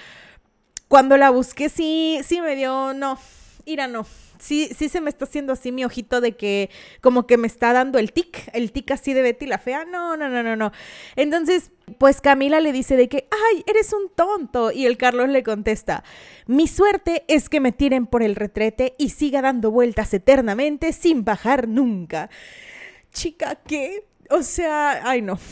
cuando 0.88 1.16
la 1.16 1.30
busqué, 1.30 1.68
sí, 1.68 2.20
sí 2.24 2.40
me 2.40 2.56
dio, 2.56 2.92
no, 2.94 3.18
ira 3.64 3.86
no 3.86 4.06
sí, 4.40 4.70
sí 4.76 4.88
se 4.88 5.00
me 5.00 5.10
está 5.10 5.24
haciendo 5.24 5.52
así 5.52 5.70
mi 5.70 5.84
ojito 5.84 6.20
de 6.20 6.36
que 6.36 6.70
como 7.00 7.26
que 7.26 7.36
me 7.36 7.46
está 7.46 7.72
dando 7.72 7.98
el 7.98 8.12
tic, 8.12 8.50
el 8.52 8.72
tic 8.72 8.90
así 8.90 9.12
de 9.12 9.22
Betty 9.22 9.46
la 9.46 9.58
fea. 9.58 9.84
No, 9.84 10.16
no, 10.16 10.28
no, 10.28 10.42
no, 10.42 10.56
no. 10.56 10.72
Entonces, 11.16 11.70
pues 11.98 12.20
Camila 12.20 12.60
le 12.60 12.72
dice 12.72 12.96
de 12.96 13.08
que, 13.08 13.28
ay, 13.30 13.62
eres 13.66 13.92
un 13.92 14.08
tonto. 14.14 14.72
Y 14.72 14.86
el 14.86 14.96
Carlos 14.96 15.28
le 15.28 15.42
contesta, 15.42 16.02
mi 16.46 16.66
suerte 16.66 17.24
es 17.28 17.48
que 17.48 17.60
me 17.60 17.72
tiren 17.72 18.06
por 18.06 18.22
el 18.22 18.34
retrete 18.34 18.94
y 18.98 19.10
siga 19.10 19.42
dando 19.42 19.70
vueltas 19.70 20.12
eternamente 20.14 20.92
sin 20.92 21.24
bajar 21.24 21.68
nunca. 21.68 22.30
Chica, 23.12 23.56
¿qué? 23.56 24.06
O 24.30 24.42
sea, 24.42 25.08
ay 25.08 25.22
no. 25.22 25.38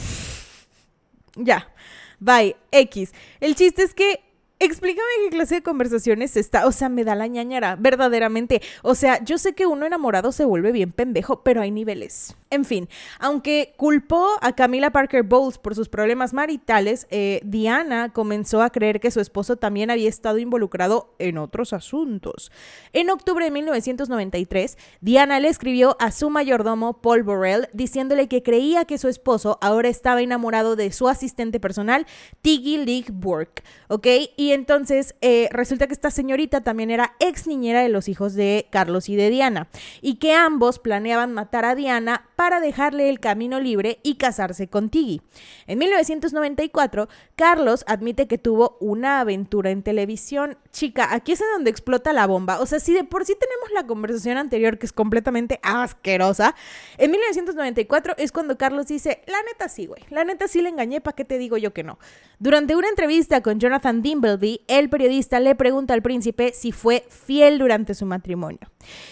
Ya. 1.40 1.72
Bye. 2.18 2.56
X. 2.72 3.12
El 3.38 3.54
chiste 3.54 3.84
es 3.84 3.94
que 3.94 4.27
Explícame 4.60 5.08
qué 5.24 5.30
clase 5.30 5.56
de 5.56 5.62
conversaciones 5.62 6.36
está. 6.36 6.66
O 6.66 6.72
sea, 6.72 6.88
me 6.88 7.04
da 7.04 7.14
la 7.14 7.26
ñañara, 7.26 7.76
verdaderamente. 7.76 8.60
O 8.82 8.94
sea, 8.94 9.22
yo 9.24 9.38
sé 9.38 9.54
que 9.54 9.66
uno 9.66 9.86
enamorado 9.86 10.32
se 10.32 10.44
vuelve 10.44 10.72
bien 10.72 10.92
pendejo, 10.92 11.42
pero 11.42 11.60
hay 11.60 11.70
niveles. 11.70 12.36
En 12.50 12.64
fin, 12.64 12.88
aunque 13.18 13.74
culpó 13.76 14.26
a 14.40 14.52
Camila 14.54 14.90
Parker 14.90 15.22
Bowles 15.22 15.58
por 15.58 15.74
sus 15.74 15.90
problemas 15.90 16.32
maritales, 16.32 17.06
eh, 17.10 17.40
Diana 17.44 18.10
comenzó 18.14 18.62
a 18.62 18.70
creer 18.70 19.00
que 19.00 19.10
su 19.10 19.20
esposo 19.20 19.56
también 19.56 19.90
había 19.90 20.08
estado 20.08 20.38
involucrado 20.38 21.14
en 21.18 21.36
otros 21.36 21.74
asuntos. 21.74 22.50
En 22.94 23.10
octubre 23.10 23.44
de 23.44 23.50
1993, 23.50 24.78
Diana 25.02 25.40
le 25.40 25.48
escribió 25.48 25.96
a 26.00 26.10
su 26.10 26.30
mayordomo 26.30 27.02
Paul 27.02 27.22
Borrell 27.22 27.68
diciéndole 27.74 28.28
que 28.28 28.42
creía 28.42 28.86
que 28.86 28.96
su 28.96 29.08
esposo 29.08 29.58
ahora 29.60 29.90
estaba 29.90 30.22
enamorado 30.22 30.74
de 30.74 30.90
su 30.90 31.06
asistente 31.08 31.60
personal, 31.60 32.06
Tiggy 32.40 32.78
Lee 32.78 33.04
Burke, 33.12 33.62
¿ok? 33.88 34.06
Y 34.36 34.52
entonces 34.52 35.14
eh, 35.20 35.48
resulta 35.52 35.86
que 35.86 35.92
esta 35.92 36.10
señorita 36.10 36.62
también 36.62 36.90
era 36.90 37.14
ex 37.20 37.46
niñera 37.46 37.82
de 37.82 37.90
los 37.90 38.08
hijos 38.08 38.32
de 38.32 38.68
Carlos 38.70 39.10
y 39.10 39.16
de 39.16 39.28
Diana, 39.28 39.68
y 40.00 40.14
que 40.14 40.32
ambos 40.32 40.78
planeaban 40.78 41.34
matar 41.34 41.66
a 41.66 41.74
Diana 41.74 42.28
para 42.38 42.60
dejarle 42.60 43.08
el 43.08 43.18
camino 43.18 43.58
libre 43.58 43.98
y 44.04 44.14
casarse 44.14 44.68
con 44.68 44.90
Tiggy. 44.90 45.20
En 45.66 45.76
1994, 45.80 47.08
Carlos 47.34 47.82
admite 47.88 48.28
que 48.28 48.38
tuvo 48.38 48.76
una 48.78 49.18
aventura 49.18 49.72
en 49.72 49.82
televisión. 49.82 50.56
Chica, 50.70 51.12
aquí 51.12 51.32
es 51.32 51.40
en 51.40 51.48
donde 51.52 51.70
explota 51.70 52.12
la 52.12 52.28
bomba. 52.28 52.60
O 52.60 52.66
sea, 52.66 52.78
si 52.78 52.94
de 52.94 53.02
por 53.02 53.24
sí 53.24 53.34
tenemos 53.34 53.72
la 53.74 53.88
conversación 53.88 54.38
anterior 54.38 54.78
que 54.78 54.86
es 54.86 54.92
completamente 54.92 55.58
asquerosa, 55.64 56.54
en 56.96 57.10
1994 57.10 58.14
es 58.18 58.30
cuando 58.30 58.56
Carlos 58.56 58.86
dice, 58.86 59.20
la 59.26 59.42
neta 59.42 59.68
sí, 59.68 59.86
güey, 59.86 60.04
la 60.08 60.22
neta 60.22 60.46
sí 60.46 60.62
le 60.62 60.68
engañé, 60.68 61.00
¿para 61.00 61.16
qué 61.16 61.24
te 61.24 61.38
digo 61.38 61.56
yo 61.56 61.72
que 61.72 61.82
no? 61.82 61.98
Durante 62.38 62.76
una 62.76 62.88
entrevista 62.88 63.42
con 63.42 63.58
Jonathan 63.58 64.00
Dimbleby, 64.00 64.60
el 64.68 64.88
periodista 64.90 65.40
le 65.40 65.56
pregunta 65.56 65.92
al 65.92 66.02
príncipe 66.02 66.52
si 66.54 66.70
fue 66.70 67.04
fiel 67.08 67.58
durante 67.58 67.94
su 67.94 68.06
matrimonio. 68.06 68.70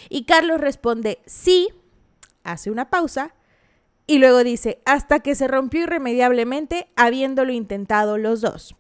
Y 0.08 0.26
Carlos 0.26 0.60
responde, 0.60 1.18
sí, 1.26 1.70
hace 2.52 2.70
una 2.70 2.90
pausa 2.90 3.34
y 4.06 4.18
luego 4.18 4.44
dice, 4.44 4.80
hasta 4.84 5.20
que 5.20 5.34
se 5.34 5.48
rompió 5.48 5.82
irremediablemente 5.82 6.88
habiéndolo 6.94 7.52
intentado 7.52 8.18
los 8.18 8.40
dos. 8.40 8.76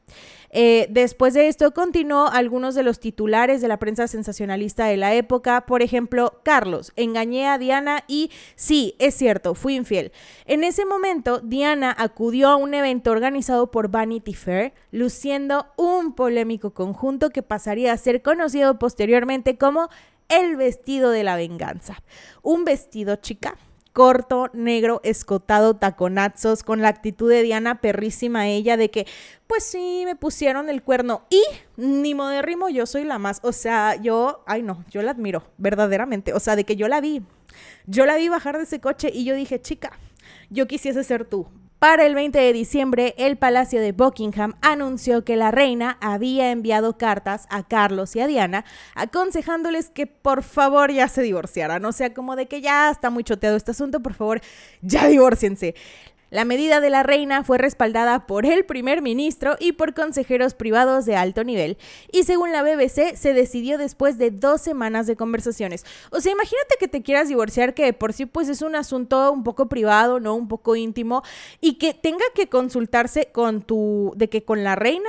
Eh, 0.50 0.86
después 0.88 1.34
de 1.34 1.48
esto 1.48 1.74
continuó 1.74 2.28
algunos 2.28 2.74
de 2.74 2.84
los 2.84 3.00
titulares 3.00 3.60
de 3.60 3.68
la 3.68 3.78
prensa 3.78 4.06
sensacionalista 4.06 4.86
de 4.86 4.96
la 4.96 5.14
época, 5.14 5.66
por 5.66 5.82
ejemplo, 5.82 6.40
Carlos, 6.44 6.92
engañé 6.96 7.48
a 7.48 7.58
Diana 7.58 8.04
y 8.06 8.30
sí, 8.54 8.94
es 8.98 9.14
cierto, 9.14 9.54
fui 9.54 9.74
infiel. 9.74 10.12
En 10.46 10.64
ese 10.64 10.86
momento, 10.86 11.40
Diana 11.40 11.94
acudió 11.98 12.48
a 12.48 12.56
un 12.56 12.72
evento 12.72 13.10
organizado 13.10 13.70
por 13.70 13.90
Vanity 13.90 14.34
Fair, 14.34 14.72
luciendo 14.92 15.66
un 15.76 16.14
polémico 16.14 16.72
conjunto 16.72 17.30
que 17.30 17.42
pasaría 17.42 17.92
a 17.92 17.98
ser 17.98 18.22
conocido 18.22 18.78
posteriormente 18.78 19.58
como 19.58 19.90
el 20.28 20.56
vestido 20.56 21.10
de 21.10 21.24
la 21.24 21.36
venganza. 21.36 22.02
Un 22.42 22.64
vestido 22.64 23.16
chica 23.16 23.56
corto, 23.96 24.50
negro, 24.52 25.00
escotado, 25.04 25.76
taconazos, 25.76 26.62
con 26.62 26.82
la 26.82 26.88
actitud 26.88 27.30
de 27.30 27.42
Diana 27.42 27.80
perrísima 27.80 28.46
ella 28.46 28.76
de 28.76 28.90
que, 28.90 29.06
pues 29.46 29.64
sí, 29.64 30.02
me 30.04 30.14
pusieron 30.14 30.68
el 30.68 30.82
cuerno 30.82 31.22
y 31.30 31.42
ni 31.78 32.14
modérrimo, 32.14 32.68
yo 32.68 32.84
soy 32.84 33.04
la 33.04 33.18
más, 33.18 33.40
o 33.42 33.52
sea, 33.52 33.96
yo, 33.96 34.44
ay 34.46 34.62
no, 34.62 34.84
yo 34.90 35.00
la 35.00 35.12
admiro, 35.12 35.44
verdaderamente, 35.56 36.34
o 36.34 36.40
sea, 36.40 36.56
de 36.56 36.64
que 36.64 36.76
yo 36.76 36.88
la 36.88 37.00
vi, 37.00 37.22
yo 37.86 38.04
la 38.04 38.16
vi 38.16 38.28
bajar 38.28 38.58
de 38.58 38.64
ese 38.64 38.80
coche 38.80 39.10
y 39.10 39.24
yo 39.24 39.34
dije, 39.34 39.62
chica, 39.62 39.98
yo 40.50 40.66
quisiese 40.66 41.02
ser 41.02 41.24
tú, 41.24 41.46
para 41.78 42.06
el 42.06 42.14
20 42.14 42.38
de 42.38 42.52
diciembre, 42.54 43.14
el 43.18 43.36
Palacio 43.36 43.80
de 43.82 43.92
Buckingham 43.92 44.54
anunció 44.62 45.24
que 45.24 45.36
la 45.36 45.50
reina 45.50 45.98
había 46.00 46.50
enviado 46.50 46.96
cartas 46.96 47.46
a 47.50 47.64
Carlos 47.64 48.16
y 48.16 48.20
a 48.20 48.26
Diana 48.26 48.64
aconsejándoles 48.94 49.90
que 49.90 50.06
por 50.06 50.42
favor 50.42 50.90
ya 50.90 51.08
se 51.08 51.20
divorciaran. 51.20 51.84
O 51.84 51.92
sea, 51.92 52.14
como 52.14 52.34
de 52.34 52.46
que 52.46 52.62
ya 52.62 52.90
está 52.90 53.10
muy 53.10 53.24
choteado 53.24 53.56
este 53.56 53.72
asunto, 53.72 54.00
por 54.00 54.14
favor, 54.14 54.40
ya 54.80 55.06
divórciense. 55.06 55.74
La 56.30 56.44
medida 56.44 56.80
de 56.80 56.90
la 56.90 57.04
reina 57.04 57.44
fue 57.44 57.56
respaldada 57.56 58.26
por 58.26 58.46
el 58.46 58.64
primer 58.64 59.00
ministro 59.00 59.56
y 59.60 59.72
por 59.72 59.94
consejeros 59.94 60.54
privados 60.54 61.06
de 61.06 61.14
alto 61.14 61.44
nivel, 61.44 61.78
y 62.10 62.24
según 62.24 62.50
la 62.50 62.62
BBC 62.62 63.14
se 63.14 63.32
decidió 63.32 63.78
después 63.78 64.18
de 64.18 64.32
dos 64.32 64.60
semanas 64.60 65.06
de 65.06 65.14
conversaciones. 65.14 65.84
O 66.10 66.20
sea, 66.20 66.32
imagínate 66.32 66.74
que 66.80 66.88
te 66.88 67.02
quieras 67.02 67.28
divorciar, 67.28 67.74
que 67.74 67.92
por 67.92 68.12
sí 68.12 68.26
pues 68.26 68.48
es 68.48 68.62
un 68.62 68.74
asunto 68.74 69.30
un 69.30 69.44
poco 69.44 69.68
privado, 69.68 70.18
¿no? 70.18 70.34
Un 70.34 70.48
poco 70.48 70.74
íntimo, 70.74 71.22
y 71.60 71.74
que 71.74 71.94
tenga 71.94 72.24
que 72.34 72.48
consultarse 72.48 73.26
con 73.26 73.62
tu, 73.62 74.12
de 74.16 74.28
que 74.28 74.42
con 74.42 74.64
la 74.64 74.74
reina, 74.74 75.08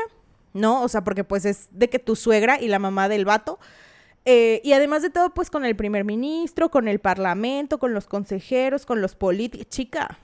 ¿no? 0.53 0.84
O 0.84 0.88
sea, 0.88 1.03
porque 1.03 1.24
pues 1.24 1.45
es 1.45 1.70
de 1.72 1.89
que 1.89 1.97
tu 1.97 2.15
suegra 2.15 2.61
y 2.61 2.68
la 2.68 2.78
mamá 2.78 3.09
del 3.09 3.26
vato. 3.26 3.59
Eh, 4.26 4.61
y 4.63 4.74
además 4.74 5.01
de 5.01 5.09
todo, 5.09 5.34
pues 5.34 5.49
con 5.49 5.65
el 5.65 5.76
primer 5.76 6.03
ministro, 6.03 6.70
con 6.70 6.88
el 6.88 6.99
parlamento, 6.99 7.80
con 7.80 7.93
los 7.93 8.07
consejeros, 8.07 8.86
con 8.86 9.01
los 9.01 9.15
políticos. 9.15 9.68
Chica, 9.70 10.20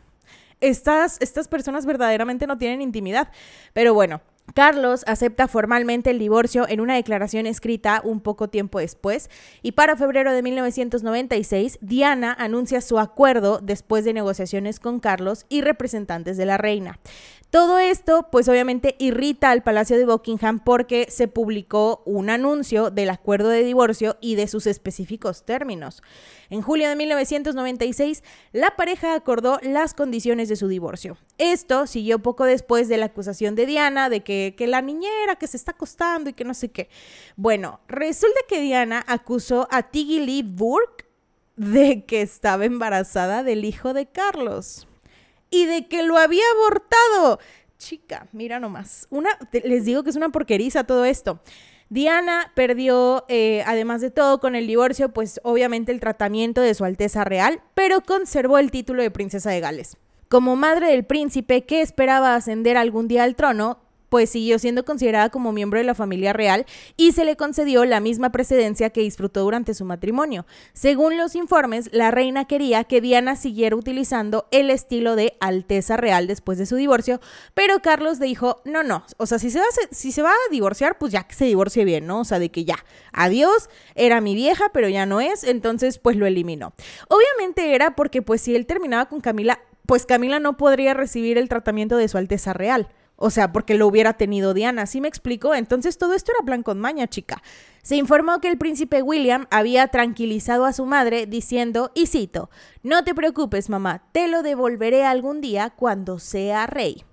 estas, 0.63 1.17
estas 1.19 1.47
personas 1.47 1.85
verdaderamente 1.85 2.47
no 2.47 2.57
tienen 2.57 2.81
intimidad. 2.81 3.29
Pero 3.73 3.93
bueno, 3.93 4.21
Carlos 4.53 5.03
acepta 5.07 5.47
formalmente 5.47 6.09
el 6.09 6.19
divorcio 6.19 6.67
en 6.67 6.79
una 6.79 6.95
declaración 6.95 7.47
escrita 7.47 8.01
un 8.03 8.21
poco 8.21 8.49
tiempo 8.49 8.79
después 8.79 9.29
y 9.61 9.71
para 9.71 9.95
febrero 9.95 10.33
de 10.33 10.41
1996 10.41 11.79
Diana 11.81 12.35
anuncia 12.37 12.81
su 12.81 12.99
acuerdo 12.99 13.59
después 13.63 14.05
de 14.05 14.13
negociaciones 14.13 14.79
con 14.79 14.99
Carlos 14.99 15.45
y 15.49 15.61
representantes 15.61 16.37
de 16.37 16.45
la 16.45 16.57
reina. 16.57 16.99
Todo 17.53 17.77
esto, 17.77 18.29
pues 18.31 18.49
obviamente 18.49 18.95
irrita 18.97 19.51
al 19.51 19.61
Palacio 19.61 19.95
de 19.95 20.07
Buckingham 20.07 20.59
porque 20.59 21.05
se 21.11 21.27
publicó 21.27 22.01
un 22.03 22.31
anuncio 22.31 22.89
del 22.89 23.11
acuerdo 23.11 23.49
de 23.49 23.63
divorcio 23.63 24.17
y 24.21 24.33
de 24.33 24.47
sus 24.47 24.65
específicos 24.65 25.43
términos. 25.45 26.01
En 26.49 26.63
julio 26.63 26.89
de 26.89 26.95
1996, 26.95 28.23
la 28.53 28.75
pareja 28.75 29.13
acordó 29.13 29.59
las 29.61 29.93
condiciones 29.93 30.49
de 30.49 30.55
su 30.55 30.67
divorcio. 30.67 31.15
Esto 31.37 31.85
siguió 31.85 32.17
poco 32.17 32.45
después 32.45 32.89
de 32.89 32.97
la 32.97 33.05
acusación 33.05 33.53
de 33.53 33.67
Diana 33.67 34.09
de 34.09 34.23
que, 34.23 34.55
la 34.67 34.81
niñera 34.81 35.35
que 35.35 35.45
se 35.45 35.57
está 35.57 35.73
acostando 35.73 36.31
y 36.31 36.33
que 36.33 36.45
no 36.45 36.55
sé 36.55 36.71
qué. 36.71 36.89
Bueno, 37.35 37.81
resulta 37.87 38.39
que 38.49 38.61
Diana 38.61 39.05
acusó 39.05 39.67
a 39.69 39.91
Tiggy 39.91 40.21
Lee 40.21 40.41
Burke 40.41 41.05
de 41.55 42.03
que 42.05 42.23
estaba 42.23 42.65
embarazada 42.65 43.43
del 43.43 43.63
hijo 43.63 43.93
de 43.93 44.07
Carlos 44.07 44.87
y 45.53 45.65
de 45.67 45.87
que 45.87 46.03
lo 46.03 46.17
había 46.17 46.43
abortado. 46.55 47.39
Chica, 47.77 48.27
mira 48.31 48.59
nomás. 48.59 49.07
Una, 49.11 49.29
les 49.51 49.85
digo 49.85 50.03
que 50.03 50.09
es 50.09 50.15
una 50.15 50.29
porqueriza 50.29 50.83
todo 50.83 51.05
esto. 51.05 51.39
Diana 51.89 52.51
perdió, 52.55 53.23
eh, 53.27 53.63
además 53.67 54.01
de 54.01 54.09
todo, 54.09 54.39
con 54.39 54.55
el 54.55 54.65
divorcio, 54.65 55.09
pues 55.09 55.39
obviamente 55.43 55.91
el 55.91 55.99
tratamiento 55.99 56.61
de 56.61 56.73
su 56.73 56.85
Alteza 56.85 57.23
Real, 57.23 57.61
pero 57.75 58.01
conservó 58.01 58.57
el 58.57 58.71
título 58.71 59.03
de 59.03 59.11
princesa 59.11 59.51
de 59.51 59.59
Gales. 59.59 59.97
Como 60.27 60.55
madre 60.55 60.87
del 60.87 61.03
príncipe 61.03 61.65
que 61.65 61.81
esperaba 61.81 62.33
ascender 62.33 62.77
algún 62.77 63.07
día 63.07 63.23
al 63.23 63.35
trono, 63.35 63.82
pues 64.13 64.29
siguió 64.29 64.59
siendo 64.59 64.85
considerada 64.85 65.29
como 65.29 65.51
miembro 65.51 65.79
de 65.79 65.85
la 65.85 65.95
familia 65.95 66.33
real 66.33 66.67
y 66.97 67.13
se 67.13 67.25
le 67.25 67.35
concedió 67.35 67.83
la 67.83 67.99
misma 67.99 68.31
precedencia 68.31 68.91
que 68.91 69.01
disfrutó 69.01 69.41
durante 69.41 69.73
su 69.73 69.85
matrimonio. 69.85 70.45
Según 70.73 71.17
los 71.17 71.33
informes, 71.33 71.89
la 71.91 72.11
reina 72.11 72.45
quería 72.45 72.83
que 72.83 73.01
Diana 73.01 73.35
siguiera 73.35 73.75
utilizando 73.75 74.47
el 74.51 74.69
estilo 74.69 75.15
de 75.15 75.35
Alteza 75.39 75.97
Real 75.97 76.27
después 76.27 76.59
de 76.59 76.67
su 76.67 76.75
divorcio, 76.75 77.21
pero 77.55 77.81
Carlos 77.81 78.19
dijo, 78.19 78.61
no, 78.65 78.83
no, 78.83 79.03
o 79.17 79.25
sea, 79.25 79.39
si 79.39 79.49
se 79.49 79.57
va 79.57 79.65
a, 79.65 79.95
si 79.95 80.11
se 80.11 80.21
va 80.21 80.29
a 80.29 80.51
divorciar, 80.51 80.99
pues 80.99 81.11
ya 81.11 81.23
que 81.23 81.33
se 81.33 81.45
divorcie 81.45 81.83
bien, 81.83 82.05
¿no? 82.05 82.19
O 82.19 82.23
sea, 82.23 82.37
de 82.37 82.51
que 82.51 82.65
ya, 82.65 82.85
adiós, 83.13 83.67
era 83.95 84.21
mi 84.21 84.35
vieja, 84.35 84.65
pero 84.73 84.89
ya 84.89 85.07
no 85.07 85.21
es, 85.21 85.43
entonces 85.43 85.97
pues 85.97 86.17
lo 86.17 86.27
eliminó. 86.27 86.73
Obviamente 87.07 87.73
era 87.73 87.95
porque 87.95 88.21
pues 88.21 88.41
si 88.41 88.55
él 88.55 88.67
terminaba 88.67 89.09
con 89.09 89.21
Camila, 89.21 89.59
pues 89.87 90.05
Camila 90.05 90.39
no 90.39 90.55
podría 90.55 90.93
recibir 90.93 91.39
el 91.39 91.49
tratamiento 91.49 91.97
de 91.97 92.07
su 92.07 92.19
Alteza 92.19 92.53
Real. 92.53 92.89
O 93.15 93.29
sea, 93.29 93.51
porque 93.51 93.75
lo 93.75 93.87
hubiera 93.87 94.13
tenido 94.13 94.53
Diana, 94.53 94.85
¿sí 94.85 94.99
me 94.99 95.07
explico? 95.07 95.53
Entonces 95.53 95.97
todo 95.97 96.13
esto 96.13 96.31
era 96.35 96.45
plan 96.45 96.63
con 96.63 96.79
maña, 96.79 97.07
chica. 97.07 97.41
Se 97.81 97.95
informó 97.95 98.39
que 98.41 98.49
el 98.49 98.57
príncipe 98.57 99.01
William 99.01 99.47
había 99.51 99.87
tranquilizado 99.87 100.65
a 100.65 100.73
su 100.73 100.85
madre 100.85 101.25
diciendo, 101.25 101.91
y 101.93 102.07
cito, 102.07 102.49
no 102.81 103.03
te 103.03 103.13
preocupes 103.13 103.69
mamá, 103.69 104.03
te 104.11 104.27
lo 104.27 104.41
devolveré 104.41 105.05
algún 105.05 105.41
día 105.41 105.69
cuando 105.69 106.19
sea 106.19 106.65
rey. 106.65 107.03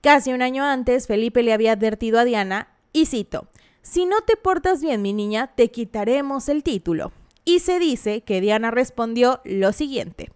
Casi 0.00 0.32
un 0.32 0.42
año 0.42 0.64
antes, 0.64 1.06
Felipe 1.06 1.42
le 1.42 1.52
había 1.52 1.72
advertido 1.72 2.18
a 2.18 2.24
Diana, 2.24 2.68
y 2.92 3.06
cito, 3.06 3.48
si 3.82 4.06
no 4.06 4.20
te 4.22 4.36
portas 4.36 4.82
bien 4.82 5.02
mi 5.02 5.12
niña, 5.12 5.48
te 5.54 5.70
quitaremos 5.70 6.48
el 6.48 6.62
título. 6.62 7.12
Y 7.44 7.60
se 7.60 7.78
dice 7.78 8.22
que 8.22 8.40
Diana 8.40 8.70
respondió 8.70 9.40
lo 9.44 9.72
siguiente. 9.72 10.30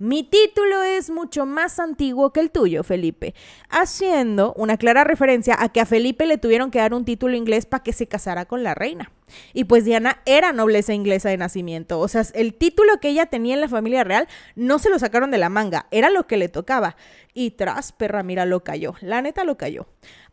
Mi 0.00 0.22
título 0.22 0.84
es 0.84 1.10
mucho 1.10 1.44
más 1.44 1.80
antiguo 1.80 2.32
que 2.32 2.38
el 2.38 2.52
tuyo, 2.52 2.84
Felipe, 2.84 3.34
haciendo 3.68 4.54
una 4.54 4.76
clara 4.76 5.02
referencia 5.02 5.56
a 5.58 5.70
que 5.70 5.80
a 5.80 5.86
Felipe 5.86 6.24
le 6.24 6.38
tuvieron 6.38 6.70
que 6.70 6.78
dar 6.78 6.94
un 6.94 7.04
título 7.04 7.34
inglés 7.34 7.66
para 7.66 7.82
que 7.82 7.92
se 7.92 8.06
casara 8.06 8.44
con 8.44 8.62
la 8.62 8.76
reina. 8.76 9.10
Y 9.54 9.64
pues 9.64 9.84
Diana 9.84 10.22
era 10.24 10.52
nobleza 10.52 10.94
inglesa 10.94 11.30
de 11.30 11.36
nacimiento, 11.36 11.98
o 11.98 12.06
sea, 12.06 12.22
el 12.34 12.54
título 12.54 13.00
que 13.00 13.08
ella 13.08 13.26
tenía 13.26 13.54
en 13.54 13.60
la 13.60 13.68
familia 13.68 14.04
real 14.04 14.28
no 14.54 14.78
se 14.78 14.88
lo 14.88 15.00
sacaron 15.00 15.32
de 15.32 15.38
la 15.38 15.48
manga, 15.48 15.86
era 15.90 16.10
lo 16.10 16.28
que 16.28 16.36
le 16.36 16.48
tocaba. 16.48 16.94
Y 17.34 17.50
tras, 17.50 17.90
perra, 17.90 18.22
mira, 18.22 18.46
lo 18.46 18.62
cayó, 18.62 18.94
la 19.00 19.20
neta 19.20 19.42
lo 19.42 19.58
cayó. 19.58 19.88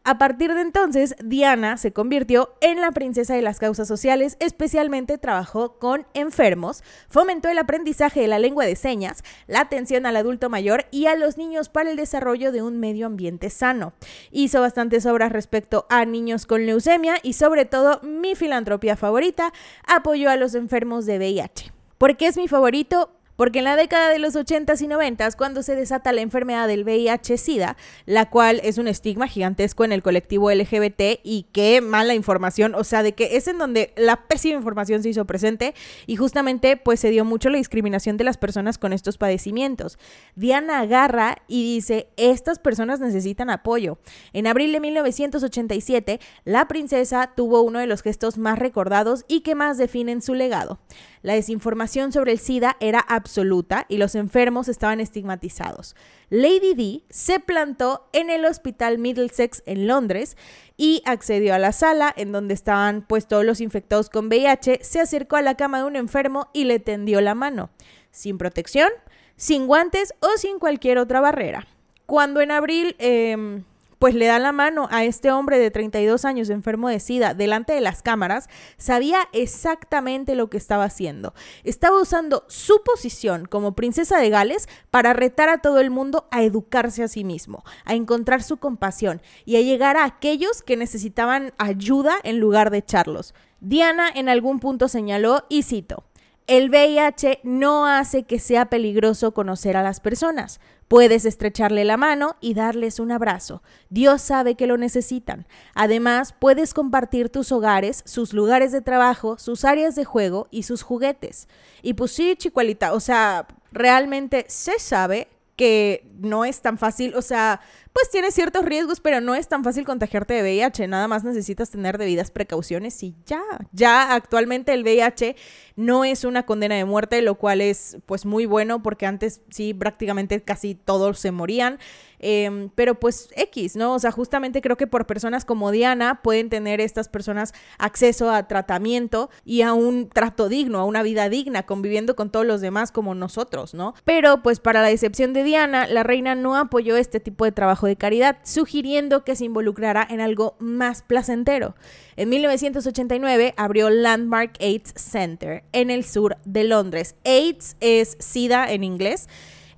A 0.07 0.19
partir 0.19 0.53
de 0.53 0.61
entonces, 0.61 1.15
Diana 1.23 1.77
se 1.77 1.91
convirtió 1.91 2.53
en 2.61 2.79
la 2.79 2.91
princesa 2.91 3.33
de 3.33 3.41
las 3.41 3.57
causas 3.57 3.87
sociales, 3.87 4.37
especialmente 4.39 5.17
trabajó 5.17 5.79
con 5.79 6.05
enfermos, 6.13 6.83
fomentó 7.09 7.49
el 7.49 7.57
aprendizaje 7.57 8.21
de 8.21 8.27
la 8.27 8.37
lengua 8.37 8.65
de 8.65 8.75
señas, 8.75 9.23
la 9.47 9.61
atención 9.61 10.05
al 10.05 10.15
adulto 10.15 10.47
mayor 10.47 10.85
y 10.91 11.07
a 11.07 11.15
los 11.15 11.37
niños 11.37 11.69
para 11.69 11.89
el 11.89 11.97
desarrollo 11.97 12.51
de 12.51 12.61
un 12.61 12.79
medio 12.79 13.07
ambiente 13.07 13.49
sano. 13.49 13.93
Hizo 14.29 14.61
bastantes 14.61 15.07
obras 15.07 15.31
respecto 15.31 15.87
a 15.89 16.05
niños 16.05 16.45
con 16.45 16.67
leucemia 16.67 17.15
y 17.23 17.33
sobre 17.33 17.65
todo 17.65 17.99
mi 18.03 18.35
filantropía 18.35 18.95
favorita, 18.95 19.53
apoyó 19.87 20.29
a 20.29 20.35
los 20.35 20.53
enfermos 20.53 21.07
de 21.07 21.17
VIH. 21.17 21.73
¿Por 21.97 22.15
qué 22.15 22.27
es 22.27 22.37
mi 22.37 22.47
favorito? 22.47 23.09
Porque 23.35 23.59
en 23.59 23.65
la 23.65 23.75
década 23.75 24.09
de 24.09 24.19
los 24.19 24.35
80s 24.35 24.81
y 24.81 24.87
90s, 24.87 25.35
cuando 25.35 25.63
se 25.63 25.75
desata 25.75 26.13
la 26.13 26.21
enfermedad 26.21 26.67
del 26.67 26.85
VIH-Sida, 26.85 27.75
la 28.05 28.29
cual 28.29 28.61
es 28.63 28.77
un 28.77 28.87
estigma 28.87 29.27
gigantesco 29.27 29.83
en 29.83 29.91
el 29.91 30.03
colectivo 30.03 30.51
LGBT 30.51 31.19
y 31.23 31.47
qué 31.51 31.81
mala 31.81 32.13
información, 32.13 32.75
o 32.75 32.83
sea, 32.83 33.03
de 33.03 33.13
que 33.13 33.35
es 33.37 33.47
en 33.47 33.57
donde 33.57 33.93
la 33.97 34.27
pésima 34.27 34.55
información 34.55 35.03
se 35.03 35.09
hizo 35.09 35.25
presente 35.25 35.73
y 36.05 36.15
justamente 36.15 36.77
pues 36.77 36.99
se 36.99 37.09
dio 37.09 37.25
mucho 37.25 37.49
la 37.49 37.57
discriminación 37.57 38.17
de 38.17 38.23
las 38.23 38.37
personas 38.37 38.77
con 38.77 38.93
estos 38.93 39.17
padecimientos. 39.17 39.97
Diana 40.35 40.79
agarra 40.79 41.37
y 41.47 41.63
dice, 41.63 42.09
estas 42.17 42.59
personas 42.59 42.99
necesitan 42.99 43.49
apoyo. 43.49 43.97
En 44.33 44.47
abril 44.47 44.71
de 44.71 44.79
1987, 44.79 46.19
la 46.43 46.67
princesa 46.67 47.31
tuvo 47.35 47.61
uno 47.61 47.79
de 47.79 47.87
los 47.87 48.01
gestos 48.01 48.37
más 48.37 48.59
recordados 48.59 49.25
y 49.27 49.41
que 49.41 49.55
más 49.55 49.77
definen 49.77 50.21
su 50.21 50.33
legado. 50.33 50.79
La 51.25 51.33
desinformación 51.33 52.11
sobre 52.11 52.33
el 52.33 52.37
SIDA 52.37 52.77
era 52.79 52.99
absoluta 52.99 53.87
y 53.89 53.97
los 53.97 54.13
enfermos 54.13 54.67
estaban 54.67 54.99
estigmatizados. 54.99 55.95
Lady 56.29 56.75
D 56.75 57.01
se 57.09 57.39
plantó 57.39 58.07
en 58.13 58.29
el 58.29 58.45
hospital 58.45 58.99
Middlesex 58.99 59.63
en 59.65 59.87
Londres 59.87 60.37
y 60.77 61.01
accedió 61.03 61.55
a 61.55 61.57
la 61.57 61.71
sala 61.71 62.13
en 62.15 62.31
donde 62.31 62.53
estaban 62.53 63.01
pues 63.01 63.25
todos 63.25 63.43
los 63.43 63.59
infectados 63.59 64.11
con 64.11 64.27
VIH, 64.27 64.83
se 64.83 64.99
acercó 64.99 65.37
a 65.37 65.41
la 65.41 65.57
cama 65.57 65.79
de 65.79 65.85
un 65.85 65.95
enfermo 65.95 66.51
y 66.53 66.65
le 66.65 66.77
tendió 66.77 67.19
la 67.21 67.33
mano, 67.33 67.71
sin 68.11 68.37
protección, 68.37 68.91
sin 69.35 69.65
guantes 69.65 70.13
o 70.19 70.27
sin 70.37 70.59
cualquier 70.59 70.99
otra 70.99 71.21
barrera. 71.21 71.65
Cuando 72.05 72.39
en 72.39 72.51
abril... 72.51 72.95
Em, 72.99 73.63
pues 74.05 74.13
le 74.13 74.27
da 74.27 74.37
la 74.37 74.51
mano 74.51 74.87
a 74.91 75.03
este 75.03 75.31
hombre 75.31 75.57
de 75.57 75.71
32 75.71 76.25
años 76.25 76.51
enfermo 76.51 76.89
de 76.89 76.99
SIDA 76.99 77.33
delante 77.33 77.73
de 77.73 77.81
las 77.81 78.03
cámaras, 78.03 78.49
sabía 78.77 79.17
exactamente 79.33 80.35
lo 80.35 80.47
que 80.47 80.57
estaba 80.57 80.83
haciendo. 80.83 81.33
Estaba 81.63 81.99
usando 81.99 82.45
su 82.47 82.83
posición 82.83 83.47
como 83.47 83.73
princesa 83.73 84.19
de 84.19 84.29
Gales 84.29 84.69
para 84.91 85.13
retar 85.13 85.49
a 85.49 85.57
todo 85.57 85.79
el 85.79 85.89
mundo 85.89 86.27
a 86.29 86.43
educarse 86.43 87.01
a 87.01 87.07
sí 87.07 87.23
mismo, 87.23 87.63
a 87.83 87.95
encontrar 87.95 88.43
su 88.43 88.57
compasión 88.57 89.23
y 89.43 89.55
a 89.55 89.61
llegar 89.61 89.97
a 89.97 90.05
aquellos 90.05 90.61
que 90.61 90.77
necesitaban 90.77 91.53
ayuda 91.57 92.13
en 92.21 92.37
lugar 92.37 92.69
de 92.69 92.77
echarlos. 92.77 93.33
Diana 93.59 94.07
en 94.13 94.29
algún 94.29 94.59
punto 94.59 94.87
señaló, 94.87 95.47
y 95.49 95.63
cito, 95.63 96.03
el 96.47 96.69
VIH 96.69 97.39
no 97.41 97.87
hace 97.87 98.21
que 98.21 98.37
sea 98.37 98.67
peligroso 98.69 99.33
conocer 99.33 99.75
a 99.77 99.81
las 99.81 99.99
personas. 99.99 100.59
Puedes 100.87 101.25
estrecharle 101.25 101.83
la 101.83 101.97
mano 101.97 102.35
y 102.41 102.53
darles 102.53 102.99
un 102.99 103.11
abrazo. 103.11 103.63
Dios 103.89 104.21
sabe 104.21 104.55
que 104.55 104.67
lo 104.67 104.77
necesitan. 104.77 105.47
Además, 105.73 106.35
puedes 106.37 106.73
compartir 106.73 107.29
tus 107.29 107.51
hogares, 107.51 108.03
sus 108.05 108.33
lugares 108.33 108.71
de 108.71 108.81
trabajo, 108.81 109.37
sus 109.39 109.65
áreas 109.65 109.95
de 109.95 110.05
juego 110.05 110.47
y 110.51 110.63
sus 110.63 110.83
juguetes. 110.83 111.47
Y 111.81 111.95
pues 111.95 112.11
sí, 112.11 112.35
chicualita, 112.37 112.93
o 112.93 112.99
sea, 112.99 113.47
realmente 113.71 114.45
se 114.47 114.77
sabe 114.77 115.27
que 115.55 116.05
no 116.19 116.45
es 116.45 116.61
tan 116.61 116.77
fácil, 116.77 117.15
o 117.15 117.21
sea, 117.21 117.61
pues 117.95 118.09
tiene 118.09 118.29
ciertos 118.29 118.65
riesgos, 118.65 118.99
pero 118.99 119.21
no 119.21 119.35
es 119.35 119.47
tan 119.47 119.63
fácil 119.63 119.85
contagiarte 119.85 120.33
de 120.33 120.41
VIH, 120.41 120.85
nada 120.89 121.07
más 121.07 121.23
necesitas 121.23 121.69
tener 121.69 121.97
debidas 121.97 122.29
precauciones 122.29 123.01
y 123.03 123.15
ya, 123.25 123.41
ya 123.71 124.13
actualmente 124.13 124.73
el 124.73 124.83
VIH 124.83 125.37
no 125.77 126.03
es 126.03 126.25
una 126.25 126.45
condena 126.45 126.75
de 126.75 126.83
muerte, 126.83 127.21
lo 127.21 127.35
cual 127.35 127.61
es 127.61 127.97
pues 128.05 128.25
muy 128.25 128.45
bueno 128.45 128.83
porque 128.83 129.05
antes 129.05 129.39
sí 129.49 129.73
prácticamente 129.73 130.41
casi 130.41 130.75
todos 130.75 131.19
se 131.19 131.31
morían. 131.31 131.79
Em, 132.19 132.69
pero 132.73 132.95
pues 132.95 133.29
X, 133.35 133.75
¿no? 133.75 133.93
O 133.93 133.99
sea, 133.99 134.11
justamente 134.11 134.61
creo 134.61 134.77
que 134.77 134.87
por 134.87 135.05
personas 135.05 135.45
como 135.45 135.71
Diana 135.71 136.21
pueden 136.23 136.49
tener 136.49 136.81
estas 136.81 137.09
personas 137.09 137.53
acceso 137.77 138.31
a 138.31 138.47
tratamiento 138.47 139.29
y 139.43 139.61
a 139.61 139.73
un 139.73 140.09
trato 140.09 140.49
digno, 140.49 140.79
a 140.79 140.85
una 140.85 141.03
vida 141.03 141.29
digna, 141.29 141.63
conviviendo 141.63 142.15
con 142.15 142.31
todos 142.31 142.45
los 142.45 142.61
demás 142.61 142.91
como 142.91 143.15
nosotros, 143.15 143.73
¿no? 143.73 143.93
Pero 144.05 144.41
pues 144.41 144.59
para 144.59 144.81
la 144.81 144.87
decepción 144.87 145.33
de 145.33 145.43
Diana, 145.43 145.87
la 145.87 146.03
reina 146.03 146.35
no 146.35 146.55
apoyó 146.55 146.97
este 146.97 147.19
tipo 147.19 147.45
de 147.45 147.51
trabajo 147.51 147.84
de 147.87 147.95
caridad, 147.95 148.37
sugiriendo 148.43 149.23
que 149.23 149.35
se 149.35 149.45
involucrara 149.45 150.05
en 150.09 150.21
algo 150.21 150.55
más 150.59 151.01
placentero. 151.01 151.75
En 152.15 152.29
1989 152.29 153.53
abrió 153.57 153.89
Landmark 153.89 154.53
AIDS 154.59 154.93
Center 154.95 155.63
en 155.71 155.89
el 155.89 156.03
sur 156.05 156.37
de 156.45 156.63
Londres. 156.63 157.15
AIDS 157.25 157.77
es 157.79 158.17
SIDA 158.19 158.71
en 158.71 158.83
inglés. 158.83 159.27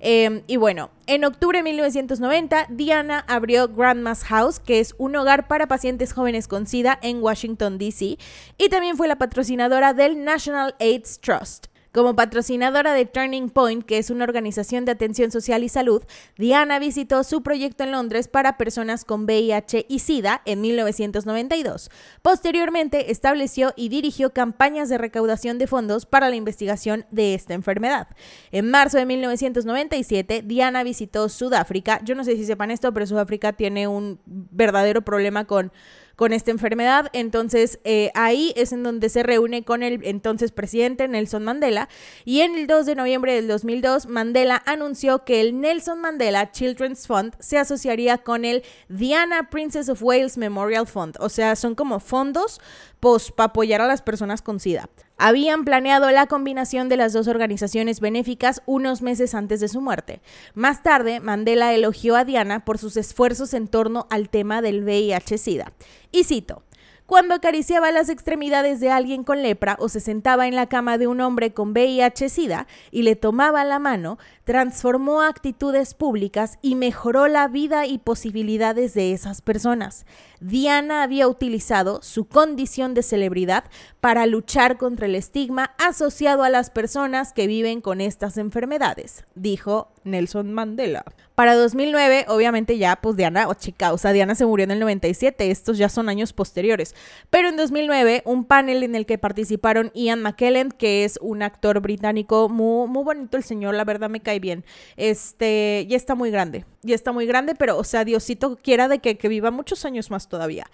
Em, 0.00 0.42
y 0.46 0.56
bueno, 0.56 0.90
en 1.06 1.24
octubre 1.24 1.58
de 1.58 1.64
1990, 1.64 2.66
Diana 2.70 3.24
abrió 3.26 3.68
Grandma's 3.68 4.22
House, 4.24 4.60
que 4.60 4.78
es 4.78 4.94
un 4.98 5.16
hogar 5.16 5.48
para 5.48 5.66
pacientes 5.66 6.12
jóvenes 6.12 6.46
con 6.46 6.66
SIDA 6.66 6.98
en 7.02 7.20
Washington, 7.22 7.78
D.C., 7.78 8.16
y 8.58 8.68
también 8.68 8.96
fue 8.96 9.08
la 9.08 9.18
patrocinadora 9.18 9.94
del 9.94 10.24
National 10.24 10.76
AIDS 10.78 11.20
Trust. 11.20 11.66
Como 11.98 12.14
patrocinadora 12.14 12.94
de 12.94 13.06
Turning 13.06 13.50
Point, 13.50 13.84
que 13.84 13.98
es 13.98 14.10
una 14.10 14.22
organización 14.22 14.84
de 14.84 14.92
atención 14.92 15.32
social 15.32 15.64
y 15.64 15.68
salud, 15.68 16.04
Diana 16.36 16.78
visitó 16.78 17.24
su 17.24 17.42
proyecto 17.42 17.82
en 17.82 17.90
Londres 17.90 18.28
para 18.28 18.56
personas 18.56 19.04
con 19.04 19.24
VIH 19.24 19.84
y 19.88 19.98
SIDA 19.98 20.40
en 20.44 20.60
1992. 20.60 21.90
Posteriormente, 22.22 23.10
estableció 23.10 23.72
y 23.74 23.88
dirigió 23.88 24.32
campañas 24.32 24.88
de 24.88 24.96
recaudación 24.96 25.58
de 25.58 25.66
fondos 25.66 26.06
para 26.06 26.30
la 26.30 26.36
investigación 26.36 27.04
de 27.10 27.34
esta 27.34 27.54
enfermedad. 27.54 28.06
En 28.52 28.70
marzo 28.70 28.98
de 28.98 29.04
1997, 29.04 30.42
Diana 30.46 30.84
visitó 30.84 31.28
Sudáfrica. 31.28 32.00
Yo 32.04 32.14
no 32.14 32.22
sé 32.22 32.36
si 32.36 32.44
sepan 32.44 32.70
esto, 32.70 32.94
pero 32.94 33.08
Sudáfrica 33.08 33.54
tiene 33.54 33.88
un 33.88 34.20
verdadero 34.24 35.02
problema 35.02 35.46
con 35.46 35.72
con 36.18 36.32
esta 36.32 36.50
enfermedad. 36.50 37.10
Entonces 37.12 37.78
eh, 37.84 38.10
ahí 38.14 38.52
es 38.56 38.72
en 38.72 38.82
donde 38.82 39.08
se 39.08 39.22
reúne 39.22 39.62
con 39.62 39.84
el 39.84 40.00
entonces 40.04 40.50
presidente 40.50 41.06
Nelson 41.06 41.44
Mandela 41.44 41.88
y 42.24 42.40
en 42.40 42.56
el 42.56 42.66
2 42.66 42.86
de 42.86 42.96
noviembre 42.96 43.34
del 43.34 43.46
2002 43.46 44.08
Mandela 44.08 44.60
anunció 44.66 45.24
que 45.24 45.40
el 45.40 45.60
Nelson 45.60 46.00
Mandela 46.00 46.50
Children's 46.50 47.06
Fund 47.06 47.36
se 47.38 47.56
asociaría 47.56 48.18
con 48.18 48.44
el 48.44 48.64
Diana 48.88 49.48
Princess 49.48 49.88
of 49.88 50.02
Wales 50.02 50.36
Memorial 50.36 50.88
Fund. 50.88 51.14
O 51.20 51.28
sea, 51.28 51.54
son 51.54 51.76
como 51.76 52.00
fondos 52.00 52.60
pues, 52.98 53.30
para 53.30 53.50
apoyar 53.50 53.80
a 53.80 53.86
las 53.86 54.02
personas 54.02 54.42
con 54.42 54.58
SIDA. 54.58 54.88
Habían 55.18 55.64
planeado 55.64 56.10
la 56.12 56.26
combinación 56.26 56.88
de 56.88 56.96
las 56.96 57.12
dos 57.12 57.26
organizaciones 57.26 57.98
benéficas 57.98 58.62
unos 58.66 59.02
meses 59.02 59.34
antes 59.34 59.58
de 59.58 59.66
su 59.66 59.80
muerte. 59.80 60.20
Más 60.54 60.84
tarde, 60.84 61.18
Mandela 61.18 61.74
elogió 61.74 62.14
a 62.14 62.24
Diana 62.24 62.64
por 62.64 62.78
sus 62.78 62.96
esfuerzos 62.96 63.52
en 63.52 63.66
torno 63.66 64.06
al 64.10 64.28
tema 64.28 64.62
del 64.62 64.84
VIH-Sida. 64.84 65.72
Y 66.12 66.22
cito, 66.22 66.62
cuando 67.08 67.34
acariciaba 67.34 67.90
las 67.90 68.10
extremidades 68.10 68.80
de 68.80 68.90
alguien 68.90 69.24
con 69.24 69.42
lepra 69.42 69.78
o 69.80 69.88
se 69.88 69.98
sentaba 69.98 70.46
en 70.46 70.54
la 70.54 70.66
cama 70.66 70.98
de 70.98 71.06
un 71.06 71.22
hombre 71.22 71.54
con 71.54 71.72
VIH-Sida 71.72 72.66
y 72.90 73.00
le 73.00 73.16
tomaba 73.16 73.64
la 73.64 73.78
mano, 73.78 74.18
transformó 74.44 75.22
actitudes 75.22 75.94
públicas 75.94 76.58
y 76.60 76.74
mejoró 76.74 77.26
la 77.26 77.48
vida 77.48 77.86
y 77.86 77.96
posibilidades 77.96 78.92
de 78.92 79.14
esas 79.14 79.40
personas. 79.40 80.04
Diana 80.40 81.02
había 81.02 81.28
utilizado 81.28 82.02
su 82.02 82.26
condición 82.26 82.92
de 82.92 83.02
celebridad 83.02 83.64
para 84.00 84.26
luchar 84.26 84.76
contra 84.76 85.06
el 85.06 85.14
estigma 85.14 85.70
asociado 85.78 86.42
a 86.42 86.50
las 86.50 86.68
personas 86.68 87.32
que 87.32 87.46
viven 87.46 87.80
con 87.80 88.02
estas 88.02 88.36
enfermedades, 88.36 89.24
dijo 89.34 89.88
Nelson 90.10 90.52
Mandela. 90.52 91.04
Para 91.34 91.54
2009, 91.54 92.24
obviamente 92.26 92.78
ya, 92.78 92.96
pues 92.96 93.14
Diana, 93.16 93.46
o 93.46 93.54
chica, 93.54 93.92
o 93.92 93.98
sea, 93.98 94.12
Diana 94.12 94.34
se 94.34 94.44
murió 94.44 94.64
en 94.64 94.72
el 94.72 94.80
97, 94.80 95.52
estos 95.52 95.78
ya 95.78 95.88
son 95.88 96.08
años 96.08 96.32
posteriores. 96.32 96.96
Pero 97.30 97.48
en 97.48 97.56
2009, 97.56 98.22
un 98.24 98.44
panel 98.44 98.82
en 98.82 98.96
el 98.96 99.06
que 99.06 99.18
participaron 99.18 99.92
Ian 99.94 100.20
McKellen, 100.20 100.72
que 100.72 101.04
es 101.04 101.16
un 101.22 101.42
actor 101.42 101.80
británico 101.80 102.48
muy, 102.48 102.88
muy 102.88 103.04
bonito 103.04 103.36
el 103.36 103.44
señor, 103.44 103.76
la 103.76 103.84
verdad 103.84 104.10
me 104.10 104.18
cae 104.18 104.40
bien. 104.40 104.64
Este, 104.96 105.86
ya 105.88 105.96
está 105.96 106.16
muy 106.16 106.32
grande, 106.32 106.64
ya 106.82 106.96
está 106.96 107.12
muy 107.12 107.24
grande, 107.26 107.54
pero, 107.54 107.78
o 107.78 107.84
sea, 107.84 108.04
Diosito 108.04 108.56
quiera 108.56 108.88
de 108.88 108.98
que, 108.98 109.28
viva 109.28 109.52
muchos 109.52 109.84
años 109.84 110.10
más 110.10 110.28
todavía. 110.28 110.66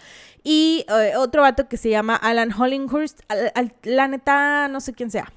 Y 0.43 0.87
eh, 0.89 1.13
otro 1.19 1.43
vato 1.43 1.69
que 1.69 1.77
se 1.77 1.91
llama 1.91 2.17
Alan 2.17 2.53
Hollinghurst, 2.53 3.21
la 3.83 4.09
neta, 4.09 4.69
no 4.69 4.81
sé 4.81 4.95
quién 4.95 5.11
sea. 5.11 5.31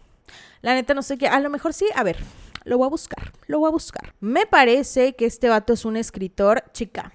La 0.62 0.74
neta, 0.74 0.94
no 0.94 1.02
sé 1.02 1.18
qué, 1.18 1.28
a 1.28 1.40
lo 1.40 1.50
mejor 1.50 1.74
sí, 1.74 1.86
a 1.96 2.04
ver. 2.04 2.18
Lo 2.68 2.78
voy 2.78 2.88
a 2.88 2.90
buscar, 2.90 3.32
lo 3.48 3.60
voy 3.60 3.70
a 3.70 3.72
buscar. 3.72 4.14
Me 4.20 4.46
parece 4.46 5.16
que 5.16 5.26
este 5.26 5.48
vato 5.48 5.72
es 5.72 5.86
un 5.86 5.96
escritor 5.96 6.66
chica. 6.74 7.14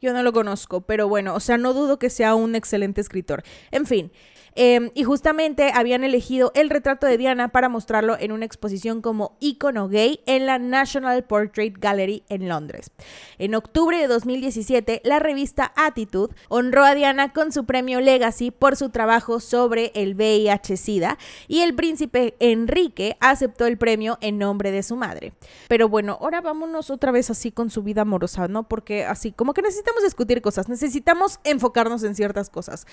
Yo 0.00 0.12
no 0.12 0.24
lo 0.24 0.32
conozco, 0.32 0.80
pero 0.80 1.06
bueno, 1.06 1.32
o 1.36 1.38
sea, 1.38 1.58
no 1.58 1.72
dudo 1.72 2.00
que 2.00 2.10
sea 2.10 2.34
un 2.34 2.56
excelente 2.56 3.00
escritor. 3.00 3.44
En 3.70 3.86
fin, 3.86 4.10
Em, 4.56 4.90
y 4.94 5.02
justamente 5.02 5.72
habían 5.74 6.04
elegido 6.04 6.52
el 6.54 6.70
retrato 6.70 7.08
de 7.08 7.18
Diana 7.18 7.48
para 7.48 7.68
mostrarlo 7.68 8.16
en 8.18 8.30
una 8.30 8.44
exposición 8.44 9.02
como 9.02 9.36
icono 9.40 9.88
gay 9.88 10.20
en 10.26 10.46
la 10.46 10.60
National 10.60 11.24
Portrait 11.24 11.76
Gallery 11.76 12.22
en 12.28 12.48
Londres. 12.48 12.92
En 13.38 13.56
octubre 13.56 13.98
de 13.98 14.06
2017, 14.06 15.02
la 15.04 15.18
revista 15.18 15.72
Attitude 15.74 16.34
honró 16.48 16.84
a 16.84 16.94
Diana 16.94 17.32
con 17.32 17.50
su 17.50 17.64
premio 17.64 18.00
Legacy 18.00 18.52
por 18.52 18.76
su 18.76 18.90
trabajo 18.90 19.40
sobre 19.40 19.90
el 19.96 20.14
VIH-Sida 20.14 21.18
y 21.48 21.60
el 21.60 21.74
príncipe 21.74 22.36
Enrique 22.38 23.16
aceptó 23.18 23.66
el 23.66 23.76
premio 23.76 24.18
en 24.20 24.38
nombre 24.38 24.70
de 24.70 24.84
su 24.84 24.94
madre. 24.94 25.32
Pero 25.68 25.88
bueno, 25.88 26.18
ahora 26.20 26.40
vámonos 26.40 26.90
otra 26.90 27.10
vez 27.10 27.28
así 27.28 27.50
con 27.50 27.70
su 27.70 27.82
vida 27.82 28.02
amorosa, 28.02 28.46
¿no? 28.46 28.68
Porque 28.68 29.04
así 29.04 29.32
como 29.32 29.52
que 29.52 29.62
necesitamos 29.62 30.04
discutir 30.04 30.42
cosas, 30.42 30.68
necesitamos 30.68 31.40
enfocarnos 31.42 32.04
en 32.04 32.14
ciertas 32.14 32.50
cosas. 32.50 32.86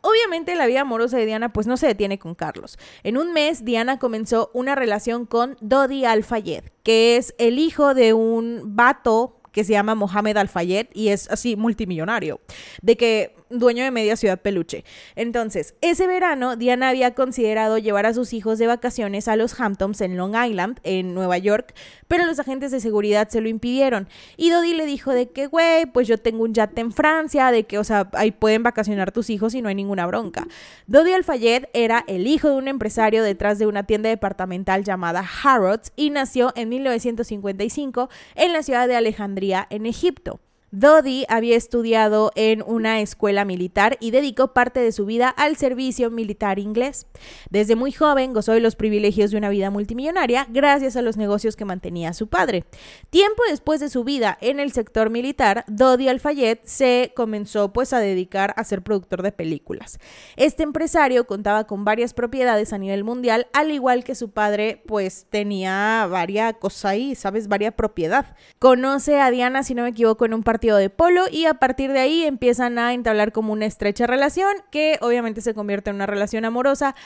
Obviamente 0.00 0.54
la 0.54 0.66
vida 0.66 0.82
amorosa 0.82 1.07
de 1.16 1.26
Diana 1.26 1.52
pues 1.52 1.66
no 1.66 1.76
se 1.76 1.86
detiene 1.86 2.18
con 2.18 2.34
Carlos. 2.34 2.78
En 3.02 3.16
un 3.16 3.32
mes 3.32 3.64
Diana 3.64 3.98
comenzó 3.98 4.50
una 4.54 4.74
relación 4.74 5.26
con 5.26 5.56
Dodi 5.60 6.04
Al-Fayed, 6.04 6.64
que 6.82 7.16
es 7.16 7.34
el 7.38 7.58
hijo 7.58 7.94
de 7.94 8.12
un 8.12 8.76
vato 8.76 9.40
que 9.52 9.64
se 9.64 9.72
llama 9.72 9.94
Mohamed 9.94 10.36
Al-Fayed 10.36 10.88
y 10.92 11.08
es 11.08 11.30
así 11.30 11.56
multimillonario, 11.56 12.40
de 12.82 12.96
que 12.96 13.34
dueño 13.50 13.84
de 13.84 13.90
media 13.90 14.16
ciudad 14.16 14.40
peluche. 14.40 14.84
Entonces, 15.16 15.74
ese 15.80 16.06
verano 16.06 16.56
Diana 16.56 16.88
había 16.88 17.14
considerado 17.14 17.78
llevar 17.78 18.06
a 18.06 18.14
sus 18.14 18.32
hijos 18.32 18.58
de 18.58 18.66
vacaciones 18.66 19.28
a 19.28 19.36
los 19.36 19.58
Hamptons 19.58 20.00
en 20.00 20.16
Long 20.16 20.34
Island, 20.36 20.80
en 20.82 21.14
Nueva 21.14 21.38
York, 21.38 21.74
pero 22.06 22.26
los 22.26 22.38
agentes 22.38 22.70
de 22.70 22.80
seguridad 22.80 23.28
se 23.28 23.40
lo 23.40 23.48
impidieron. 23.48 24.08
Y 24.36 24.50
Dodi 24.50 24.74
le 24.74 24.86
dijo 24.86 25.12
de 25.12 25.30
que, 25.30 25.46
güey, 25.46 25.86
pues 25.86 26.08
yo 26.08 26.18
tengo 26.18 26.44
un 26.44 26.54
yate 26.54 26.80
en 26.80 26.92
Francia, 26.92 27.50
de 27.50 27.64
que, 27.64 27.78
o 27.78 27.84
sea, 27.84 28.08
ahí 28.12 28.30
pueden 28.30 28.62
vacacionar 28.62 29.12
tus 29.12 29.30
hijos 29.30 29.54
y 29.54 29.62
no 29.62 29.68
hay 29.68 29.74
ninguna 29.74 30.06
bronca. 30.06 30.46
Dodi 30.86 31.12
Al-Fayed 31.12 31.66
era 31.72 32.04
el 32.06 32.26
hijo 32.26 32.48
de 32.48 32.56
un 32.56 32.68
empresario 32.68 33.22
detrás 33.22 33.58
de 33.58 33.66
una 33.66 33.84
tienda 33.84 34.08
departamental 34.08 34.84
llamada 34.84 35.24
Harrods 35.42 35.92
y 35.96 36.10
nació 36.10 36.52
en 36.56 36.68
1955 36.68 38.08
en 38.34 38.52
la 38.52 38.62
ciudad 38.62 38.88
de 38.88 38.96
Alejandría, 38.96 39.66
en 39.70 39.86
Egipto. 39.86 40.40
Dodi 40.70 41.24
había 41.28 41.56
estudiado 41.56 42.30
en 42.34 42.62
una 42.62 43.00
escuela 43.00 43.46
militar 43.46 43.96
y 44.00 44.10
dedicó 44.10 44.52
parte 44.52 44.80
de 44.80 44.92
su 44.92 45.06
vida 45.06 45.28
al 45.30 45.56
servicio 45.56 46.10
militar 46.10 46.58
inglés. 46.58 47.06
Desde 47.48 47.74
muy 47.74 47.90
joven 47.90 48.34
gozó 48.34 48.52
de 48.52 48.60
los 48.60 48.76
privilegios 48.76 49.30
de 49.30 49.38
una 49.38 49.48
vida 49.48 49.70
multimillonaria 49.70 50.46
gracias 50.50 50.96
a 50.96 51.02
los 51.02 51.16
negocios 51.16 51.56
que 51.56 51.64
mantenía 51.64 52.12
su 52.12 52.26
padre. 52.26 52.64
Tiempo 53.08 53.42
después 53.48 53.80
de 53.80 53.88
su 53.88 54.04
vida 54.04 54.36
en 54.42 54.60
el 54.60 54.72
sector 54.72 55.08
militar, 55.08 55.64
Dodi 55.68 56.08
Al-Fayed 56.08 56.58
se 56.64 57.12
comenzó 57.16 57.72
pues 57.72 57.94
a 57.94 57.98
dedicar 57.98 58.52
a 58.56 58.64
ser 58.64 58.82
productor 58.82 59.22
de 59.22 59.32
películas. 59.32 59.98
Este 60.36 60.64
empresario 60.64 61.26
contaba 61.26 61.64
con 61.64 61.86
varias 61.86 62.12
propiedades 62.12 62.74
a 62.74 62.78
nivel 62.78 63.04
mundial, 63.04 63.46
al 63.54 63.70
igual 63.70 64.04
que 64.04 64.14
su 64.14 64.30
padre 64.30 64.82
pues 64.86 65.26
tenía 65.30 66.06
varias 66.10 66.54
cosas 66.54 66.84
ahí, 66.84 67.14
¿sabes? 67.14 67.48
Varia 67.48 67.72
propiedad. 67.72 68.36
Conoce 68.58 69.20
a 69.20 69.30
Diana, 69.30 69.62
si 69.62 69.74
no 69.74 69.84
me 69.84 69.90
equivoco, 69.90 70.26
en 70.26 70.34
un 70.34 70.42
partido 70.58 70.76
de 70.76 70.90
polo 70.90 71.26
y 71.30 71.46
a 71.46 71.54
partir 71.54 71.92
de 71.92 72.00
ahí 72.00 72.24
empiezan 72.24 72.80
a 72.80 72.92
entablar 72.92 73.30
como 73.30 73.52
una 73.52 73.64
estrecha 73.64 74.08
relación 74.08 74.50
que 74.72 74.98
obviamente 75.00 75.40
se 75.40 75.54
convierte 75.54 75.90
en 75.90 75.96
una 75.96 76.06
relación 76.06 76.44
amorosa 76.44 76.96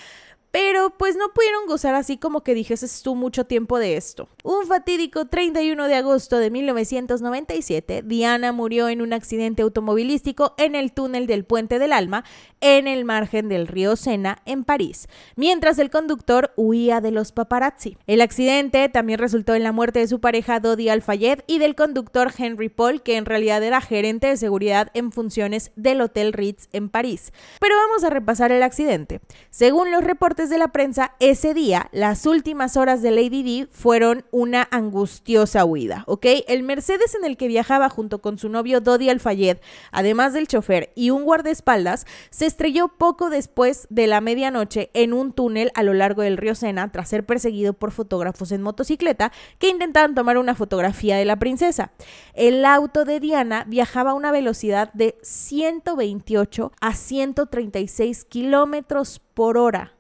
pero 0.53 0.91
pues 0.91 1.17
no 1.17 1.33
pudieron 1.33 1.67
gozar 1.67 1.95
así 1.95 2.19
como 2.19 2.45
que 2.45 2.55
dijeses 2.55 3.03
tú 3.03 3.17
mucho 3.17 3.47
tiempo 3.47 3.79
de 3.79 3.97
esto. 3.97 4.29
Un 4.45 4.67
fatídico 4.67 5.25
31 5.27 5.89
de 5.89 5.95
agosto 5.95 6.39
de 6.39 6.51
1997, 6.51 8.03
Diana 8.05 8.53
murió 8.53 8.89
en 8.89 9.01
un 9.01 9.15
accidente 9.15 9.63
automovilístico 9.63 10.55
en 10.59 10.75
el 10.75 10.93
túnel 10.93 11.27
del 11.27 11.45
Puente 11.45 11.79
del 11.79 11.93
Alma, 11.93 12.25
en 12.61 12.87
el 12.87 13.07
margen 13.07 13.49
del 13.49 13.67
río 13.67 13.97
Sena, 13.97 14.43
en 14.45 14.65
París, 14.65 15.09
mientras 15.37 15.79
el 15.79 15.91
conductor 15.91 16.53
huía 16.57 17.01
de 17.01 17.11
los 17.13 17.33
paparazzi. 17.33 17.97
El 18.07 18.21
accidente 18.21 18.89
también 18.91 19.19
resultó 19.19 19.55
en 19.55 19.63
la 19.63 19.73
muerte 19.73 20.01
de 20.01 20.07
su 20.07 20.21
pareja 20.21 20.61
Dodi 20.61 20.91
Al-Fayed 20.91 21.41
y 21.47 21.59
del 21.59 21.75
conductor 21.75 22.31
Henry 22.37 22.69
Paul, 22.69 23.03
que 23.03 23.17
en 23.17 23.25
realidad 23.25 23.63
era 23.63 23.81
gerente 23.81 24.27
de 24.27 24.37
seguridad 24.37 24.91
en 24.93 25.13
funciones 25.13 25.73
del 25.77 26.03
Hotel 26.03 26.35
Ritz 26.35 26.69
en 26.73 26.91
París. 26.91 27.33
Pero 27.59 27.75
vamos 27.77 28.05
a 28.05 28.11
repasar 28.11 28.53
el 28.53 28.63
accidente. 28.63 29.21
Según 29.51 29.91
los 29.91 30.05
reportes 30.05 30.42
de 30.51 30.59
la 30.59 30.69
prensa, 30.69 31.15
ese 31.21 31.55
día, 31.55 31.89
las 31.93 32.27
últimas 32.27 32.77
horas 32.77 33.03
de 33.03 33.11
Lady 33.11 33.43
D 33.43 33.69
fueron 33.71 34.25
una 34.31 34.67
angustiosa 34.71 35.65
huida. 35.65 36.05
El 36.23 36.63
Mercedes 36.63 37.15
en 37.15 37.25
el 37.25 37.37
que 37.37 37.49
viajaba 37.49 37.89
junto 37.89 38.21
con 38.21 38.39
su 38.39 38.49
novio 38.49 38.81
Dodi 38.81 39.09
Alfayed, 39.09 39.59
además 39.91 40.33
del 40.33 40.49
chofer 40.49 40.93
y 40.95 41.11
un 41.11 41.25
guardaespaldas, 41.25 42.07
se 42.31 42.47
estrelló 42.47 42.89
poco 42.89 43.31
después 43.31 43.87
de 43.91 44.07
la 44.07 44.21
medianoche 44.21 44.91
en 44.95 45.13
un 45.13 45.33
túnel 45.33 45.71
a 45.75 45.83
lo 45.83 45.95
largo 45.95 46.23
del 46.23 46.37
río 46.37 46.55
Sena 46.55 46.91
tras 46.93 47.09
ser 47.09 47.25
perseguido 47.25 47.73
por 47.73 47.91
fotógrafos 47.91 48.53
en 48.53 48.63
motocicleta 48.63 49.33
que 49.59 49.69
intentaban 49.69 50.15
tomar 50.15 50.39
una 50.39 50.55
fotografía 50.55 51.17
de 51.17 51.25
la 51.25 51.39
princesa. 51.39 51.93
El 52.35 52.65
auto 52.65 53.05
de 53.05 53.21
Diana 53.21 53.65
viajaba 53.69 54.13
a 54.13 54.15
una 54.15 54.33
velocidad 54.33 54.93
de 54.93 55.17
128 55.23 56.73
a 56.81 56.95
136 56.95 58.25
kilómetros 58.25 59.21
por 59.35 59.59
hora 59.59 59.93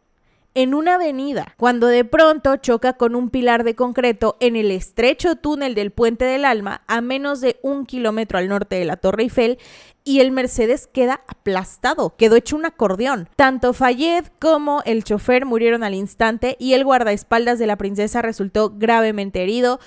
en 0.54 0.74
una 0.74 0.96
avenida, 0.96 1.54
cuando 1.56 1.86
de 1.86 2.04
pronto 2.04 2.56
choca 2.56 2.94
con 2.94 3.14
un 3.14 3.30
pilar 3.30 3.64
de 3.64 3.74
concreto 3.74 4.36
en 4.40 4.56
el 4.56 4.70
estrecho 4.70 5.36
túnel 5.36 5.74
del 5.74 5.90
Puente 5.90 6.24
del 6.24 6.44
Alma, 6.44 6.82
a 6.86 7.00
menos 7.00 7.40
de 7.40 7.58
un 7.62 7.86
kilómetro 7.86 8.38
al 8.38 8.48
norte 8.48 8.76
de 8.76 8.84
la 8.84 8.96
Torre 8.96 9.24
Eiffel, 9.24 9.58
y 10.04 10.20
el 10.20 10.32
Mercedes 10.32 10.86
queda 10.86 11.22
aplastado, 11.28 12.16
quedó 12.16 12.36
hecho 12.36 12.56
un 12.56 12.66
acordeón. 12.66 13.28
Tanto 13.36 13.72
Fayed 13.72 14.26
como 14.40 14.82
el 14.84 15.04
chofer 15.04 15.46
murieron 15.46 15.84
al 15.84 15.94
instante 15.94 16.56
y 16.58 16.74
el 16.74 16.84
guardaespaldas 16.84 17.58
de 17.58 17.66
la 17.66 17.76
princesa 17.76 18.20
resultó 18.20 18.70
gravemente 18.76 19.42
herido. 19.42 19.78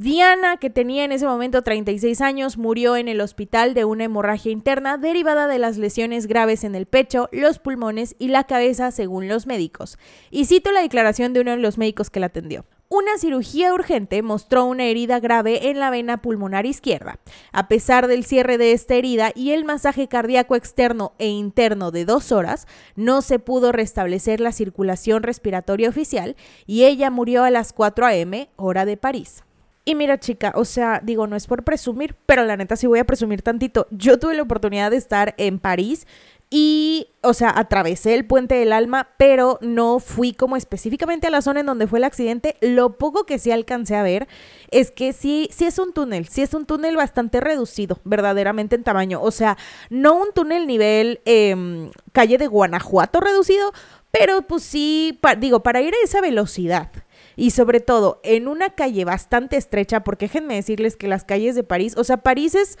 Diana, 0.00 0.58
que 0.58 0.70
tenía 0.70 1.02
en 1.02 1.10
ese 1.10 1.26
momento 1.26 1.62
36 1.62 2.20
años, 2.20 2.56
murió 2.56 2.94
en 2.94 3.08
el 3.08 3.20
hospital 3.20 3.74
de 3.74 3.84
una 3.84 4.04
hemorragia 4.04 4.52
interna 4.52 4.96
derivada 4.96 5.48
de 5.48 5.58
las 5.58 5.76
lesiones 5.76 6.28
graves 6.28 6.62
en 6.62 6.76
el 6.76 6.86
pecho, 6.86 7.28
los 7.32 7.58
pulmones 7.58 8.14
y 8.16 8.28
la 8.28 8.44
cabeza, 8.44 8.92
según 8.92 9.26
los 9.26 9.48
médicos. 9.48 9.98
Y 10.30 10.44
cito 10.44 10.70
la 10.70 10.82
declaración 10.82 11.32
de 11.32 11.40
uno 11.40 11.50
de 11.50 11.56
los 11.56 11.78
médicos 11.78 12.10
que 12.10 12.20
la 12.20 12.26
atendió. 12.26 12.64
Una 12.88 13.18
cirugía 13.18 13.74
urgente 13.74 14.22
mostró 14.22 14.66
una 14.66 14.84
herida 14.84 15.18
grave 15.18 15.68
en 15.68 15.80
la 15.80 15.90
vena 15.90 16.22
pulmonar 16.22 16.64
izquierda. 16.64 17.18
A 17.50 17.66
pesar 17.66 18.06
del 18.06 18.24
cierre 18.24 18.56
de 18.56 18.70
esta 18.70 18.94
herida 18.94 19.32
y 19.34 19.50
el 19.50 19.64
masaje 19.64 20.06
cardíaco 20.06 20.54
externo 20.54 21.14
e 21.18 21.26
interno 21.26 21.90
de 21.90 22.04
dos 22.04 22.30
horas, 22.30 22.68
no 22.94 23.20
se 23.20 23.40
pudo 23.40 23.72
restablecer 23.72 24.38
la 24.38 24.52
circulación 24.52 25.24
respiratoria 25.24 25.88
oficial 25.88 26.36
y 26.68 26.84
ella 26.84 27.10
murió 27.10 27.42
a 27.42 27.50
las 27.50 27.72
4 27.72 28.06
a.m. 28.06 28.48
hora 28.54 28.84
de 28.84 28.96
París. 28.96 29.42
Y 29.88 29.94
mira, 29.94 30.20
chica, 30.20 30.52
o 30.54 30.66
sea, 30.66 31.00
digo, 31.02 31.26
no 31.26 31.34
es 31.34 31.46
por 31.46 31.64
presumir, 31.64 32.14
pero 32.26 32.44
la 32.44 32.58
neta 32.58 32.76
sí 32.76 32.86
voy 32.86 32.98
a 32.98 33.06
presumir 33.06 33.40
tantito. 33.40 33.86
Yo 33.90 34.18
tuve 34.18 34.34
la 34.34 34.42
oportunidad 34.42 34.90
de 34.90 34.98
estar 34.98 35.34
en 35.38 35.58
París 35.58 36.06
y, 36.50 37.08
o 37.22 37.32
sea, 37.32 37.54
atravesé 37.58 38.12
el 38.12 38.26
puente 38.26 38.56
del 38.56 38.74
alma, 38.74 39.08
pero 39.16 39.58
no 39.62 39.98
fui 39.98 40.34
como 40.34 40.56
específicamente 40.58 41.28
a 41.28 41.30
la 41.30 41.40
zona 41.40 41.60
en 41.60 41.66
donde 41.66 41.86
fue 41.86 42.00
el 42.00 42.04
accidente. 42.04 42.58
Lo 42.60 42.98
poco 42.98 43.24
que 43.24 43.38
sí 43.38 43.50
alcancé 43.50 43.96
a 43.96 44.02
ver 44.02 44.28
es 44.70 44.90
que 44.90 45.14
sí, 45.14 45.48
sí 45.56 45.64
es 45.64 45.78
un 45.78 45.94
túnel, 45.94 46.28
sí 46.28 46.42
es 46.42 46.52
un 46.52 46.66
túnel 46.66 46.94
bastante 46.94 47.40
reducido, 47.40 47.98
verdaderamente 48.04 48.76
en 48.76 48.84
tamaño. 48.84 49.22
O 49.22 49.30
sea, 49.30 49.56
no 49.88 50.16
un 50.16 50.34
túnel 50.34 50.66
nivel 50.66 51.22
em, 51.24 51.90
calle 52.12 52.36
de 52.36 52.46
Guanajuato 52.46 53.20
reducido, 53.20 53.72
pero 54.10 54.42
pues 54.42 54.64
sí, 54.64 55.18
digo, 55.38 55.62
para 55.62 55.80
ir 55.80 55.94
a 55.94 56.04
esa 56.04 56.20
velocidad 56.20 56.90
y 57.38 57.52
sobre 57.52 57.78
todo 57.78 58.20
en 58.24 58.48
una 58.48 58.70
calle 58.70 59.04
bastante 59.04 59.56
estrecha, 59.56 60.02
porque 60.02 60.26
déjenme 60.26 60.56
decirles 60.56 60.96
que 60.96 61.06
las 61.06 61.22
calles 61.22 61.54
de 61.54 61.62
París, 61.62 61.94
o 61.96 62.02
sea, 62.02 62.16
París 62.16 62.56
es 62.56 62.78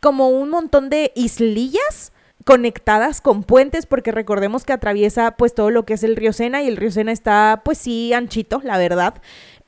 como 0.00 0.28
un 0.28 0.48
montón 0.48 0.90
de 0.90 1.10
islillas 1.16 2.12
conectadas 2.44 3.20
con 3.20 3.42
puentes, 3.42 3.84
porque 3.86 4.12
recordemos 4.12 4.64
que 4.64 4.72
atraviesa 4.72 5.32
pues 5.32 5.54
todo 5.54 5.72
lo 5.72 5.84
que 5.84 5.94
es 5.94 6.04
el 6.04 6.14
río 6.14 6.32
Sena 6.32 6.62
y 6.62 6.68
el 6.68 6.76
río 6.76 6.92
Sena 6.92 7.10
está 7.10 7.62
pues 7.64 7.78
sí 7.78 8.12
anchito, 8.12 8.60
la 8.62 8.78
verdad. 8.78 9.14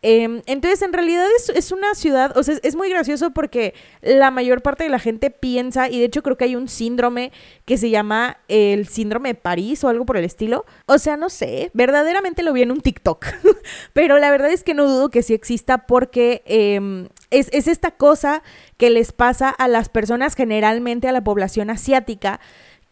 Em, 0.00 0.42
entonces, 0.46 0.80
en 0.82 0.92
realidad 0.92 1.26
es, 1.54 1.72
una 1.72 1.94
ciudad, 1.94 2.36
o 2.36 2.42
sea, 2.44 2.56
es, 2.62 2.76
muy 2.76 2.88
gracioso 2.88 3.32
porque 3.32 3.74
la 4.00 4.30
mayor 4.30 4.62
parte 4.62 4.84
de 4.84 4.90
la 4.90 5.00
gente 5.00 5.30
piensa, 5.30 5.88
y 5.88 5.98
de 5.98 6.04
hecho 6.04 6.22
creo 6.22 6.36
que 6.36 6.44
hay 6.44 6.54
un 6.54 6.68
síndrome 6.68 7.32
que 7.64 7.76
se 7.76 7.90
llama 7.90 8.38
el 8.46 8.86
síndrome 8.86 9.30
de 9.30 9.34
París 9.34 9.82
o 9.82 9.88
algo 9.88 10.06
por 10.06 10.16
el 10.16 10.24
estilo. 10.24 10.64
O 10.86 10.98
sea, 10.98 11.16
no 11.16 11.30
sé, 11.30 11.70
verdaderamente 11.74 12.44
lo 12.44 12.52
vi 12.52 12.62
en 12.62 12.70
un 12.70 12.80
TikTok, 12.80 13.26
pero 13.92 14.18
la 14.18 14.30
verdad 14.30 14.52
es 14.52 14.62
que 14.62 14.74
no 14.74 14.86
dudo 14.86 15.10
que 15.10 15.24
sí 15.24 15.34
exista 15.34 15.86
porque 15.86 16.42
em, 16.46 17.08
es, 17.30 17.48
es 17.52 17.66
esta 17.66 17.90
cosa 17.90 18.44
que 18.76 18.90
les 18.90 19.10
pasa 19.10 19.50
a 19.50 19.66
las 19.66 19.88
personas, 19.88 20.36
generalmente 20.36 21.08
a 21.08 21.12
la 21.12 21.24
población 21.24 21.70
asiática, 21.70 22.38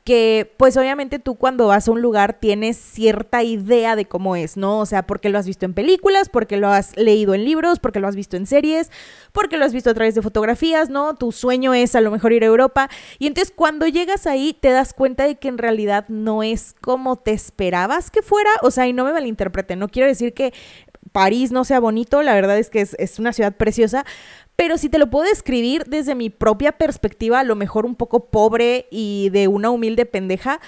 que 0.06 0.54
pues 0.56 0.76
obviamente 0.76 1.18
tú 1.18 1.34
cuando 1.34 1.66
vas 1.66 1.88
a 1.88 1.90
un 1.90 2.00
lugar 2.00 2.38
tienes 2.38 2.76
cierta 2.76 3.42
idea 3.42 3.96
de 3.96 4.04
cómo 4.04 4.36
es, 4.36 4.56
¿no? 4.56 4.78
O 4.78 4.86
sea, 4.86 5.04
porque 5.04 5.30
lo 5.30 5.36
has 5.36 5.48
visto 5.48 5.66
en 5.66 5.74
películas, 5.74 6.28
porque 6.28 6.56
lo 6.56 6.68
has 6.68 6.96
leído 6.96 7.34
en 7.34 7.44
libros, 7.44 7.80
porque 7.80 7.98
lo 7.98 8.06
has 8.06 8.14
visto 8.14 8.36
en 8.36 8.46
series, 8.46 8.92
porque 9.32 9.56
lo 9.56 9.64
has 9.64 9.72
visto 9.72 9.90
a 9.90 9.94
través 9.94 10.14
de 10.14 10.22
fotografías, 10.22 10.90
¿no? 10.90 11.16
Tu 11.16 11.32
sueño 11.32 11.74
es 11.74 11.96
a 11.96 12.00
lo 12.00 12.12
mejor 12.12 12.32
ir 12.32 12.44
a 12.44 12.46
Europa. 12.46 12.88
Y 13.18 13.26
entonces 13.26 13.52
cuando 13.54 13.88
llegas 13.88 14.28
ahí 14.28 14.56
te 14.58 14.70
das 14.70 14.94
cuenta 14.94 15.24
de 15.24 15.34
que 15.40 15.48
en 15.48 15.58
realidad 15.58 16.04
no 16.06 16.44
es 16.44 16.76
como 16.80 17.16
te 17.16 17.32
esperabas 17.32 18.12
que 18.12 18.22
fuera. 18.22 18.50
O 18.62 18.70
sea, 18.70 18.86
y 18.86 18.92
no 18.92 19.04
me 19.04 19.12
malinterpreten, 19.12 19.80
no 19.80 19.88
quiero 19.88 20.06
decir 20.06 20.34
que 20.34 20.54
París 21.10 21.50
no 21.50 21.64
sea 21.64 21.80
bonito, 21.80 22.22
la 22.22 22.34
verdad 22.34 22.58
es 22.58 22.70
que 22.70 22.80
es, 22.80 22.94
es 23.00 23.18
una 23.18 23.32
ciudad 23.32 23.56
preciosa, 23.56 24.04
pero 24.56 24.78
si 24.78 24.88
te 24.88 24.98
lo 24.98 25.10
puedo 25.10 25.28
describir 25.28 25.84
desde 25.84 26.14
mi 26.14 26.30
propia 26.30 26.72
perspectiva, 26.72 27.40
a 27.40 27.44
lo 27.44 27.54
mejor 27.54 27.86
un 27.86 27.94
poco 27.94 28.26
pobre 28.30 28.86
y 28.90 29.28
de 29.30 29.48
una 29.48 29.70
humilde 29.70 30.06
pendeja, 30.06 30.60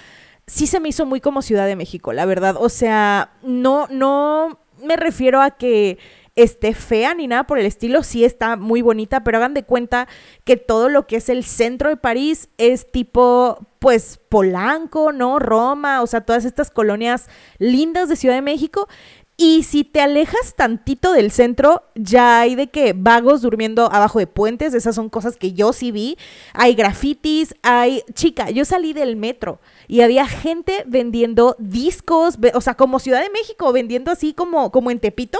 sí 0.46 0.66
se 0.66 0.78
me 0.78 0.90
hizo 0.90 1.06
muy 1.06 1.20
como 1.20 1.42
Ciudad 1.42 1.66
de 1.66 1.76
México, 1.76 2.12
la 2.12 2.26
verdad. 2.26 2.56
O 2.58 2.68
sea, 2.68 3.32
no, 3.42 3.86
no 3.90 4.60
me 4.82 4.96
refiero 4.96 5.40
a 5.40 5.52
que 5.52 5.98
esté 6.36 6.72
fea 6.72 7.14
ni 7.14 7.26
nada 7.26 7.44
por 7.44 7.58
el 7.58 7.66
estilo, 7.66 8.02
sí 8.04 8.24
está 8.24 8.56
muy 8.56 8.80
bonita, 8.80 9.24
pero 9.24 9.38
hagan 9.38 9.54
de 9.54 9.64
cuenta 9.64 10.06
que 10.44 10.56
todo 10.56 10.88
lo 10.88 11.06
que 11.06 11.16
es 11.16 11.28
el 11.28 11.42
centro 11.42 11.88
de 11.88 11.96
París 11.96 12.48
es 12.58 12.92
tipo, 12.92 13.66
pues, 13.80 14.20
Polanco, 14.28 15.10
¿no? 15.10 15.40
Roma, 15.40 16.00
o 16.00 16.06
sea, 16.06 16.20
todas 16.20 16.44
estas 16.44 16.70
colonias 16.70 17.28
lindas 17.58 18.08
de 18.08 18.14
Ciudad 18.16 18.36
de 18.36 18.42
México. 18.42 18.88
Y 19.40 19.62
si 19.62 19.84
te 19.84 20.00
alejas 20.00 20.56
tantito 20.56 21.12
del 21.12 21.30
centro, 21.30 21.84
ya 21.94 22.40
hay 22.40 22.56
de 22.56 22.70
que 22.70 22.92
vagos 22.92 23.40
durmiendo 23.40 23.84
abajo 23.84 24.18
de 24.18 24.26
puentes, 24.26 24.74
esas 24.74 24.96
son 24.96 25.08
cosas 25.08 25.36
que 25.36 25.52
yo 25.52 25.72
sí 25.72 25.92
vi. 25.92 26.18
Hay 26.54 26.74
grafitis, 26.74 27.54
hay... 27.62 28.02
Chica, 28.14 28.50
yo 28.50 28.64
salí 28.64 28.94
del 28.94 29.14
metro 29.14 29.60
y 29.86 30.00
había 30.00 30.26
gente 30.26 30.82
vendiendo 30.88 31.54
discos, 31.60 32.36
o 32.52 32.60
sea, 32.60 32.74
como 32.74 32.98
Ciudad 32.98 33.22
de 33.22 33.30
México, 33.30 33.72
vendiendo 33.72 34.10
así 34.10 34.34
como, 34.34 34.72
como 34.72 34.90
en 34.90 34.98
Tepito. 34.98 35.38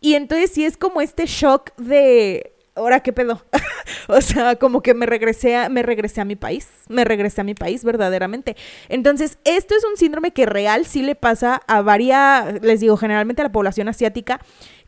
Y 0.00 0.14
entonces 0.14 0.52
sí 0.52 0.64
es 0.64 0.76
como 0.76 1.00
este 1.00 1.26
shock 1.26 1.74
de 1.76 2.52
ahora 2.78 3.00
qué 3.00 3.12
pedo. 3.12 3.42
o 4.08 4.20
sea, 4.20 4.56
como 4.56 4.82
que 4.82 4.94
me 4.94 5.06
regresé 5.06 5.56
a, 5.56 5.68
me 5.68 5.82
regresé 5.82 6.20
a 6.20 6.24
mi 6.24 6.36
país, 6.36 6.68
me 6.88 7.04
regresé 7.04 7.40
a 7.42 7.44
mi 7.44 7.54
país 7.54 7.84
verdaderamente. 7.84 8.56
Entonces, 8.88 9.38
esto 9.44 9.74
es 9.76 9.84
un 9.84 9.96
síndrome 9.96 10.32
que 10.32 10.46
real 10.46 10.86
sí 10.86 11.02
le 11.02 11.14
pasa 11.14 11.62
a 11.66 11.82
varias, 11.82 12.62
les 12.62 12.80
digo, 12.80 12.96
generalmente 12.96 13.42
a 13.42 13.44
la 13.46 13.52
población 13.52 13.88
asiática, 13.88 14.40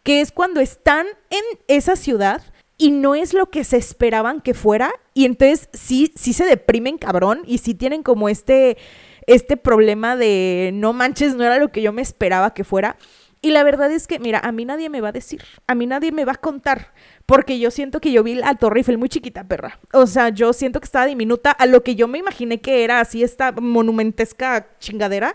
que 0.02 0.20
es 0.20 0.32
cuando 0.32 0.60
están 0.60 1.06
en 1.30 1.44
esa 1.68 1.96
ciudad 1.96 2.42
y 2.78 2.92
no 2.92 3.14
es 3.14 3.34
lo 3.34 3.50
que 3.50 3.62
se 3.64 3.76
esperaban 3.76 4.40
que 4.40 4.54
fuera 4.54 4.90
y 5.12 5.26
entonces 5.26 5.68
sí, 5.74 6.12
sí 6.16 6.32
se 6.32 6.46
deprimen 6.46 6.96
cabrón 6.96 7.42
y 7.46 7.58
sí 7.58 7.74
tienen 7.74 8.02
como 8.02 8.30
este, 8.30 8.78
este 9.26 9.58
problema 9.58 10.16
de 10.16 10.70
no 10.72 10.94
manches, 10.94 11.34
no 11.34 11.44
era 11.44 11.58
lo 11.58 11.70
que 11.70 11.82
yo 11.82 11.92
me 11.92 12.00
esperaba 12.00 12.54
que 12.54 12.64
fuera. 12.64 12.96
Y 13.42 13.50
la 13.50 13.62
verdad 13.62 13.90
es 13.90 14.06
que, 14.06 14.18
mira, 14.18 14.38
a 14.40 14.52
mí 14.52 14.66
nadie 14.66 14.90
me 14.90 15.00
va 15.00 15.08
a 15.08 15.12
decir, 15.12 15.42
a 15.66 15.74
mí 15.74 15.86
nadie 15.86 16.12
me 16.12 16.26
va 16.26 16.32
a 16.32 16.36
contar, 16.36 16.92
porque 17.24 17.58
yo 17.58 17.70
siento 17.70 18.00
que 18.00 18.12
yo 18.12 18.22
vi 18.22 18.34
la 18.34 18.54
Torre 18.54 18.80
Eiffel 18.80 18.98
muy 18.98 19.08
chiquita, 19.08 19.44
perra. 19.44 19.78
O 19.94 20.06
sea, 20.06 20.28
yo 20.28 20.52
siento 20.52 20.78
que 20.78 20.84
estaba 20.84 21.06
diminuta 21.06 21.50
a 21.50 21.64
lo 21.64 21.82
que 21.82 21.94
yo 21.94 22.06
me 22.06 22.18
imaginé 22.18 22.60
que 22.60 22.84
era 22.84 23.00
así 23.00 23.22
esta 23.22 23.52
monumentesca 23.52 24.68
chingadera. 24.78 25.34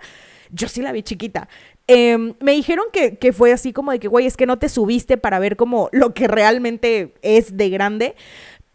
Yo 0.51 0.67
sí 0.67 0.83
la 0.83 0.91
vi 0.91 1.01
chiquita. 1.01 1.49
Em, 1.87 2.35
me 2.41 2.51
dijeron 2.51 2.85
que, 2.93 3.17
que, 3.17 3.33
fue 3.33 3.51
así 3.51 3.73
como 3.73 3.91
de 3.91 3.99
que, 3.99 4.07
güey, 4.07 4.27
es 4.27 4.37
que 4.37 4.45
no 4.45 4.59
te 4.59 4.69
subiste 4.69 5.17
para 5.17 5.39
ver 5.39 5.55
como 5.55 5.89
lo 5.91 6.13
que 6.13 6.27
realmente 6.27 7.15
es 7.23 7.57
de 7.57 7.69
grande. 7.71 8.15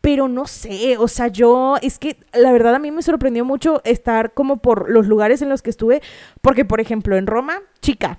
Pero 0.00 0.28
no 0.28 0.46
sé, 0.46 0.96
o 0.96 1.08
sea, 1.08 1.28
yo, 1.28 1.76
es 1.82 1.98
que 1.98 2.16
la 2.32 2.52
verdad 2.52 2.74
a 2.74 2.78
mí 2.78 2.90
me 2.90 3.02
sorprendió 3.02 3.44
mucho 3.44 3.82
estar 3.84 4.32
como 4.32 4.56
por 4.56 4.90
los 4.90 5.06
lugares 5.06 5.42
en 5.42 5.50
los 5.50 5.60
que 5.60 5.70
estuve, 5.70 6.00
porque 6.40 6.64
por 6.64 6.80
ejemplo 6.80 7.16
en 7.16 7.26
Roma, 7.26 7.60
chica, 7.82 8.18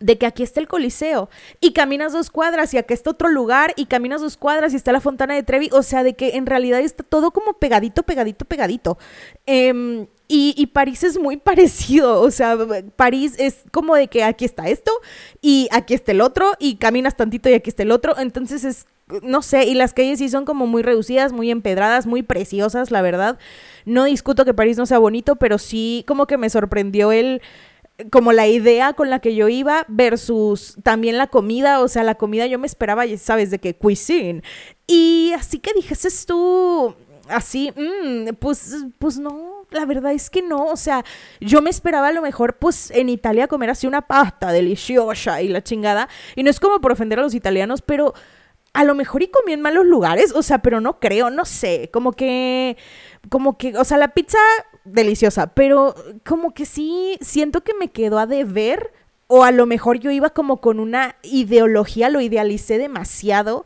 de 0.00 0.18
que 0.18 0.26
aquí 0.26 0.42
está 0.42 0.60
el 0.60 0.68
Coliseo 0.68 1.28
y 1.60 1.72
caminas 1.72 2.12
dos 2.12 2.30
cuadras 2.30 2.74
y 2.74 2.78
aquí 2.78 2.94
está 2.94 3.10
otro 3.10 3.28
lugar 3.28 3.72
y 3.76 3.86
caminas 3.86 4.20
dos 4.20 4.36
cuadras 4.36 4.72
y 4.72 4.76
está 4.76 4.92
la 4.92 5.00
Fontana 5.00 5.34
de 5.34 5.42
Trevi, 5.42 5.70
o 5.72 5.82
sea, 5.82 6.02
de 6.02 6.14
que 6.14 6.36
en 6.36 6.46
realidad 6.46 6.80
está 6.80 7.02
todo 7.02 7.30
como 7.30 7.54
pegadito, 7.54 8.02
pegadito, 8.02 8.44
pegadito. 8.44 8.98
Em, 9.46 10.06
y, 10.28 10.54
y, 10.56 10.66
París 10.66 11.04
es 11.04 11.18
muy 11.18 11.36
parecido, 11.36 12.20
o 12.20 12.30
sea, 12.30 12.56
París 12.96 13.34
es 13.38 13.62
como 13.70 13.94
de 13.94 14.08
que 14.08 14.24
aquí 14.24 14.44
está 14.44 14.68
esto 14.68 14.90
y 15.40 15.68
aquí 15.70 15.94
está 15.94 16.12
el 16.12 16.20
otro 16.20 16.52
y 16.58 16.76
caminas 16.76 17.16
tantito 17.16 17.48
y 17.48 17.54
aquí 17.54 17.70
está 17.70 17.84
el 17.84 17.92
otro, 17.92 18.18
entonces 18.18 18.64
es, 18.64 18.86
no 19.22 19.40
sé, 19.40 19.66
y 19.66 19.74
las 19.74 19.94
calles 19.94 20.18
sí 20.18 20.28
son 20.28 20.44
como 20.44 20.66
muy 20.66 20.82
reducidas, 20.82 21.32
muy 21.32 21.50
empedradas, 21.50 22.06
muy 22.06 22.22
preciosas, 22.22 22.90
la 22.90 23.02
verdad. 23.02 23.38
No 23.84 24.04
discuto 24.04 24.44
que 24.44 24.52
París 24.52 24.78
no 24.78 24.86
sea 24.86 24.98
bonito, 24.98 25.36
pero 25.36 25.58
sí 25.58 26.04
como 26.08 26.26
que 26.26 26.36
me 26.38 26.50
sorprendió 26.50 27.12
el 27.12 27.40
como 28.10 28.32
la 28.32 28.46
idea 28.46 28.92
con 28.92 29.10
la 29.10 29.20
que 29.20 29.34
yo 29.34 29.48
iba 29.48 29.84
versus 29.88 30.76
también 30.82 31.16
la 31.16 31.28
comida, 31.28 31.80
o 31.80 31.88
sea, 31.88 32.02
la 32.02 32.16
comida 32.16 32.46
yo 32.46 32.58
me 32.58 32.66
esperaba, 32.66 33.04
sabes, 33.18 33.50
de 33.50 33.58
que 33.58 33.74
cuisine. 33.74 34.42
Y 34.86 35.32
así 35.36 35.58
que 35.58 35.72
dijeses 35.72 36.26
tú, 36.26 36.94
así, 37.28 37.72
mm, 37.74 38.34
pues, 38.38 38.76
pues 38.98 39.18
no, 39.18 39.64
la 39.70 39.84
verdad 39.86 40.12
es 40.12 40.30
que 40.30 40.42
no, 40.42 40.66
o 40.66 40.76
sea, 40.76 41.04
yo 41.40 41.62
me 41.62 41.70
esperaba 41.70 42.08
a 42.08 42.12
lo 42.12 42.22
mejor, 42.22 42.56
pues, 42.58 42.90
en 42.90 43.08
Italia 43.08 43.48
comer 43.48 43.70
así 43.70 43.86
una 43.86 44.02
pasta 44.02 44.52
deliciosa 44.52 45.42
y 45.42 45.48
la 45.48 45.62
chingada, 45.62 46.08
y 46.34 46.42
no 46.42 46.50
es 46.50 46.60
como 46.60 46.80
por 46.80 46.92
ofender 46.92 47.18
a 47.18 47.22
los 47.22 47.34
italianos, 47.34 47.82
pero 47.82 48.14
a 48.76 48.84
lo 48.84 48.94
mejor 48.94 49.22
y 49.22 49.28
comí 49.28 49.54
en 49.54 49.62
malos 49.62 49.86
lugares, 49.86 50.34
o 50.34 50.42
sea, 50.42 50.58
pero 50.58 50.82
no 50.82 51.00
creo, 51.00 51.30
no 51.30 51.46
sé, 51.46 51.88
como 51.90 52.12
que, 52.12 52.76
como 53.30 53.56
que, 53.56 53.74
o 53.78 53.84
sea, 53.84 53.96
la 53.96 54.08
pizza 54.08 54.38
deliciosa, 54.84 55.54
pero 55.54 55.94
como 56.26 56.52
que 56.52 56.66
sí 56.66 57.16
siento 57.22 57.64
que 57.64 57.72
me 57.72 57.88
quedó 57.88 58.18
a 58.18 58.26
deber 58.26 58.92
o 59.28 59.44
a 59.44 59.50
lo 59.50 59.64
mejor 59.64 59.98
yo 59.98 60.10
iba 60.10 60.28
como 60.28 60.60
con 60.60 60.78
una 60.78 61.16
ideología, 61.22 62.10
lo 62.10 62.20
idealicé 62.20 62.76
demasiado 62.76 63.64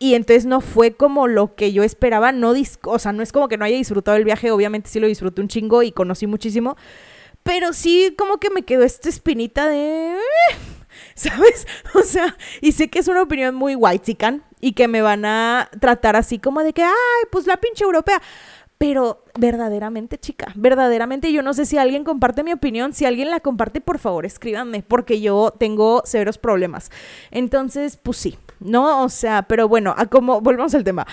y 0.00 0.14
entonces 0.14 0.46
no 0.46 0.60
fue 0.60 0.94
como 0.94 1.28
lo 1.28 1.54
que 1.54 1.72
yo 1.72 1.84
esperaba, 1.84 2.32
no 2.32 2.52
o 2.82 2.98
sea, 2.98 3.12
no 3.12 3.22
es 3.22 3.30
como 3.30 3.46
que 3.46 3.56
no 3.56 3.64
haya 3.64 3.76
disfrutado 3.76 4.16
el 4.16 4.24
viaje, 4.24 4.50
obviamente 4.50 4.90
sí 4.90 4.98
lo 4.98 5.06
disfruté 5.06 5.42
un 5.42 5.48
chingo 5.48 5.84
y 5.84 5.92
conocí 5.92 6.26
muchísimo, 6.26 6.76
pero 7.44 7.72
sí 7.72 8.16
como 8.18 8.38
que 8.38 8.50
me 8.50 8.62
quedó 8.62 8.82
esta 8.82 9.08
espinita 9.08 9.68
de 9.68 10.16
eh", 10.16 10.18
¿sabes? 11.20 11.66
O 11.94 12.02
sea, 12.02 12.36
y 12.60 12.72
sé 12.72 12.88
que 12.88 13.00
es 13.00 13.08
una 13.08 13.22
opinión 13.22 13.54
muy 13.54 13.74
white 13.74 14.16
y 14.60 14.72
que 14.72 14.88
me 14.88 15.02
van 15.02 15.24
a 15.24 15.68
tratar 15.80 16.16
así 16.16 16.38
como 16.38 16.62
de 16.62 16.72
que, 16.72 16.82
ay, 16.82 17.24
pues 17.30 17.46
la 17.46 17.56
pinche 17.58 17.84
europea. 17.84 18.20
Pero 18.78 19.24
verdaderamente, 19.38 20.18
chica, 20.18 20.52
verdaderamente 20.54 21.30
yo 21.32 21.42
no 21.42 21.52
sé 21.52 21.66
si 21.66 21.76
alguien 21.76 22.02
comparte 22.02 22.42
mi 22.42 22.52
opinión. 22.54 22.94
Si 22.94 23.04
alguien 23.04 23.30
la 23.30 23.40
comparte, 23.40 23.82
por 23.82 23.98
favor, 23.98 24.24
escríbanme, 24.24 24.82
porque 24.82 25.20
yo 25.20 25.52
tengo 25.58 26.02
severos 26.06 26.38
problemas. 26.38 26.90
Entonces, 27.30 27.98
pues 28.02 28.16
sí, 28.16 28.38
¿no? 28.58 29.02
O 29.04 29.10
sea, 29.10 29.42
pero 29.42 29.68
bueno, 29.68 29.94
a 29.98 30.06
como, 30.06 30.40
volvemos 30.40 30.74
al 30.74 30.84
tema. 30.84 31.06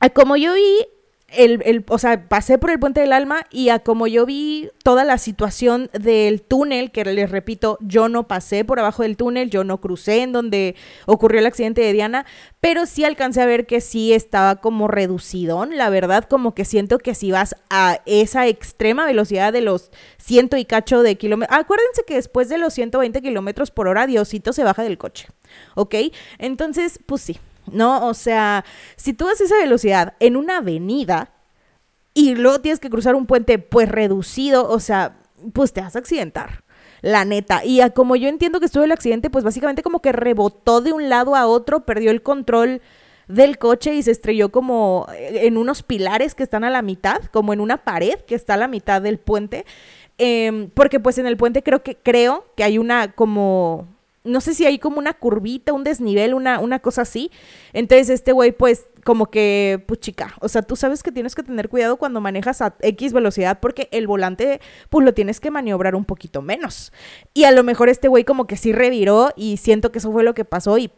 A 0.00 0.10
como 0.10 0.36
yo 0.36 0.52
vi 0.52 0.86
el, 1.28 1.84
o 1.88 1.98
sea, 1.98 2.28
pasé 2.28 2.56
por 2.56 2.70
el 2.70 2.78
puente 2.78 3.00
del 3.00 3.12
alma 3.12 3.46
y 3.50 3.70
a 3.70 3.80
como 3.80 4.06
yo 4.06 4.26
vi 4.26 4.70
toda 4.84 5.04
la 5.04 5.18
situación 5.18 5.90
del 5.92 6.40
túnel, 6.40 6.92
que 6.92 7.04
les 7.04 7.30
repito, 7.30 7.78
yo 7.80 8.08
no 8.08 8.28
pasé 8.28 8.64
por 8.64 8.78
abajo 8.78 9.02
del 9.02 9.16
túnel, 9.16 9.50
yo 9.50 9.64
no 9.64 9.80
crucé 9.80 10.22
en 10.22 10.32
donde 10.32 10.76
ocurrió 11.06 11.40
el 11.40 11.46
accidente 11.46 11.80
de 11.80 11.92
Diana, 11.92 12.26
pero 12.60 12.86
sí 12.86 13.04
alcancé 13.04 13.42
a 13.42 13.46
ver 13.46 13.66
que 13.66 13.80
sí 13.80 14.12
estaba 14.12 14.56
como 14.56 14.86
reducido, 14.86 15.66
la 15.66 15.90
verdad, 15.90 16.24
como 16.24 16.54
que 16.54 16.64
siento 16.64 16.98
que 16.98 17.14
si 17.14 17.32
vas 17.32 17.56
a 17.70 18.00
esa 18.06 18.46
extrema 18.46 19.04
velocidad 19.04 19.52
de 19.52 19.62
los 19.62 19.90
ciento 20.18 20.56
y 20.56 20.64
cacho 20.64 21.02
de 21.02 21.16
kilómetros, 21.16 21.58
acuérdense 21.58 22.04
que 22.06 22.14
después 22.14 22.48
de 22.48 22.58
los 22.58 22.72
120 22.74 23.20
kilómetros 23.20 23.72
por 23.72 23.88
hora, 23.88 24.06
Diosito 24.06 24.52
se 24.52 24.62
baja 24.62 24.84
del 24.84 24.96
coche, 24.96 25.26
¿ok? 25.74 25.94
Entonces, 26.38 27.00
pues 27.04 27.22
sí, 27.22 27.38
¿no? 27.70 28.06
O 28.06 28.14
sea, 28.14 28.64
si 28.96 29.12
tú 29.12 29.26
vas 29.26 29.40
a 29.40 29.44
esa 29.44 29.56
velocidad 29.56 30.14
en 30.20 30.36
una 30.36 30.58
avenida 30.58 31.30
y 32.14 32.34
luego 32.34 32.60
tienes 32.60 32.80
que 32.80 32.90
cruzar 32.90 33.14
un 33.14 33.26
puente 33.26 33.58
pues 33.58 33.88
reducido, 33.88 34.68
o 34.68 34.80
sea, 34.80 35.18
pues 35.52 35.72
te 35.72 35.80
vas 35.80 35.96
a 35.96 35.98
accidentar. 35.98 36.64
La 37.02 37.24
neta. 37.24 37.62
Y 37.64 37.80
como 37.90 38.16
yo 38.16 38.28
entiendo 38.28 38.58
que 38.58 38.66
estuvo 38.66 38.84
el 38.84 38.92
accidente, 38.92 39.30
pues 39.30 39.44
básicamente 39.44 39.82
como 39.82 40.00
que 40.00 40.12
rebotó 40.12 40.80
de 40.80 40.92
un 40.92 41.08
lado 41.08 41.36
a 41.36 41.46
otro, 41.46 41.84
perdió 41.84 42.10
el 42.10 42.22
control 42.22 42.80
del 43.28 43.58
coche 43.58 43.94
y 43.94 44.02
se 44.02 44.12
estrelló 44.12 44.50
como 44.50 45.06
en 45.18 45.56
unos 45.56 45.82
pilares 45.82 46.34
que 46.34 46.42
están 46.42 46.64
a 46.64 46.70
la 46.70 46.82
mitad, 46.82 47.22
como 47.32 47.52
en 47.52 47.60
una 47.60 47.84
pared 47.84 48.20
que 48.20 48.34
está 48.34 48.54
a 48.54 48.56
la 48.56 48.68
mitad 48.68 49.02
del 49.02 49.18
puente. 49.18 49.66
Em, 50.18 50.70
porque 50.70 51.00
pues 51.00 51.18
en 51.18 51.26
el 51.26 51.36
puente 51.36 51.62
creo 51.62 51.82
que 51.82 51.96
creo 51.96 52.46
que 52.56 52.64
hay 52.64 52.78
una 52.78 53.12
como 53.12 53.86
no 54.26 54.40
sé 54.40 54.54
si 54.54 54.66
hay 54.66 54.78
como 54.78 54.98
una 54.98 55.14
curvita, 55.14 55.72
un 55.72 55.84
desnivel, 55.84 56.34
una, 56.34 56.60
una 56.60 56.80
cosa 56.80 57.02
así. 57.02 57.30
Entonces 57.72 58.10
este 58.10 58.32
güey 58.32 58.52
pues 58.52 58.86
como 59.04 59.30
que, 59.30 59.84
pues 59.86 60.00
chica, 60.00 60.34
o 60.40 60.48
sea, 60.48 60.62
tú 60.62 60.74
sabes 60.74 61.04
que 61.04 61.12
tienes 61.12 61.36
que 61.36 61.44
tener 61.44 61.68
cuidado 61.68 61.96
cuando 61.96 62.20
manejas 62.20 62.60
a 62.60 62.74
X 62.80 63.12
velocidad 63.12 63.60
porque 63.60 63.88
el 63.92 64.08
volante 64.08 64.60
pues 64.90 65.04
lo 65.04 65.14
tienes 65.14 65.38
que 65.38 65.52
maniobrar 65.52 65.94
un 65.94 66.04
poquito 66.04 66.42
menos. 66.42 66.92
Y 67.32 67.44
a 67.44 67.52
lo 67.52 67.62
mejor 67.62 67.88
este 67.88 68.08
güey 68.08 68.24
como 68.24 68.48
que 68.48 68.56
sí 68.56 68.72
reviró 68.72 69.30
y 69.36 69.58
siento 69.58 69.92
que 69.92 69.98
eso 70.00 70.10
fue 70.10 70.24
lo 70.24 70.34
que 70.34 70.44
pasó 70.44 70.76
y, 70.76 70.90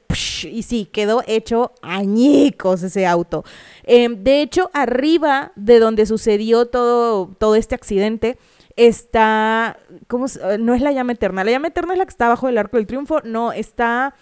y 0.50 0.62
sí, 0.62 0.88
quedó 0.90 1.22
hecho 1.26 1.72
añicos 1.82 2.82
ese 2.82 3.06
auto. 3.06 3.44
Em, 3.84 4.24
de 4.24 4.40
hecho, 4.40 4.70
arriba 4.72 5.52
de 5.54 5.78
donde 5.78 6.06
sucedió 6.06 6.64
todo, 6.66 7.34
todo 7.38 7.56
este 7.56 7.74
accidente, 7.74 8.38
está, 8.78 9.78
¿cómo? 10.06 10.26
No 10.58 10.72
es 10.72 10.80
la 10.80 10.92
llama 10.92 11.12
eterna, 11.12 11.44
la 11.44 11.50
llama 11.50 11.68
eterna 11.68 11.92
es 11.92 11.98
la 11.98 12.06
que 12.06 12.10
está 12.10 12.26
abajo 12.26 12.46
del 12.46 12.56
arco 12.56 12.78
del 12.78 12.86
triunfo, 12.86 13.20
no, 13.24 13.52
está... 13.52 14.14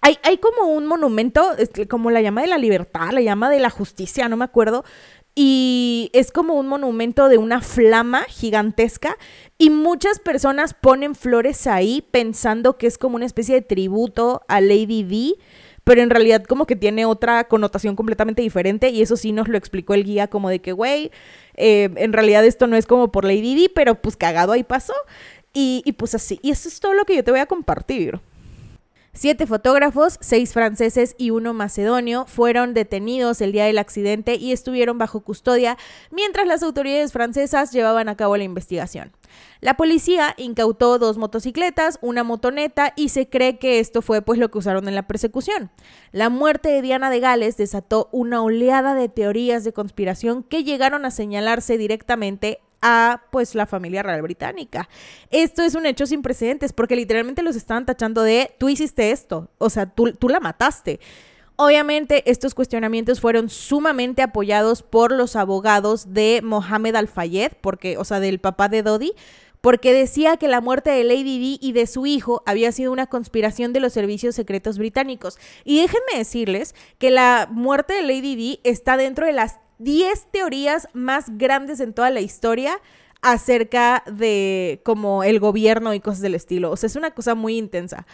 Hay, 0.00 0.16
hay 0.22 0.38
como 0.38 0.72
un 0.72 0.86
monumento, 0.86 1.44
como 1.90 2.12
la 2.12 2.22
llama 2.22 2.42
de 2.42 2.46
la 2.46 2.58
libertad, 2.58 3.10
la 3.10 3.20
llama 3.20 3.50
de 3.50 3.58
la 3.58 3.68
justicia, 3.68 4.28
no 4.28 4.36
me 4.36 4.44
acuerdo, 4.44 4.84
y 5.34 6.10
es 6.14 6.32
como 6.32 6.54
un 6.54 6.66
monumento 6.66 7.28
de 7.28 7.38
una 7.38 7.60
flama 7.60 8.22
gigantesca 8.28 9.16
y 9.56 9.70
muchas 9.70 10.18
personas 10.18 10.74
ponen 10.74 11.14
flores 11.14 11.66
ahí 11.66 12.04
pensando 12.10 12.76
que 12.76 12.86
es 12.88 12.98
como 12.98 13.16
una 13.16 13.26
especie 13.26 13.54
de 13.54 13.62
tributo 13.62 14.42
a 14.48 14.60
Lady 14.60 15.04
D 15.04 15.38
pero 15.88 16.02
en 16.02 16.10
realidad 16.10 16.44
como 16.44 16.66
que 16.66 16.76
tiene 16.76 17.06
otra 17.06 17.44
connotación 17.44 17.96
completamente 17.96 18.42
diferente 18.42 18.90
y 18.90 19.00
eso 19.00 19.16
sí 19.16 19.32
nos 19.32 19.48
lo 19.48 19.56
explicó 19.56 19.94
el 19.94 20.04
guía 20.04 20.28
como 20.28 20.50
de 20.50 20.58
que, 20.58 20.72
güey, 20.72 21.10
eh, 21.54 21.88
en 21.96 22.12
realidad 22.12 22.44
esto 22.44 22.66
no 22.66 22.76
es 22.76 22.84
como 22.84 23.10
por 23.10 23.24
Lady 23.24 23.54
Di, 23.54 23.70
pero 23.74 23.94
pues 23.94 24.14
cagado 24.14 24.52
ahí 24.52 24.64
pasó 24.64 24.92
y, 25.54 25.80
y 25.86 25.92
pues 25.92 26.14
así. 26.14 26.40
Y 26.42 26.50
eso 26.50 26.68
es 26.68 26.78
todo 26.78 26.92
lo 26.92 27.06
que 27.06 27.16
yo 27.16 27.24
te 27.24 27.30
voy 27.30 27.40
a 27.40 27.46
compartir. 27.46 28.20
Siete 29.20 29.48
fotógrafos, 29.48 30.16
seis 30.20 30.52
franceses 30.52 31.16
y 31.18 31.30
uno 31.30 31.52
macedonio 31.52 32.24
fueron 32.26 32.72
detenidos 32.72 33.40
el 33.40 33.50
día 33.50 33.64
del 33.64 33.78
accidente 33.78 34.36
y 34.36 34.52
estuvieron 34.52 34.96
bajo 34.96 35.22
custodia 35.22 35.76
mientras 36.12 36.46
las 36.46 36.62
autoridades 36.62 37.10
francesas 37.10 37.72
llevaban 37.72 38.08
a 38.08 38.16
cabo 38.16 38.36
la 38.36 38.44
investigación. 38.44 39.10
La 39.60 39.76
policía 39.76 40.34
incautó 40.36 41.00
dos 41.00 41.18
motocicletas, 41.18 41.98
una 42.00 42.22
motoneta 42.22 42.92
y 42.94 43.08
se 43.08 43.28
cree 43.28 43.58
que 43.58 43.80
esto 43.80 44.02
fue 44.02 44.22
pues 44.22 44.38
lo 44.38 44.52
que 44.52 44.58
usaron 44.58 44.86
en 44.86 44.94
la 44.94 45.08
persecución. 45.08 45.72
La 46.12 46.28
muerte 46.28 46.68
de 46.68 46.80
Diana 46.80 47.10
de 47.10 47.18
Gales 47.18 47.56
desató 47.56 48.08
una 48.12 48.40
oleada 48.40 48.94
de 48.94 49.08
teorías 49.08 49.64
de 49.64 49.72
conspiración 49.72 50.44
que 50.44 50.62
llegaron 50.62 51.04
a 51.04 51.10
señalarse 51.10 51.76
directamente 51.76 52.60
a 52.80 53.22
pues 53.30 53.54
la 53.54 53.66
familia 53.66 54.02
real 54.02 54.22
británica. 54.22 54.88
Esto 55.30 55.62
es 55.62 55.74
un 55.74 55.86
hecho 55.86 56.06
sin 56.06 56.22
precedentes 56.22 56.72
porque 56.72 56.96
literalmente 56.96 57.42
los 57.42 57.56
estaban 57.56 57.86
tachando 57.86 58.22
de 58.22 58.54
tú 58.58 58.68
hiciste 58.68 59.10
esto, 59.10 59.48
o 59.58 59.70
sea, 59.70 59.86
tú, 59.86 60.12
tú 60.12 60.28
la 60.28 60.40
mataste. 60.40 61.00
Obviamente 61.56 62.30
estos 62.30 62.54
cuestionamientos 62.54 63.20
fueron 63.20 63.48
sumamente 63.48 64.22
apoyados 64.22 64.84
por 64.84 65.10
los 65.10 65.34
abogados 65.34 66.14
de 66.14 66.40
Mohamed 66.44 66.94
Al-Fayed, 66.94 67.52
porque, 67.60 67.98
o 67.98 68.04
sea, 68.04 68.20
del 68.20 68.38
papá 68.38 68.68
de 68.68 68.84
Dodi, 68.84 69.12
porque 69.60 69.92
decía 69.92 70.36
que 70.36 70.46
la 70.46 70.60
muerte 70.60 70.90
de 70.90 71.02
Lady 71.02 71.38
Di 71.38 71.58
y 71.60 71.72
de 71.72 71.88
su 71.88 72.06
hijo 72.06 72.44
había 72.46 72.70
sido 72.70 72.92
una 72.92 73.06
conspiración 73.06 73.72
de 73.72 73.80
los 73.80 73.92
servicios 73.92 74.36
secretos 74.36 74.78
británicos. 74.78 75.36
Y 75.64 75.80
déjenme 75.80 76.16
decirles 76.16 76.76
que 76.98 77.10
la 77.10 77.48
muerte 77.50 77.94
de 77.94 78.02
Lady 78.02 78.36
Di 78.36 78.60
está 78.62 78.96
dentro 78.96 79.26
de 79.26 79.32
las 79.32 79.58
10 79.78 80.26
teorías 80.30 80.88
más 80.92 81.38
grandes 81.38 81.80
en 81.80 81.92
toda 81.92 82.10
la 82.10 82.20
historia 82.20 82.80
acerca 83.20 84.02
de 84.06 84.80
como 84.84 85.24
el 85.24 85.40
gobierno 85.40 85.94
y 85.94 86.00
cosas 86.00 86.20
del 86.20 86.34
estilo. 86.34 86.70
O 86.70 86.76
sea, 86.76 86.86
es 86.86 86.96
una 86.96 87.10
cosa 87.12 87.34
muy 87.34 87.58
intensa. 87.58 88.06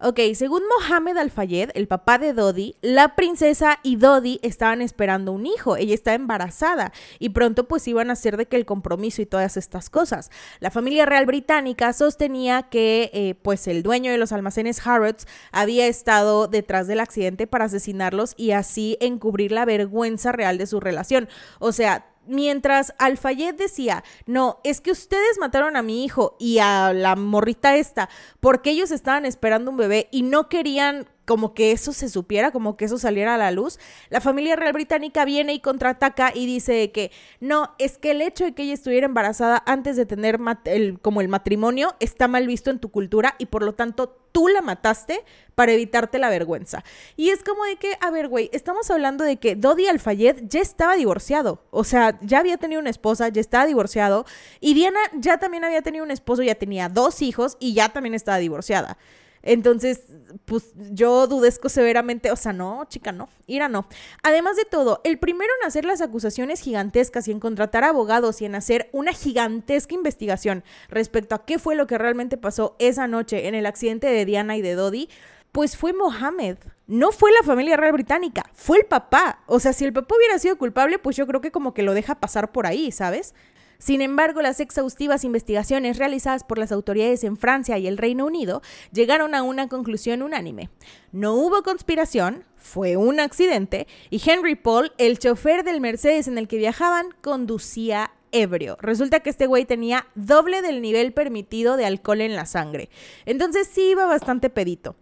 Ok, 0.00 0.20
según 0.36 0.62
Mohamed 0.78 1.16
Al-Fayed, 1.16 1.70
el 1.74 1.88
papá 1.88 2.18
de 2.18 2.32
Dodi, 2.32 2.76
la 2.82 3.16
princesa 3.16 3.80
y 3.82 3.96
Dodi 3.96 4.38
estaban 4.44 4.80
esperando 4.80 5.32
un 5.32 5.44
hijo. 5.44 5.76
Ella 5.76 5.92
está 5.92 6.14
embarazada 6.14 6.92
y 7.18 7.30
pronto 7.30 7.66
pues 7.66 7.88
iban 7.88 8.08
a 8.08 8.12
hacer 8.12 8.36
de 8.36 8.46
que 8.46 8.54
el 8.54 8.64
compromiso 8.64 9.22
y 9.22 9.26
todas 9.26 9.56
estas 9.56 9.90
cosas. 9.90 10.30
La 10.60 10.70
familia 10.70 11.04
real 11.04 11.26
británica 11.26 11.92
sostenía 11.92 12.62
que 12.62 13.10
eh, 13.12 13.34
pues 13.42 13.66
el 13.66 13.82
dueño 13.82 14.12
de 14.12 14.18
los 14.18 14.30
almacenes 14.30 14.86
Harrods 14.86 15.26
había 15.50 15.88
estado 15.88 16.46
detrás 16.46 16.86
del 16.86 17.00
accidente 17.00 17.48
para 17.48 17.64
asesinarlos 17.64 18.34
y 18.36 18.52
así 18.52 18.98
encubrir 19.00 19.50
la 19.50 19.64
vergüenza 19.64 20.30
real 20.30 20.58
de 20.58 20.68
su 20.68 20.78
relación. 20.78 21.28
O 21.58 21.72
sea, 21.72 22.06
mientras 22.28 22.94
Alfayet 22.98 23.56
decía, 23.56 24.04
no, 24.26 24.60
es 24.64 24.80
que 24.80 24.90
ustedes 24.90 25.38
mataron 25.38 25.76
a 25.76 25.82
mi 25.82 26.04
hijo 26.04 26.36
y 26.38 26.58
a 26.58 26.92
la 26.92 27.16
morrita 27.16 27.76
esta, 27.76 28.08
porque 28.40 28.70
ellos 28.70 28.90
estaban 28.90 29.26
esperando 29.26 29.70
un 29.70 29.76
bebé 29.76 30.08
y 30.12 30.22
no 30.22 30.48
querían 30.48 31.08
como 31.28 31.52
que 31.52 31.72
eso 31.72 31.92
se 31.92 32.08
supiera, 32.08 32.52
como 32.52 32.78
que 32.78 32.86
eso 32.86 32.96
saliera 32.96 33.34
a 33.34 33.36
la 33.36 33.50
luz, 33.50 33.78
la 34.08 34.22
familia 34.22 34.56
real 34.56 34.72
británica 34.72 35.26
viene 35.26 35.52
y 35.52 35.60
contraataca 35.60 36.32
y 36.34 36.46
dice 36.46 36.90
que 36.90 37.12
no, 37.38 37.74
es 37.78 37.98
que 37.98 38.12
el 38.12 38.22
hecho 38.22 38.44
de 38.44 38.54
que 38.54 38.62
ella 38.62 38.72
estuviera 38.72 39.04
embarazada 39.04 39.62
antes 39.66 39.96
de 39.96 40.06
tener 40.06 40.40
el, 40.64 40.98
como 41.00 41.20
el 41.20 41.28
matrimonio 41.28 41.94
está 42.00 42.28
mal 42.28 42.46
visto 42.46 42.70
en 42.70 42.78
tu 42.78 42.90
cultura 42.90 43.34
y 43.36 43.44
por 43.44 43.62
lo 43.62 43.74
tanto 43.74 44.08
tú 44.32 44.48
la 44.48 44.62
mataste 44.62 45.22
para 45.54 45.72
evitarte 45.72 46.18
la 46.18 46.30
vergüenza. 46.30 46.82
Y 47.16 47.28
es 47.28 47.44
como 47.44 47.62
de 47.64 47.76
que, 47.76 47.98
a 48.00 48.10
ver, 48.10 48.28
güey, 48.28 48.48
estamos 48.54 48.90
hablando 48.90 49.22
de 49.22 49.36
que 49.36 49.54
Dodi 49.54 49.86
Al-Fayed 49.86 50.44
ya 50.48 50.60
estaba 50.60 50.96
divorciado, 50.96 51.62
o 51.70 51.84
sea, 51.84 52.18
ya 52.22 52.38
había 52.38 52.56
tenido 52.56 52.80
una 52.80 52.88
esposa, 52.88 53.28
ya 53.28 53.42
estaba 53.42 53.66
divorciado 53.66 54.24
y 54.60 54.72
Diana 54.72 55.00
ya 55.12 55.36
también 55.36 55.64
había 55.64 55.82
tenido 55.82 56.04
un 56.04 56.10
esposo, 56.10 56.42
ya 56.42 56.54
tenía 56.54 56.88
dos 56.88 57.20
hijos 57.20 57.58
y 57.60 57.74
ya 57.74 57.90
también 57.90 58.14
estaba 58.14 58.38
divorciada. 58.38 58.96
Entonces, 59.42 60.02
pues 60.44 60.72
yo 60.90 61.26
dudesco 61.26 61.68
severamente, 61.68 62.30
o 62.30 62.36
sea, 62.36 62.52
no, 62.52 62.84
chica, 62.88 63.12
no, 63.12 63.28
Ira 63.46 63.68
no. 63.68 63.86
Además 64.22 64.56
de 64.56 64.64
todo, 64.64 65.00
el 65.04 65.18
primero 65.18 65.50
en 65.60 65.66
hacer 65.66 65.84
las 65.84 66.00
acusaciones 66.00 66.60
gigantescas 66.60 67.28
y 67.28 67.32
en 67.32 67.40
contratar 67.40 67.84
abogados 67.84 68.42
y 68.42 68.44
en 68.44 68.54
hacer 68.54 68.88
una 68.92 69.12
gigantesca 69.12 69.94
investigación 69.94 70.64
respecto 70.88 71.34
a 71.34 71.44
qué 71.44 71.58
fue 71.58 71.76
lo 71.76 71.86
que 71.86 71.98
realmente 71.98 72.36
pasó 72.36 72.76
esa 72.78 73.06
noche 73.06 73.48
en 73.48 73.54
el 73.54 73.66
accidente 73.66 74.06
de 74.06 74.24
Diana 74.24 74.56
y 74.56 74.62
de 74.62 74.74
Dodi, 74.74 75.08
pues 75.52 75.76
fue 75.76 75.92
Mohammed. 75.92 76.58
No 76.86 77.12
fue 77.12 77.30
la 77.32 77.42
familia 77.44 77.76
real 77.76 77.92
británica, 77.92 78.44
fue 78.54 78.78
el 78.78 78.86
papá. 78.86 79.40
O 79.46 79.60
sea, 79.60 79.72
si 79.72 79.84
el 79.84 79.92
papá 79.92 80.14
hubiera 80.16 80.38
sido 80.38 80.56
culpable, 80.56 80.98
pues 80.98 81.16
yo 81.16 81.26
creo 81.26 81.40
que 81.40 81.50
como 81.50 81.74
que 81.74 81.82
lo 81.82 81.94
deja 81.94 82.14
pasar 82.14 82.50
por 82.50 82.66
ahí, 82.66 82.92
¿sabes? 82.92 83.34
Sin 83.78 84.02
embargo, 84.02 84.42
las 84.42 84.58
exhaustivas 84.58 85.22
investigaciones 85.22 85.98
realizadas 85.98 86.42
por 86.42 86.58
las 86.58 86.72
autoridades 86.72 87.22
en 87.22 87.36
Francia 87.36 87.78
y 87.78 87.86
el 87.86 87.96
Reino 87.96 88.26
Unido 88.26 88.60
llegaron 88.92 89.36
a 89.36 89.44
una 89.44 89.68
conclusión 89.68 90.22
unánime. 90.22 90.68
No 91.12 91.34
hubo 91.34 91.62
conspiración, 91.62 92.42
fue 92.56 92.96
un 92.96 93.20
accidente 93.20 93.86
y 94.10 94.20
Henry 94.28 94.56
Paul, 94.56 94.92
el 94.98 95.20
chofer 95.20 95.62
del 95.62 95.80
Mercedes 95.80 96.26
en 96.26 96.38
el 96.38 96.48
que 96.48 96.58
viajaban, 96.58 97.14
conducía 97.20 98.10
ebrio. 98.32 98.76
Resulta 98.80 99.20
que 99.20 99.30
este 99.30 99.46
güey 99.46 99.64
tenía 99.64 100.06
doble 100.16 100.60
del 100.60 100.82
nivel 100.82 101.12
permitido 101.12 101.76
de 101.76 101.86
alcohol 101.86 102.20
en 102.20 102.34
la 102.34 102.46
sangre. 102.46 102.90
Entonces 103.26 103.68
sí 103.72 103.90
iba 103.90 104.06
bastante 104.06 104.50
pedito. 104.50 104.96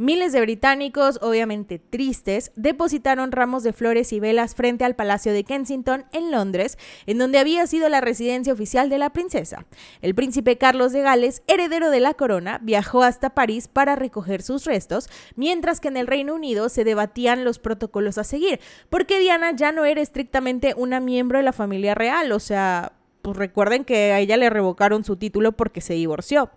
Miles 0.00 0.30
de 0.30 0.40
británicos, 0.40 1.18
obviamente 1.22 1.80
tristes, 1.80 2.52
depositaron 2.54 3.32
ramos 3.32 3.64
de 3.64 3.72
flores 3.72 4.12
y 4.12 4.20
velas 4.20 4.54
frente 4.54 4.84
al 4.84 4.94
Palacio 4.94 5.32
de 5.32 5.42
Kensington 5.42 6.04
en 6.12 6.30
Londres, 6.30 6.78
en 7.06 7.18
donde 7.18 7.40
había 7.40 7.66
sido 7.66 7.88
la 7.88 8.00
residencia 8.00 8.52
oficial 8.52 8.90
de 8.90 8.98
la 8.98 9.10
princesa. 9.10 9.66
El 10.00 10.14
príncipe 10.14 10.56
Carlos 10.56 10.92
de 10.92 11.02
Gales, 11.02 11.42
heredero 11.48 11.90
de 11.90 11.98
la 11.98 12.14
corona, 12.14 12.60
viajó 12.62 13.02
hasta 13.02 13.30
París 13.30 13.66
para 13.66 13.96
recoger 13.96 14.42
sus 14.42 14.66
restos, 14.66 15.10
mientras 15.34 15.80
que 15.80 15.88
en 15.88 15.96
el 15.96 16.06
Reino 16.06 16.32
Unido 16.32 16.68
se 16.68 16.84
debatían 16.84 17.42
los 17.42 17.58
protocolos 17.58 18.18
a 18.18 18.24
seguir, 18.24 18.60
porque 18.90 19.18
Diana 19.18 19.50
ya 19.50 19.72
no 19.72 19.84
era 19.84 20.00
estrictamente 20.00 20.74
una 20.76 21.00
miembro 21.00 21.38
de 21.38 21.44
la 21.44 21.52
familia 21.52 21.96
real, 21.96 22.30
o 22.30 22.38
sea, 22.38 22.92
pues 23.22 23.36
recuerden 23.36 23.84
que 23.84 24.12
a 24.12 24.20
ella 24.20 24.36
le 24.36 24.48
revocaron 24.48 25.04
su 25.04 25.16
título 25.16 25.52
porque 25.52 25.80
se 25.80 25.94
divorció. 25.94 26.50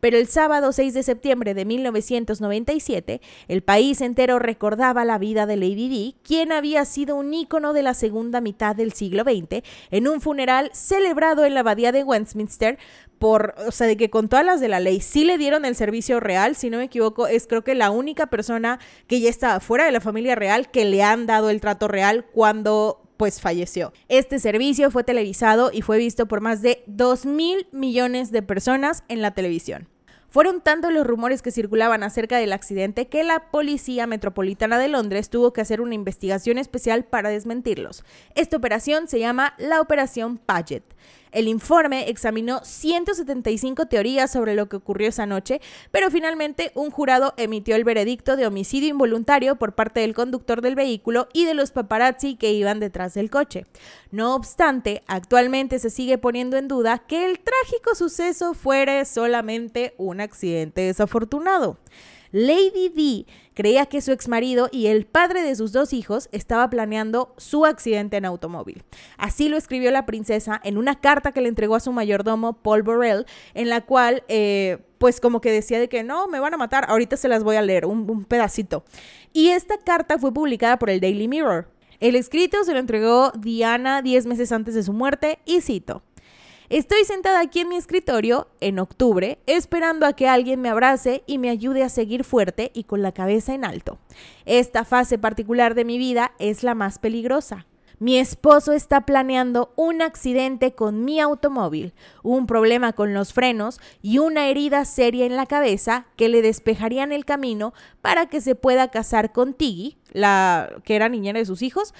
Pero 0.00 0.16
el 0.16 0.26
sábado 0.26 0.72
6 0.72 0.94
de 0.94 1.02
septiembre 1.02 1.54
de 1.54 1.64
1997, 1.64 3.20
el 3.48 3.62
país 3.62 4.00
entero 4.00 4.38
recordaba 4.38 5.04
la 5.04 5.18
vida 5.18 5.46
de 5.46 5.56
Lady 5.56 5.88
Di, 5.88 6.16
quien 6.22 6.52
había 6.52 6.84
sido 6.84 7.16
un 7.16 7.32
ícono 7.32 7.72
de 7.72 7.82
la 7.82 7.94
segunda 7.94 8.40
mitad 8.40 8.74
del 8.74 8.92
siglo 8.92 9.22
XX, 9.22 9.62
en 9.90 10.08
un 10.08 10.20
funeral 10.20 10.70
celebrado 10.72 11.44
en 11.44 11.54
la 11.54 11.60
abadía 11.60 11.92
de 11.92 12.04
Westminster 12.04 12.78
por, 13.18 13.54
o 13.66 13.70
sea, 13.70 13.86
de 13.86 13.98
que 13.98 14.08
con 14.08 14.30
todas 14.30 14.46
las 14.46 14.60
de 14.60 14.68
la 14.68 14.80
ley 14.80 15.00
sí 15.00 15.24
le 15.24 15.36
dieron 15.36 15.66
el 15.66 15.76
servicio 15.76 16.20
real, 16.20 16.56
si 16.56 16.70
no 16.70 16.78
me 16.78 16.84
equivoco, 16.84 17.26
es 17.26 17.46
creo 17.46 17.62
que 17.62 17.74
la 17.74 17.90
única 17.90 18.28
persona 18.28 18.80
que 19.06 19.20
ya 19.20 19.28
estaba 19.28 19.60
fuera 19.60 19.84
de 19.84 19.92
la 19.92 20.00
familia 20.00 20.34
real 20.34 20.70
que 20.70 20.86
le 20.86 21.02
han 21.02 21.26
dado 21.26 21.50
el 21.50 21.60
trato 21.60 21.86
real 21.86 22.24
cuando 22.32 23.02
pues 23.18 23.38
falleció. 23.38 23.92
Este 24.08 24.38
servicio 24.38 24.90
fue 24.90 25.04
televisado 25.04 25.70
y 25.70 25.82
fue 25.82 25.98
visto 25.98 26.24
por 26.24 26.40
más 26.40 26.62
de 26.62 26.82
2 26.86 27.26
mil 27.26 27.66
millones 27.70 28.32
de 28.32 28.40
personas 28.40 29.04
en 29.08 29.20
la 29.20 29.32
televisión. 29.32 29.89
Fueron 30.30 30.60
tantos 30.60 30.92
los 30.92 31.04
rumores 31.04 31.42
que 31.42 31.50
circulaban 31.50 32.04
acerca 32.04 32.38
del 32.38 32.52
accidente 32.52 33.08
que 33.08 33.24
la 33.24 33.50
Policía 33.50 34.06
Metropolitana 34.06 34.78
de 34.78 34.86
Londres 34.86 35.28
tuvo 35.28 35.52
que 35.52 35.60
hacer 35.60 35.80
una 35.80 35.96
investigación 35.96 36.56
especial 36.56 37.04
para 37.04 37.30
desmentirlos. 37.30 38.04
Esta 38.36 38.56
operación 38.56 39.08
se 39.08 39.18
llama 39.18 39.54
la 39.58 39.80
Operación 39.80 40.38
Paget. 40.38 40.84
El 41.32 41.48
informe 41.48 42.08
examinó 42.08 42.60
175 42.64 43.86
teorías 43.86 44.32
sobre 44.32 44.54
lo 44.54 44.68
que 44.68 44.76
ocurrió 44.76 45.08
esa 45.08 45.26
noche, 45.26 45.60
pero 45.90 46.10
finalmente 46.10 46.72
un 46.74 46.90
jurado 46.90 47.34
emitió 47.36 47.76
el 47.76 47.84
veredicto 47.84 48.36
de 48.36 48.46
homicidio 48.46 48.88
involuntario 48.88 49.56
por 49.56 49.74
parte 49.74 50.00
del 50.00 50.14
conductor 50.14 50.60
del 50.60 50.74
vehículo 50.74 51.28
y 51.32 51.44
de 51.44 51.54
los 51.54 51.70
paparazzi 51.70 52.36
que 52.36 52.52
iban 52.52 52.80
detrás 52.80 53.14
del 53.14 53.30
coche. 53.30 53.66
No 54.10 54.34
obstante, 54.34 55.02
actualmente 55.06 55.78
se 55.78 55.90
sigue 55.90 56.18
poniendo 56.18 56.56
en 56.56 56.68
duda 56.68 56.98
que 56.98 57.24
el 57.24 57.38
trágico 57.38 57.94
suceso 57.94 58.54
fuera 58.54 59.04
solamente 59.04 59.94
un 59.98 60.20
accidente 60.20 60.82
desafortunado. 60.82 61.78
Lady 62.32 62.88
D 62.88 63.26
creía 63.54 63.86
que 63.86 64.00
su 64.00 64.12
exmarido 64.12 64.68
y 64.70 64.86
el 64.86 65.04
padre 65.04 65.42
de 65.42 65.54
sus 65.56 65.72
dos 65.72 65.92
hijos 65.92 66.28
estaba 66.32 66.70
planeando 66.70 67.34
su 67.36 67.66
accidente 67.66 68.16
en 68.16 68.24
automóvil. 68.24 68.82
Así 69.18 69.48
lo 69.48 69.56
escribió 69.56 69.90
la 69.90 70.06
princesa 70.06 70.60
en 70.64 70.78
una 70.78 71.00
carta 71.00 71.32
que 71.32 71.40
le 71.40 71.48
entregó 71.48 71.74
a 71.74 71.80
su 71.80 71.92
mayordomo 71.92 72.54
Paul 72.54 72.82
Borrell, 72.82 73.26
en 73.54 73.68
la 73.68 73.80
cual, 73.80 74.22
eh, 74.28 74.78
pues 74.98 75.20
como 75.20 75.40
que 75.40 75.50
decía 75.50 75.78
de 75.78 75.88
que 75.88 76.02
no, 76.02 76.28
me 76.28 76.40
van 76.40 76.54
a 76.54 76.58
matar, 76.58 76.86
ahorita 76.88 77.16
se 77.16 77.28
las 77.28 77.42
voy 77.42 77.56
a 77.56 77.62
leer, 77.62 77.86
un, 77.86 78.08
un 78.08 78.24
pedacito. 78.24 78.84
Y 79.32 79.48
esta 79.48 79.78
carta 79.78 80.18
fue 80.18 80.32
publicada 80.32 80.78
por 80.78 80.90
el 80.90 81.00
Daily 81.00 81.28
Mirror. 81.28 81.68
El 82.00 82.16
escrito 82.16 82.64
se 82.64 82.72
lo 82.72 82.78
entregó 82.78 83.30
Diana 83.32 84.00
10 84.00 84.24
meses 84.24 84.52
antes 84.52 84.74
de 84.74 84.82
su 84.82 84.94
muerte 84.94 85.38
y 85.44 85.60
cito. 85.60 86.02
Estoy 86.70 87.04
sentada 87.04 87.40
aquí 87.40 87.58
en 87.58 87.68
mi 87.68 87.74
escritorio 87.74 88.46
en 88.60 88.78
octubre 88.78 89.40
esperando 89.46 90.06
a 90.06 90.12
que 90.12 90.28
alguien 90.28 90.60
me 90.60 90.68
abrace 90.68 91.24
y 91.26 91.38
me 91.38 91.50
ayude 91.50 91.82
a 91.82 91.88
seguir 91.88 92.22
fuerte 92.22 92.70
y 92.72 92.84
con 92.84 93.02
la 93.02 93.10
cabeza 93.10 93.54
en 93.54 93.64
alto. 93.64 93.98
Esta 94.44 94.84
fase 94.84 95.18
particular 95.18 95.74
de 95.74 95.84
mi 95.84 95.98
vida 95.98 96.30
es 96.38 96.62
la 96.62 96.76
más 96.76 97.00
peligrosa. 97.00 97.66
Mi 98.00 98.16
esposo 98.16 98.72
está 98.72 99.02
planeando 99.02 99.74
un 99.76 100.00
accidente 100.00 100.74
con 100.74 101.04
mi 101.04 101.20
automóvil, 101.20 101.92
un 102.22 102.46
problema 102.46 102.94
con 102.94 103.12
los 103.12 103.34
frenos 103.34 103.78
y 104.00 104.16
una 104.16 104.48
herida 104.48 104.86
seria 104.86 105.26
en 105.26 105.36
la 105.36 105.44
cabeza 105.44 106.06
que 106.16 106.30
le 106.30 106.40
despejarían 106.40 107.12
el 107.12 107.26
camino 107.26 107.74
para 108.00 108.24
que 108.24 108.40
se 108.40 108.54
pueda 108.54 108.88
casar 108.88 109.32
con 109.32 109.52
Tiggy, 109.52 109.98
la 110.12 110.80
que 110.82 110.96
era 110.96 111.10
niñera 111.10 111.40
de 111.40 111.44
sus 111.44 111.60
hijos, 111.60 111.92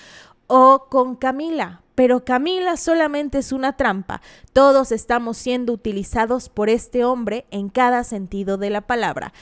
o 0.46 0.86
con 0.88 1.16
Camila, 1.16 1.82
pero 1.94 2.24
Camila 2.24 2.78
solamente 2.78 3.36
es 3.36 3.52
una 3.52 3.76
trampa. 3.76 4.22
Todos 4.54 4.92
estamos 4.92 5.36
siendo 5.36 5.74
utilizados 5.74 6.48
por 6.48 6.70
este 6.70 7.04
hombre 7.04 7.44
en 7.50 7.68
cada 7.68 8.04
sentido 8.04 8.56
de 8.56 8.70
la 8.70 8.80
palabra. 8.80 9.34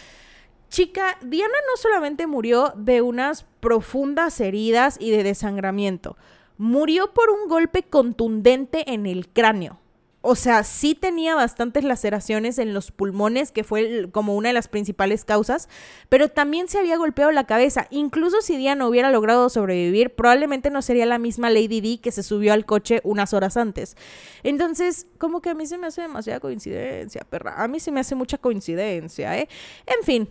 Chica, 0.70 1.18
Diana 1.22 1.54
no 1.70 1.76
solamente 1.80 2.26
murió 2.26 2.72
de 2.76 3.00
unas 3.00 3.44
profundas 3.60 4.40
heridas 4.40 4.96
y 5.00 5.12
de 5.12 5.22
desangramiento, 5.22 6.16
murió 6.58 7.14
por 7.14 7.30
un 7.30 7.48
golpe 7.48 7.84
contundente 7.84 8.92
en 8.92 9.06
el 9.06 9.28
cráneo. 9.28 9.80
o 10.20 10.34
sea, 10.34 10.64
sí 10.64 10.94
tenía 10.96 11.36
bastantes 11.36 11.84
laceraciones 11.84 12.58
en 12.58 12.74
los 12.74 12.90
pulmones, 12.90 13.52
que 13.52 13.62
fue 13.64 14.08
como 14.10 14.34
una 14.34 14.48
de 14.48 14.52
las 14.52 14.66
principales 14.68 15.24
causas, 15.24 15.68
pero 16.08 16.28
también 16.28 16.68
se 16.68 16.78
había 16.78 16.98
golpeado 16.98 17.30
la 17.30 17.46
cabeza. 17.46 17.86
Incluso 17.90 18.42
si 18.42 18.56
Diana 18.56 18.86
hubiera 18.88 19.10
logrado 19.12 19.48
sobrevivir, 19.48 20.10
probablemente 20.10 20.70
no 20.70 20.82
sería 20.82 21.06
la 21.06 21.18
misma 21.18 21.50
Lady 21.50 21.80
D 21.80 22.00
que 22.02 22.10
se 22.12 22.24
subió 22.24 22.52
al 22.52 22.66
coche 22.66 23.00
unas 23.04 23.32
horas 23.32 23.56
antes. 23.56 23.96
Entonces, 24.42 25.06
como 25.18 25.40
que 25.40 25.50
a 25.50 25.54
mí 25.54 25.66
se 25.66 25.78
me 25.78 25.86
hace 25.86 26.02
demasiada 26.02 26.40
coincidencia, 26.40 27.22
perra. 27.30 27.62
A 27.62 27.68
mí 27.68 27.78
se 27.80 27.92
me 27.92 28.00
hace 28.00 28.16
mucha 28.16 28.38
coincidencia, 28.38 29.38
¿eh? 29.38 29.48
En 29.86 30.04
fin. 30.04 30.28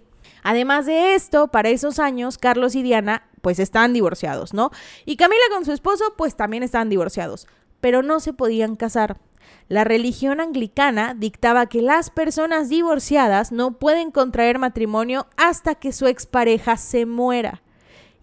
Además 0.49 0.85
de 0.85 1.13
esto, 1.13 1.49
para 1.49 1.67
esos 1.67 1.99
años, 1.99 2.37
Carlos 2.37 2.75
y 2.75 2.81
Diana 2.81 3.27
pues 3.41 3.59
estaban 3.59 3.91
divorciados, 3.91 4.53
¿no? 4.53 4.71
Y 5.05 5.17
Camila 5.17 5.43
con 5.51 5.65
su 5.65 5.73
esposo 5.73 6.13
pues 6.15 6.37
también 6.37 6.63
estaban 6.63 6.87
divorciados, 6.87 7.47
pero 7.81 8.01
no 8.01 8.21
se 8.21 8.31
podían 8.31 8.77
casar 8.77 9.17
la 9.67 9.83
religión 9.83 10.39
anglicana 10.39 11.13
dictaba 11.13 11.65
que 11.65 11.81
las 11.81 12.11
personas 12.11 12.69
divorciadas 12.69 13.51
no 13.51 13.73
pueden 13.73 14.09
contraer 14.09 14.57
matrimonio 14.57 15.27
hasta 15.35 15.75
que 15.75 15.91
su 15.91 16.07
expareja 16.07 16.77
se 16.77 17.05
muera. 17.05 17.61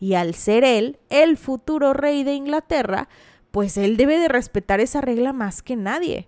Y 0.01 0.15
al 0.15 0.35
ser 0.35 0.65
él 0.65 0.99
el 1.11 1.37
futuro 1.37 1.93
rey 1.93 2.25
de 2.25 2.33
Inglaterra, 2.33 3.11
pues 3.51 3.77
él 3.77 3.99
debe 3.99 4.19
de 4.19 4.29
respetar 4.29 4.81
esa 4.81 5.03
regla 5.03 5.35
más 5.35 5.61
que 5.61 5.77
nadie. 5.77 6.27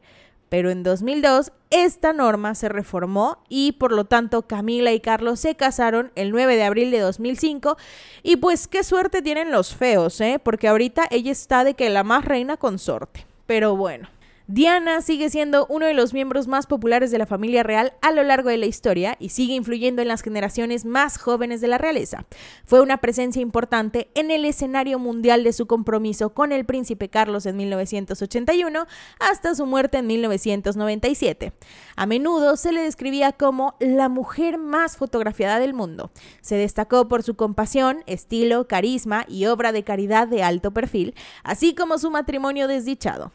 Pero 0.50 0.70
en 0.70 0.82
2002 0.82 1.52
esta 1.84 2.12
norma 2.12 2.54
se 2.54 2.68
reformó 2.68 3.38
y 3.48 3.72
por 3.72 3.92
lo 3.92 4.04
tanto 4.04 4.42
Camila 4.42 4.92
y 4.92 5.00
Carlos 5.00 5.40
se 5.40 5.54
casaron 5.56 6.12
el 6.14 6.30
9 6.30 6.56
de 6.56 6.64
abril 6.64 6.90
de 6.90 7.00
2005 7.00 7.76
y 8.22 8.36
pues 8.36 8.68
qué 8.68 8.84
suerte 8.84 9.22
tienen 9.22 9.50
los 9.50 9.74
feos, 9.74 10.20
¿eh? 10.20 10.40
Porque 10.42 10.68
ahorita 10.68 11.06
ella 11.10 11.32
está 11.32 11.64
de 11.64 11.74
que 11.74 11.90
la 11.90 12.04
más 12.04 12.24
reina 12.24 12.56
consorte. 12.56 13.26
Pero 13.46 13.76
bueno. 13.76 14.08
Diana 14.48 15.02
sigue 15.02 15.28
siendo 15.28 15.66
uno 15.68 15.86
de 15.86 15.94
los 15.94 16.14
miembros 16.14 16.46
más 16.46 16.68
populares 16.68 17.10
de 17.10 17.18
la 17.18 17.26
familia 17.26 17.64
real 17.64 17.94
a 18.00 18.12
lo 18.12 18.22
largo 18.22 18.48
de 18.48 18.58
la 18.58 18.66
historia 18.66 19.16
y 19.18 19.30
sigue 19.30 19.54
influyendo 19.54 20.02
en 20.02 20.08
las 20.08 20.22
generaciones 20.22 20.84
más 20.84 21.18
jóvenes 21.18 21.60
de 21.60 21.66
la 21.66 21.78
realeza. 21.78 22.26
Fue 22.64 22.80
una 22.80 22.98
presencia 22.98 23.42
importante 23.42 24.08
en 24.14 24.30
el 24.30 24.44
escenario 24.44 25.00
mundial 25.00 25.42
de 25.42 25.52
su 25.52 25.66
compromiso 25.66 26.30
con 26.30 26.52
el 26.52 26.64
príncipe 26.64 27.08
Carlos 27.08 27.44
en 27.44 27.56
1981 27.56 28.86
hasta 29.18 29.52
su 29.56 29.66
muerte 29.66 29.98
en 29.98 30.06
1997. 30.06 31.52
A 31.96 32.06
menudo 32.06 32.56
se 32.56 32.70
le 32.70 32.82
describía 32.82 33.32
como 33.32 33.74
la 33.80 34.08
mujer 34.08 34.58
más 34.58 34.96
fotografiada 34.96 35.58
del 35.58 35.74
mundo. 35.74 36.12
Se 36.40 36.54
destacó 36.54 37.08
por 37.08 37.24
su 37.24 37.34
compasión, 37.34 38.04
estilo, 38.06 38.68
carisma 38.68 39.24
y 39.26 39.46
obra 39.46 39.72
de 39.72 39.82
caridad 39.82 40.28
de 40.28 40.44
alto 40.44 40.70
perfil, 40.70 41.16
así 41.42 41.74
como 41.74 41.98
su 41.98 42.12
matrimonio 42.12 42.68
desdichado. 42.68 43.32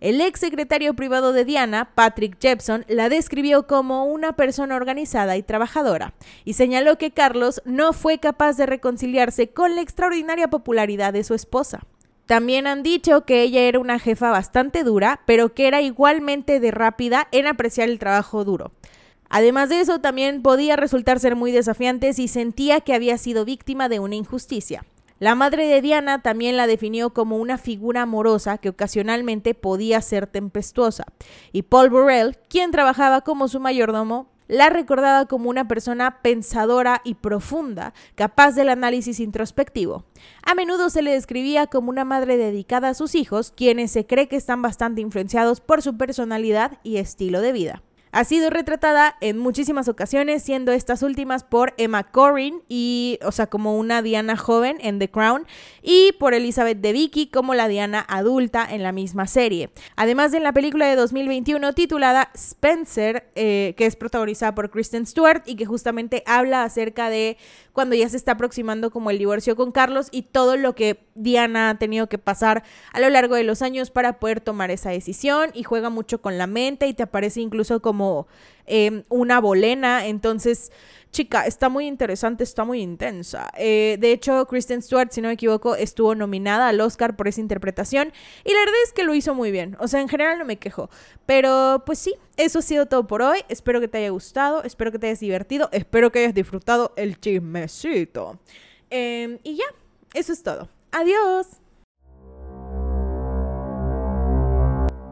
El 0.00 0.20
ex 0.20 0.40
secretario 0.40 0.94
privado 0.94 1.32
de 1.32 1.44
Diana, 1.44 1.90
Patrick 1.94 2.36
Jepson, 2.40 2.84
la 2.88 3.08
describió 3.08 3.66
como 3.66 4.04
una 4.04 4.34
persona 4.36 4.76
organizada 4.76 5.36
y 5.36 5.42
trabajadora, 5.42 6.14
y 6.44 6.54
señaló 6.54 6.98
que 6.98 7.10
Carlos 7.10 7.62
no 7.64 7.92
fue 7.92 8.18
capaz 8.18 8.56
de 8.56 8.66
reconciliarse 8.66 9.48
con 9.48 9.74
la 9.76 9.82
extraordinaria 9.82 10.48
popularidad 10.48 11.12
de 11.12 11.24
su 11.24 11.34
esposa. 11.34 11.86
También 12.26 12.66
han 12.66 12.82
dicho 12.82 13.24
que 13.24 13.42
ella 13.42 13.62
era 13.62 13.78
una 13.78 13.98
jefa 13.98 14.30
bastante 14.30 14.82
dura, 14.82 15.20
pero 15.26 15.54
que 15.54 15.68
era 15.68 15.82
igualmente 15.82 16.58
de 16.58 16.70
rápida 16.70 17.28
en 17.32 17.46
apreciar 17.46 17.88
el 17.88 17.98
trabajo 17.98 18.44
duro. 18.44 18.72
Además 19.28 19.68
de 19.68 19.80
eso, 19.80 20.00
también 20.00 20.42
podía 20.42 20.76
resultar 20.76 21.20
ser 21.20 21.36
muy 21.36 21.52
desafiante 21.52 22.12
si 22.12 22.28
sentía 22.28 22.80
que 22.80 22.94
había 22.94 23.18
sido 23.18 23.44
víctima 23.44 23.88
de 23.88 24.00
una 24.00 24.14
injusticia. 24.14 24.84
La 25.20 25.36
madre 25.36 25.68
de 25.68 25.80
Diana 25.80 26.22
también 26.22 26.56
la 26.56 26.66
definió 26.66 27.10
como 27.10 27.36
una 27.36 27.56
figura 27.56 28.02
amorosa 28.02 28.58
que 28.58 28.70
ocasionalmente 28.70 29.54
podía 29.54 30.00
ser 30.00 30.26
tempestuosa, 30.26 31.04
y 31.52 31.62
Paul 31.62 31.90
Burrell, 31.90 32.36
quien 32.48 32.72
trabajaba 32.72 33.20
como 33.20 33.46
su 33.46 33.60
mayordomo, 33.60 34.28
la 34.48 34.70
recordaba 34.70 35.26
como 35.26 35.48
una 35.48 35.68
persona 35.68 36.20
pensadora 36.20 37.00
y 37.04 37.14
profunda, 37.14 37.94
capaz 38.14 38.52
del 38.52 38.68
análisis 38.68 39.20
introspectivo. 39.20 40.04
A 40.42 40.54
menudo 40.54 40.90
se 40.90 41.00
le 41.00 41.12
describía 41.12 41.66
como 41.68 41.90
una 41.90 42.04
madre 42.04 42.36
dedicada 42.36 42.90
a 42.90 42.94
sus 42.94 43.14
hijos, 43.14 43.52
quienes 43.56 43.92
se 43.92 44.06
cree 44.06 44.28
que 44.28 44.36
están 44.36 44.62
bastante 44.62 45.00
influenciados 45.00 45.60
por 45.60 45.80
su 45.80 45.96
personalidad 45.96 46.78
y 46.82 46.96
estilo 46.96 47.40
de 47.40 47.52
vida. 47.52 47.82
Ha 48.14 48.22
sido 48.22 48.48
retratada 48.48 49.16
en 49.20 49.38
muchísimas 49.38 49.88
ocasiones, 49.88 50.44
siendo 50.44 50.70
estas 50.70 51.02
últimas 51.02 51.42
por 51.42 51.74
Emma 51.78 52.04
Corrin 52.04 52.62
y, 52.68 53.18
o 53.24 53.32
sea, 53.32 53.48
como 53.48 53.76
una 53.76 54.02
Diana 54.02 54.36
joven 54.36 54.76
en 54.80 55.00
The 55.00 55.10
Crown, 55.10 55.48
y 55.82 56.12
por 56.12 56.32
Elizabeth 56.32 56.78
de 56.78 56.92
Vicky 56.92 57.26
como 57.26 57.54
la 57.54 57.66
Diana 57.66 58.06
adulta 58.08 58.64
en 58.70 58.84
la 58.84 58.92
misma 58.92 59.26
serie. 59.26 59.70
Además 59.96 60.30
de 60.30 60.36
en 60.36 60.44
la 60.44 60.52
película 60.52 60.86
de 60.86 60.94
2021 60.94 61.72
titulada 61.72 62.30
Spencer, 62.34 63.30
eh, 63.34 63.74
que 63.76 63.86
es 63.86 63.96
protagonizada 63.96 64.54
por 64.54 64.70
Kristen 64.70 65.06
Stewart 65.06 65.42
y 65.44 65.56
que 65.56 65.66
justamente 65.66 66.22
habla 66.24 66.62
acerca 66.62 67.10
de 67.10 67.36
cuando 67.74 67.96
ya 67.96 68.08
se 68.08 68.16
está 68.16 68.32
aproximando 68.32 68.90
como 68.90 69.10
el 69.10 69.18
divorcio 69.18 69.56
con 69.56 69.72
Carlos 69.72 70.08
y 70.12 70.22
todo 70.22 70.56
lo 70.56 70.76
que 70.76 71.04
Diana 71.16 71.70
ha 71.70 71.74
tenido 71.78 72.08
que 72.08 72.18
pasar 72.18 72.62
a 72.92 73.00
lo 73.00 73.10
largo 73.10 73.34
de 73.34 73.42
los 73.42 73.62
años 73.62 73.90
para 73.90 74.20
poder 74.20 74.40
tomar 74.40 74.70
esa 74.70 74.90
decisión 74.90 75.50
y 75.54 75.64
juega 75.64 75.90
mucho 75.90 76.22
con 76.22 76.38
la 76.38 76.46
mente 76.46 76.86
y 76.86 76.94
te 76.94 77.02
aparece 77.02 77.40
incluso 77.40 77.82
como 77.82 78.28
em, 78.66 79.02
una 79.08 79.40
bolena. 79.40 80.06
Entonces, 80.06 80.70
chica, 81.14 81.46
está 81.46 81.68
muy 81.68 81.86
interesante, 81.86 82.44
está 82.44 82.64
muy 82.64 82.82
intensa. 82.82 83.48
Eh, 83.56 83.96
de 84.00 84.12
hecho, 84.12 84.44
Kristen 84.46 84.82
Stewart, 84.82 85.10
si 85.12 85.20
no 85.20 85.28
me 85.28 85.34
equivoco, 85.34 85.76
estuvo 85.76 86.14
nominada 86.14 86.68
al 86.68 86.80
Oscar 86.80 87.16
por 87.16 87.28
esa 87.28 87.40
interpretación 87.40 88.12
y 88.44 88.52
la 88.52 88.58
verdad 88.58 88.74
es 88.84 88.92
que 88.92 89.04
lo 89.04 89.14
hizo 89.14 89.34
muy 89.34 89.50
bien. 89.50 89.76
O 89.78 89.88
sea, 89.88 90.00
en 90.00 90.08
general 90.08 90.38
no 90.38 90.44
me 90.44 90.58
quejo. 90.58 90.90
Pero 91.24 91.84
pues 91.86 92.00
sí, 92.00 92.14
eso 92.36 92.58
ha 92.58 92.62
sido 92.62 92.86
todo 92.86 93.06
por 93.06 93.22
hoy. 93.22 93.38
Espero 93.48 93.80
que 93.80 93.88
te 93.88 93.98
haya 93.98 94.10
gustado, 94.10 94.64
espero 94.64 94.92
que 94.92 94.98
te 94.98 95.06
hayas 95.06 95.20
divertido, 95.20 95.68
espero 95.72 96.10
que 96.10 96.18
hayas 96.18 96.34
disfrutado 96.34 96.92
el 96.96 97.18
chismecito. 97.20 98.38
Em, 98.90 99.38
y 99.44 99.56
ya, 99.56 99.66
eso 100.12 100.32
es 100.32 100.42
todo. 100.42 100.68
Adiós. 100.90 101.63